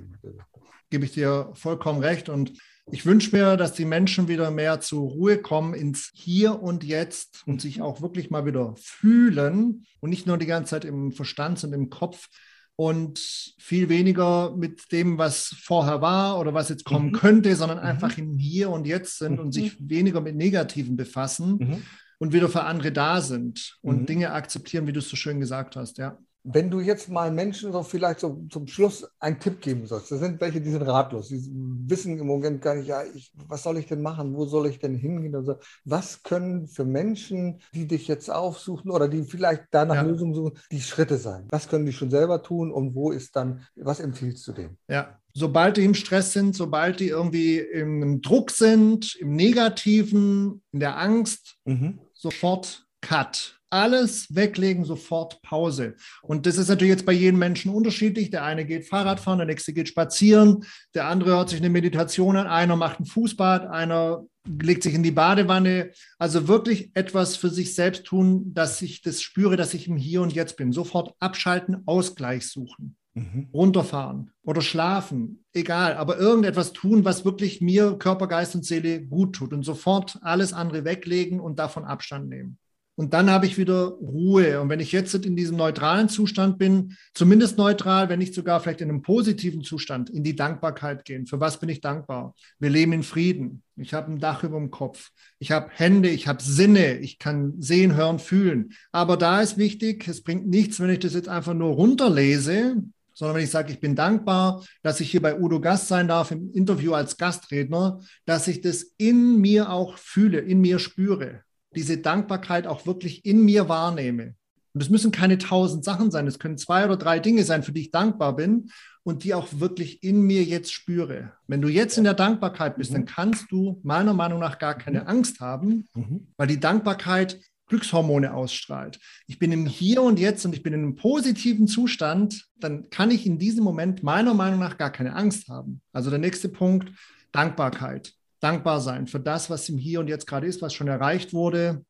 Gebe 0.90 1.06
ich 1.06 1.14
dir 1.14 1.52
vollkommen 1.54 2.00
recht 2.00 2.28
und 2.30 2.54
ich 2.92 3.06
wünsche 3.06 3.36
mir, 3.36 3.58
dass 3.58 3.74
die 3.74 3.86
Menschen 3.86 4.28
wieder 4.28 4.52
mehr 4.52 4.80
zur 4.80 5.10
Ruhe 5.10 5.40
kommen 5.40 5.74
ins 5.74 6.12
Hier 6.14 6.62
und 6.62 6.84
Jetzt 6.84 7.42
und 7.48 7.60
sich 7.60 7.82
auch 7.82 8.02
wirklich 8.02 8.30
mal 8.30 8.46
wieder 8.46 8.76
fühlen 8.78 9.86
und 10.02 10.10
nicht 10.12 10.28
nur 10.28 10.38
die 10.38 10.46
ganze 10.46 10.72
Zeit 10.72 10.86
im 10.86 11.12
Verstand 11.12 11.64
und 11.64 11.74
im 11.74 11.90
Kopf 11.90 12.28
und 12.76 13.20
viel 13.58 13.90
weniger 13.90 14.56
mit 14.56 14.92
dem, 14.92 15.18
was 15.18 15.56
vorher 15.62 16.02
war 16.02 16.40
oder 16.40 16.54
was 16.54 16.70
jetzt 16.70 16.86
kommen 16.86 17.08
mhm. 17.08 17.14
könnte, 17.14 17.56
sondern 17.56 17.80
mhm. 17.80 17.86
einfach 17.86 18.18
im 18.18 18.38
Hier 18.38 18.70
und 18.70 18.86
Jetzt 18.86 19.18
sind 19.18 19.40
und 19.40 19.52
sich 19.52 19.80
mhm. 19.80 19.90
weniger 19.90 20.22
mit 20.22 20.36
Negativen 20.36 20.96
befassen 20.96 21.58
mhm. 21.58 21.84
und 22.20 22.34
wieder 22.34 22.50
für 22.50 22.66
andere 22.66 22.92
da 22.92 23.22
sind 23.22 23.78
und 23.82 24.02
mhm. 24.02 24.06
Dinge 24.06 24.32
akzeptieren, 24.32 24.86
wie 24.86 24.94
du 24.94 25.00
es 25.00 25.10
so 25.10 25.16
schön 25.16 25.40
gesagt 25.40 25.76
hast, 25.76 25.98
ja. 25.98 26.20
Wenn 26.48 26.70
du 26.70 26.80
jetzt 26.80 27.10
mal 27.10 27.32
Menschen 27.32 27.72
so 27.72 27.82
vielleicht 27.82 28.20
so 28.20 28.46
zum 28.52 28.68
Schluss 28.68 29.08
einen 29.20 29.40
Tipp 29.40 29.62
geben 29.62 29.88
sollst, 29.88 30.12
da 30.12 30.18
sind 30.18 30.40
welche, 30.40 30.62
die 30.62 30.70
sind 30.70 30.84
ratlos, 30.84 31.30
die 31.30 31.42
wissen 31.88 32.20
im 32.20 32.28
Moment 32.28 32.62
gar 32.62 32.76
nicht, 32.76 32.88
ja, 32.88 33.02
ich, 33.04 33.34
was 33.48 33.64
soll 33.64 33.78
ich 33.80 33.88
denn 33.88 34.02
machen, 34.02 34.36
wo 34.36 34.46
soll 34.46 34.68
ich 34.68 34.78
denn 34.78 34.96
hingehen? 34.96 35.36
Also, 35.36 35.56
was 35.84 36.22
können 36.22 36.68
für 36.68 36.86
Menschen, 36.86 37.62
die 37.74 37.88
dich 37.88 38.08
jetzt 38.08 38.30
aufsuchen 38.30 38.92
oder 38.92 39.08
die 39.08 39.24
vielleicht 39.24 39.64
danach 39.72 39.96
ja. 39.96 40.02
Lösungen 40.04 40.36
suchen, 40.36 40.58
die 40.72 40.82
Schritte 40.82 41.18
sein? 41.18 41.48
Was 41.50 41.68
können 41.68 41.86
die 41.86 41.94
schon 41.94 42.12
selber 42.12 42.44
tun 42.44 42.72
und 42.72 42.94
wo 42.94 43.12
ist 43.12 43.36
dann, 43.36 43.66
was 43.76 44.00
empfiehlst 44.00 44.48
du 44.48 44.52
denen? 44.52 44.78
Ja, 44.88 45.20
sobald 45.34 45.78
die 45.78 45.86
im 45.86 45.96
Stress 45.96 46.32
sind, 46.32 46.56
sobald 46.56 47.00
die 47.00 47.10
irgendwie 47.10 47.58
im 47.58 48.22
Druck 48.22 48.52
sind, 48.52 49.16
im 49.16 49.36
Negativen, 49.36 50.62
in 50.72 50.80
der 50.80 50.98
Angst, 50.98 51.58
mhm. 51.66 52.00
sofort 52.14 52.86
Cut 53.02 53.55
alles 53.76 54.34
weglegen, 54.34 54.86
sofort 54.86 55.42
Pause. 55.42 55.96
Und 56.22 56.46
das 56.46 56.58
ist 56.58 56.70
natürlich 56.70 56.94
jetzt 56.94 57.06
bei 57.06 57.12
jedem 57.12 57.40
Menschen 57.40 57.74
unterschiedlich. 57.74 58.30
Der 58.30 58.46
eine 58.46 58.66
geht 58.66 58.88
Fahrrad 58.88 59.20
fahren, 59.20 59.40
der 59.40 59.48
nächste 59.48 59.74
geht 59.74 59.90
spazieren, 59.90 60.64
der 60.94 61.08
andere 61.08 61.32
hört 61.32 61.50
sich 61.50 61.60
eine 61.60 61.70
Meditation 61.70 62.38
an, 62.38 62.48
einer 62.48 62.78
macht 62.78 63.02
ein 63.02 63.06
Fußbad, 63.06 63.68
einer 63.68 64.24
legt 64.62 64.84
sich 64.84 64.94
in 64.94 65.04
die 65.04 65.12
Badewanne. 65.12 65.92
Also 66.18 66.48
wirklich 66.48 66.92
etwas 66.94 67.36
für 67.36 67.50
sich 67.50 67.76
selbst 67.76 68.06
tun, 68.06 68.54
dass 68.54 68.82
ich 68.82 69.02
das 69.02 69.22
spüre, 69.22 69.58
dass 69.58 69.74
ich 69.74 69.90
im 69.90 69.98
Hier 69.98 70.22
und 70.22 70.34
Jetzt 70.34 70.56
bin. 70.56 70.72
Sofort 70.72 71.14
abschalten, 71.20 71.84
Ausgleich 71.86 72.48
suchen. 72.48 72.96
Mhm. 73.14 73.48
Runterfahren 73.54 74.32
oder 74.44 74.62
schlafen, 74.62 75.46
egal, 75.54 75.96
aber 75.96 76.18
irgendetwas 76.18 76.74
tun, 76.74 77.06
was 77.06 77.24
wirklich 77.24 77.62
mir, 77.62 77.98
Körper, 77.98 78.28
Geist 78.28 78.56
und 78.56 78.66
Seele 78.66 79.06
gut 79.06 79.36
tut 79.36 79.54
und 79.54 79.64
sofort 79.64 80.20
alles 80.22 80.52
andere 80.52 80.84
weglegen 80.84 81.40
und 81.40 81.58
davon 81.58 81.86
Abstand 81.86 82.28
nehmen. 82.28 82.58
Und 82.98 83.14
dann 83.14 83.30
habe 83.30 83.46
ich 83.46 83.58
wieder 83.58 83.88
Ruhe. 83.88 84.62
Und 84.62 84.70
wenn 84.70 84.80
ich 84.80 84.94
jetzt 84.94 85.14
in 85.14 85.36
diesem 85.36 85.58
neutralen 85.58 86.08
Zustand 86.08 86.58
bin, 86.58 86.96
zumindest 87.14 87.58
neutral, 87.58 88.08
wenn 88.08 88.20
nicht 88.20 88.34
sogar 88.34 88.62
vielleicht 88.62 88.80
in 88.80 88.90
einem 88.90 89.02
positiven 89.02 89.64
Zustand, 89.64 90.10
in 90.10 90.24
die 90.24 90.36
Dankbarkeit 90.36 91.04
gehen. 91.04 91.26
Für 91.26 91.42
was 91.42 91.60
bin 91.60 91.68
ich 91.68 91.82
dankbar? 91.82 92.36
Wir 92.58 92.70
leben 92.70 92.94
in 92.94 93.04
Frieden. 93.04 93.64
Ich 93.76 93.94
habe 93.94 94.14
ein 94.14 94.20
Dach 94.20 94.44
über 94.46 94.58
dem 94.58 94.72
Kopf. 94.72 95.12
Ich 95.40 95.52
habe 95.52 95.70
Hände, 95.74 96.08
ich 96.08 96.30
habe 96.30 96.42
Sinne. 96.42 96.98
Ich 97.00 97.20
kann 97.20 97.56
sehen, 97.60 97.96
hören, 97.96 98.20
fühlen. 98.20 98.72
Aber 98.94 99.18
da 99.18 99.42
ist 99.42 99.58
wichtig, 99.58 100.08
es 100.08 100.24
bringt 100.24 100.48
nichts, 100.48 100.80
wenn 100.80 100.90
ich 100.90 101.00
das 101.00 101.16
jetzt 101.16 101.28
einfach 101.28 101.54
nur 101.54 101.74
runterlese, 101.74 102.78
sondern 103.14 103.36
wenn 103.36 103.44
ich 103.44 103.52
sage, 103.52 103.74
ich 103.74 103.82
bin 103.82 103.96
dankbar, 103.96 104.64
dass 104.84 105.02
ich 105.02 105.12
hier 105.12 105.22
bei 105.22 105.38
Udo 105.38 105.60
Gast 105.60 105.90
sein 105.90 106.08
darf 106.08 106.32
im 106.32 106.52
Interview 106.54 106.94
als 106.94 107.18
Gastredner, 107.18 108.00
dass 108.26 108.48
ich 108.48 108.62
das 108.62 108.94
in 108.98 109.42
mir 109.42 109.70
auch 109.70 109.98
fühle, 109.98 110.40
in 110.40 110.62
mir 110.62 110.80
spüre 110.80 111.45
diese 111.76 111.98
Dankbarkeit 111.98 112.68
auch 112.68 112.86
wirklich 112.86 113.26
in 113.26 113.44
mir 113.44 113.70
wahrnehme. 113.70 114.36
Und 114.74 114.82
es 114.82 114.90
müssen 114.90 115.12
keine 115.12 115.38
tausend 115.38 115.86
Sachen 115.86 116.12
sein, 116.12 116.28
es 116.28 116.38
können 116.38 116.58
zwei 116.58 116.84
oder 116.84 116.98
drei 116.98 117.20
Dinge 117.20 117.46
sein, 117.46 117.64
für 117.64 117.72
die 117.72 117.82
ich 117.82 117.92
dankbar 117.92 118.36
bin 118.36 118.72
und 119.04 119.24
die 119.24 119.34
auch 119.34 119.48
wirklich 119.52 120.04
in 120.04 120.22
mir 120.22 120.44
jetzt 120.44 120.74
spüre. 120.74 121.32
Wenn 121.48 121.62
du 121.62 121.70
jetzt 121.70 121.98
in 121.98 122.04
der 122.04 122.14
Dankbarkeit 122.14 122.76
bist, 122.76 122.92
mhm. 122.92 122.96
dann 122.96 123.06
kannst 123.06 123.52
du 123.52 123.80
meiner 123.84 124.14
Meinung 124.14 124.40
nach 124.40 124.60
gar 124.60 124.78
keine 124.78 125.02
mhm. 125.02 125.08
Angst 125.08 125.40
haben, 125.40 125.88
mhm. 125.96 126.28
weil 126.36 126.48
die 126.48 126.60
Dankbarkeit 126.60 127.40
Glückshormone 127.68 128.34
ausstrahlt. 128.34 129.00
Ich 129.28 129.40
bin 129.40 129.52
im 129.52 129.66
Hier 129.66 130.02
und 130.02 130.20
Jetzt 130.20 130.46
und 130.46 130.54
ich 130.54 130.62
bin 130.62 130.74
in 130.74 130.82
einem 130.82 130.96
positiven 130.96 131.68
Zustand, 131.68 132.46
dann 132.60 132.90
kann 132.90 133.12
ich 133.12 133.26
in 133.26 133.40
diesem 133.40 133.64
Moment 133.64 134.04
meiner 134.04 134.34
Meinung 134.34 134.60
nach 134.60 134.78
gar 134.78 134.92
keine 134.92 135.16
Angst 135.16 135.48
haben. 135.48 135.82
Also 135.94 136.10
der 136.10 136.20
nächste 136.20 136.50
Punkt, 136.50 136.92
Dankbarkeit 137.32 138.14
dankbar 138.46 138.80
sein 138.80 139.08
für 139.08 139.20
das, 139.20 139.50
was 139.50 139.68
im 139.70 139.78
Hier 139.78 140.00
und 140.00 140.08
Jetzt 140.08 140.28
gerade 140.28 140.46
ist, 140.46 140.62
was 140.62 140.74
schon 140.74 140.88
erreicht 140.88 141.34
wurde. 141.34 141.84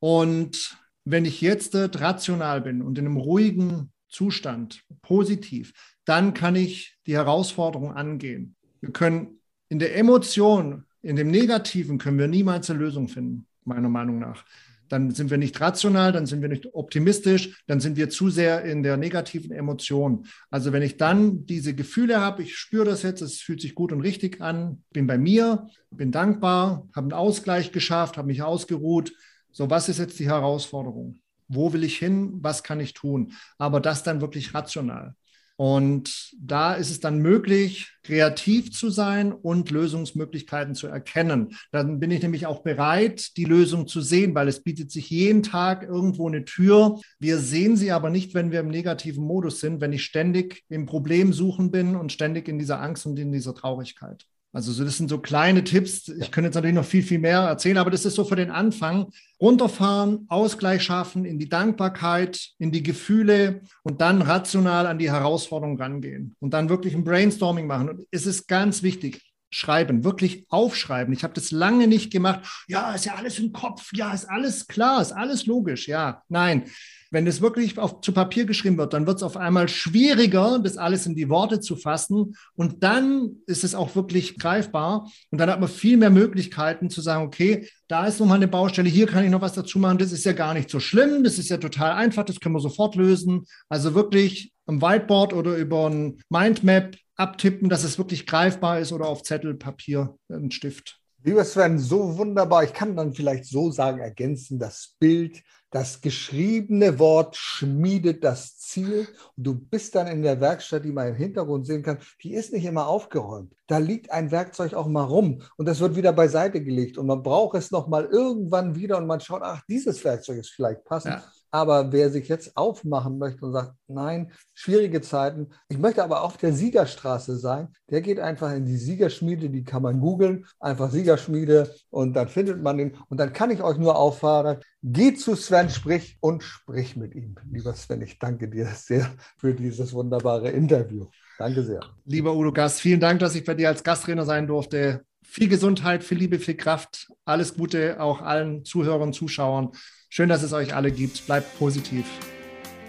Und 0.00 0.76
wenn 1.04 1.24
ich 1.24 1.40
jetzt 1.40 1.74
rational 1.74 2.60
bin 2.60 2.82
und 2.82 2.98
in 2.98 3.06
einem 3.06 3.16
ruhigen 3.16 3.92
Zustand, 4.08 4.82
positiv, 5.02 5.72
dann 6.04 6.34
kann 6.34 6.56
ich 6.56 6.98
die 7.06 7.14
Herausforderung 7.14 7.92
angehen. 7.92 8.56
Wir 8.80 8.90
können 8.90 9.40
in 9.68 9.78
der 9.78 9.96
Emotion, 9.96 10.84
in 11.00 11.14
dem 11.14 11.30
Negativen, 11.30 11.98
können 11.98 12.18
wir 12.18 12.26
niemals 12.26 12.68
eine 12.68 12.80
Lösung 12.80 13.06
finden, 13.06 13.46
meiner 13.64 13.88
Meinung 13.88 14.18
nach 14.18 14.44
dann 14.90 15.12
sind 15.12 15.30
wir 15.30 15.38
nicht 15.38 15.60
rational, 15.60 16.12
dann 16.12 16.26
sind 16.26 16.42
wir 16.42 16.48
nicht 16.48 16.74
optimistisch, 16.74 17.62
dann 17.66 17.80
sind 17.80 17.96
wir 17.96 18.10
zu 18.10 18.28
sehr 18.28 18.64
in 18.64 18.82
der 18.82 18.96
negativen 18.96 19.52
Emotion. 19.52 20.26
Also 20.50 20.72
wenn 20.72 20.82
ich 20.82 20.96
dann 20.96 21.46
diese 21.46 21.74
Gefühle 21.74 22.20
habe, 22.20 22.42
ich 22.42 22.56
spüre 22.56 22.84
das 22.84 23.02
jetzt, 23.02 23.22
es 23.22 23.40
fühlt 23.40 23.60
sich 23.60 23.74
gut 23.74 23.92
und 23.92 24.00
richtig 24.00 24.40
an, 24.40 24.82
bin 24.90 25.06
bei 25.06 25.16
mir, 25.16 25.68
bin 25.90 26.10
dankbar, 26.10 26.88
habe 26.94 27.04
einen 27.04 27.12
Ausgleich 27.12 27.70
geschafft, 27.70 28.18
habe 28.18 28.26
mich 28.26 28.42
ausgeruht. 28.42 29.12
So, 29.52 29.70
was 29.70 29.88
ist 29.88 29.98
jetzt 29.98 30.18
die 30.18 30.28
Herausforderung? 30.28 31.20
Wo 31.46 31.72
will 31.72 31.84
ich 31.84 31.96
hin? 31.96 32.38
Was 32.42 32.62
kann 32.64 32.80
ich 32.80 32.92
tun? 32.92 33.32
Aber 33.58 33.80
das 33.80 34.02
dann 34.02 34.20
wirklich 34.20 34.54
rational. 34.54 35.14
Und 35.60 36.34
da 36.40 36.72
ist 36.72 36.90
es 36.90 37.00
dann 37.00 37.18
möglich, 37.18 37.92
kreativ 38.02 38.72
zu 38.72 38.88
sein 38.88 39.30
und 39.30 39.70
Lösungsmöglichkeiten 39.70 40.74
zu 40.74 40.86
erkennen. 40.86 41.54
Dann 41.70 42.00
bin 42.00 42.10
ich 42.10 42.22
nämlich 42.22 42.46
auch 42.46 42.62
bereit, 42.62 43.36
die 43.36 43.44
Lösung 43.44 43.86
zu 43.86 44.00
sehen, 44.00 44.34
weil 44.34 44.48
es 44.48 44.62
bietet 44.62 44.90
sich 44.90 45.10
jeden 45.10 45.42
Tag 45.42 45.82
irgendwo 45.82 46.26
eine 46.26 46.46
Tür. 46.46 46.98
Wir 47.18 47.36
sehen 47.36 47.76
sie 47.76 47.92
aber 47.92 48.08
nicht, 48.08 48.32
wenn 48.32 48.52
wir 48.52 48.60
im 48.60 48.68
negativen 48.68 49.22
Modus 49.22 49.60
sind, 49.60 49.82
wenn 49.82 49.92
ich 49.92 50.02
ständig 50.02 50.64
im 50.70 50.86
Problem 50.86 51.34
suchen 51.34 51.70
bin 51.70 51.94
und 51.94 52.10
ständig 52.10 52.48
in 52.48 52.58
dieser 52.58 52.80
Angst 52.80 53.04
und 53.04 53.18
in 53.18 53.30
dieser 53.30 53.54
Traurigkeit. 53.54 54.24
Also 54.52 54.72
so, 54.72 54.84
das 54.84 54.96
sind 54.96 55.08
so 55.08 55.18
kleine 55.18 55.62
Tipps. 55.62 56.08
Ich 56.08 56.32
könnte 56.32 56.48
jetzt 56.48 56.56
natürlich 56.56 56.74
noch 56.74 56.84
viel, 56.84 57.04
viel 57.04 57.20
mehr 57.20 57.40
erzählen, 57.40 57.78
aber 57.78 57.90
das 57.90 58.04
ist 58.04 58.14
so 58.14 58.24
für 58.24 58.34
den 58.36 58.50
Anfang. 58.50 59.10
Runterfahren, 59.40 60.26
Ausgleich 60.28 60.82
schaffen, 60.82 61.24
in 61.24 61.38
die 61.38 61.48
Dankbarkeit, 61.48 62.50
in 62.58 62.72
die 62.72 62.82
Gefühle 62.82 63.62
und 63.84 64.00
dann 64.00 64.22
rational 64.22 64.86
an 64.86 64.98
die 64.98 65.10
Herausforderung 65.10 65.80
rangehen 65.80 66.34
und 66.40 66.52
dann 66.52 66.68
wirklich 66.68 66.94
ein 66.94 67.04
Brainstorming 67.04 67.66
machen. 67.66 67.90
Und 67.90 68.06
es 68.10 68.26
ist 68.26 68.48
ganz 68.48 68.82
wichtig, 68.82 69.22
schreiben, 69.50 70.04
wirklich 70.04 70.46
aufschreiben. 70.48 71.12
Ich 71.12 71.22
habe 71.22 71.34
das 71.34 71.52
lange 71.52 71.86
nicht 71.86 72.12
gemacht. 72.12 72.40
Ja, 72.66 72.94
ist 72.94 73.04
ja 73.04 73.14
alles 73.14 73.38
im 73.38 73.52
Kopf. 73.52 73.90
Ja, 73.92 74.12
ist 74.12 74.28
alles 74.28 74.66
klar, 74.66 75.00
ist 75.00 75.12
alles 75.12 75.46
logisch. 75.46 75.86
Ja, 75.86 76.22
nein. 76.28 76.64
Wenn 77.10 77.26
es 77.26 77.40
wirklich 77.40 77.76
auf, 77.78 78.00
zu 78.00 78.12
Papier 78.12 78.44
geschrieben 78.44 78.78
wird, 78.78 78.92
dann 78.92 79.06
wird 79.06 79.16
es 79.16 79.22
auf 79.22 79.36
einmal 79.36 79.68
schwieriger, 79.68 80.60
das 80.62 80.76
alles 80.76 81.06
in 81.06 81.16
die 81.16 81.28
Worte 81.28 81.60
zu 81.60 81.74
fassen. 81.74 82.36
Und 82.54 82.82
dann 82.84 83.36
ist 83.46 83.64
es 83.64 83.74
auch 83.74 83.96
wirklich 83.96 84.38
greifbar. 84.38 85.10
Und 85.30 85.38
dann 85.38 85.50
hat 85.50 85.58
man 85.58 85.68
viel 85.68 85.96
mehr 85.96 86.10
Möglichkeiten 86.10 86.88
zu 86.88 87.00
sagen, 87.00 87.24
okay, 87.24 87.68
da 87.88 88.06
ist 88.06 88.20
nochmal 88.20 88.36
eine 88.36 88.48
Baustelle, 88.48 88.88
hier 88.88 89.06
kann 89.06 89.24
ich 89.24 89.30
noch 89.30 89.40
was 89.40 89.54
dazu 89.54 89.80
machen. 89.80 89.98
Das 89.98 90.12
ist 90.12 90.24
ja 90.24 90.32
gar 90.32 90.54
nicht 90.54 90.70
so 90.70 90.78
schlimm. 90.78 91.24
Das 91.24 91.38
ist 91.38 91.48
ja 91.48 91.56
total 91.56 91.92
einfach. 91.92 92.24
Das 92.24 92.38
können 92.38 92.54
wir 92.54 92.60
sofort 92.60 92.94
lösen. 92.94 93.44
Also 93.68 93.94
wirklich 93.94 94.52
am 94.66 94.80
Whiteboard 94.80 95.32
oder 95.32 95.56
über 95.56 95.90
ein 95.90 96.22
Mindmap 96.28 96.96
abtippen, 97.16 97.68
dass 97.68 97.84
es 97.84 97.98
wirklich 97.98 98.26
greifbar 98.26 98.78
ist 98.78 98.92
oder 98.92 99.06
auf 99.06 99.22
Zettel, 99.22 99.54
Papier, 99.54 100.16
ein 100.28 100.50
Stift. 100.50 101.00
Lieber 101.22 101.44
Sven, 101.44 101.78
so 101.78 102.16
wunderbar. 102.16 102.64
Ich 102.64 102.72
kann 102.72 102.96
dann 102.96 103.12
vielleicht 103.12 103.44
so 103.44 103.70
sagen, 103.70 103.98
ergänzen, 103.98 104.58
das 104.58 104.94
Bild 104.98 105.42
das 105.70 106.00
geschriebene 106.00 106.98
Wort 106.98 107.36
schmiedet 107.36 108.24
das 108.24 108.58
Ziel 108.58 109.06
und 109.36 109.44
du 109.44 109.54
bist 109.54 109.94
dann 109.94 110.08
in 110.08 110.22
der 110.22 110.40
Werkstatt, 110.40 110.84
die 110.84 110.92
man 110.92 111.08
im 111.08 111.14
Hintergrund 111.14 111.66
sehen 111.66 111.82
kann, 111.82 111.98
die 112.22 112.34
ist 112.34 112.52
nicht 112.52 112.64
immer 112.64 112.88
aufgeräumt. 112.88 113.54
Da 113.66 113.78
liegt 113.78 114.10
ein 114.10 114.30
Werkzeug 114.30 114.74
auch 114.74 114.88
mal 114.88 115.04
rum 115.04 115.42
und 115.56 115.66
das 115.66 115.80
wird 115.80 115.94
wieder 115.94 116.12
beiseite 116.12 116.62
gelegt 116.62 116.98
und 116.98 117.06
man 117.06 117.22
braucht 117.22 117.56
es 117.56 117.70
noch 117.70 117.86
mal 117.86 118.04
irgendwann 118.04 118.74
wieder 118.74 118.98
und 118.98 119.06
man 119.06 119.20
schaut, 119.20 119.42
ach, 119.42 119.62
dieses 119.68 120.02
Werkzeug 120.04 120.38
ist 120.38 120.50
vielleicht 120.50 120.84
passend. 120.84 121.14
Ja. 121.14 121.24
Aber 121.50 121.92
wer 121.92 122.10
sich 122.10 122.28
jetzt 122.28 122.56
aufmachen 122.56 123.18
möchte 123.18 123.44
und 123.44 123.52
sagt, 123.52 123.74
nein, 123.88 124.32
schwierige 124.54 125.00
Zeiten, 125.00 125.48
ich 125.68 125.78
möchte 125.78 126.04
aber 126.04 126.22
auf 126.22 126.36
der 126.36 126.52
Siegerstraße 126.52 127.36
sein, 127.36 127.68
der 127.90 128.00
geht 128.02 128.20
einfach 128.20 128.52
in 128.52 128.64
die 128.64 128.76
Siegerschmiede, 128.76 129.50
die 129.50 129.64
kann 129.64 129.82
man 129.82 130.00
googeln, 130.00 130.46
einfach 130.60 130.90
Siegerschmiede 130.90 131.74
und 131.90 132.14
dann 132.14 132.28
findet 132.28 132.62
man 132.62 132.78
ihn. 132.78 132.96
Und 133.08 133.18
dann 133.18 133.32
kann 133.32 133.50
ich 133.50 133.62
euch 133.62 133.78
nur 133.78 133.96
auffordern, 133.96 134.60
geh 134.82 135.14
zu 135.14 135.34
Sven 135.34 135.70
Sprich 135.70 136.18
und 136.20 136.42
sprich 136.42 136.96
mit 136.96 137.14
ihm. 137.14 137.34
Lieber 137.50 137.74
Sven, 137.74 138.02
ich 138.02 138.18
danke 138.18 138.48
dir 138.48 138.66
sehr 138.66 139.10
für 139.38 139.54
dieses 139.54 139.92
wunderbare 139.92 140.50
Interview. 140.50 141.06
Danke 141.38 141.64
sehr. 141.64 141.80
Lieber 142.04 142.34
Udo 142.34 142.52
Gast, 142.52 142.80
vielen 142.80 143.00
Dank, 143.00 143.20
dass 143.20 143.34
ich 143.34 143.44
bei 143.44 143.54
dir 143.54 143.68
als 143.68 143.82
Gasttrainer 143.82 144.24
sein 144.24 144.46
durfte. 144.46 145.02
Viel 145.24 145.48
Gesundheit, 145.48 146.04
viel 146.04 146.18
Liebe, 146.18 146.38
viel 146.38 146.56
Kraft. 146.56 147.08
Alles 147.24 147.54
Gute 147.54 148.00
auch 148.00 148.20
allen 148.20 148.64
Zuhörern 148.64 149.12
Zuschauern. 149.12 149.70
Schön, 150.12 150.28
dass 150.28 150.42
es 150.42 150.52
euch 150.52 150.74
alle 150.74 150.90
gibt. 150.90 151.24
Bleibt 151.26 151.56
positiv. 151.56 152.04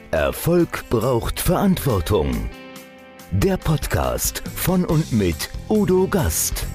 Erfolg 0.09 0.85
braucht 0.89 1.39
Verantwortung. 1.39 2.49
Der 3.29 3.57
Podcast 3.57 4.41
von 4.55 4.83
und 4.83 5.13
mit 5.13 5.51
Udo 5.69 6.07
Gast. 6.07 6.65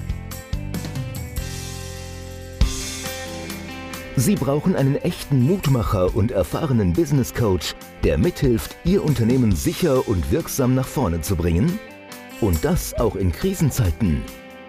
Sie 4.15 4.35
brauchen 4.35 4.77
einen 4.77 4.95
echten 4.95 5.41
Mutmacher 5.41 6.15
und 6.15 6.31
erfahrenen 6.31 6.93
Business 6.93 7.33
Coach, 7.33 7.75
der 8.05 8.17
mithilft, 8.17 8.77
Ihr 8.85 9.03
Unternehmen 9.03 9.53
sicher 9.53 10.07
und 10.07 10.31
wirksam 10.31 10.75
nach 10.75 10.87
vorne 10.87 11.19
zu 11.19 11.35
bringen? 11.35 11.77
Und 12.39 12.63
das 12.63 12.93
auch 12.93 13.17
in 13.17 13.33
Krisenzeiten? 13.33 14.23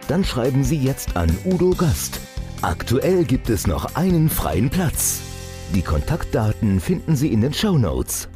Dann 0.08 0.24
schreiben 0.24 0.64
Sie 0.64 0.76
jetzt 0.76 1.16
an 1.16 1.30
Udo 1.44 1.70
Gast. 1.70 2.18
Aktuell 2.62 3.22
gibt 3.22 3.48
es 3.48 3.68
noch 3.68 3.94
einen 3.94 4.28
freien 4.28 4.70
Platz. 4.70 5.27
Die 5.74 5.82
Kontaktdaten 5.82 6.80
finden 6.80 7.14
Sie 7.14 7.30
in 7.30 7.42
den 7.42 7.52
Show 7.52 7.76
Notes. 7.76 8.28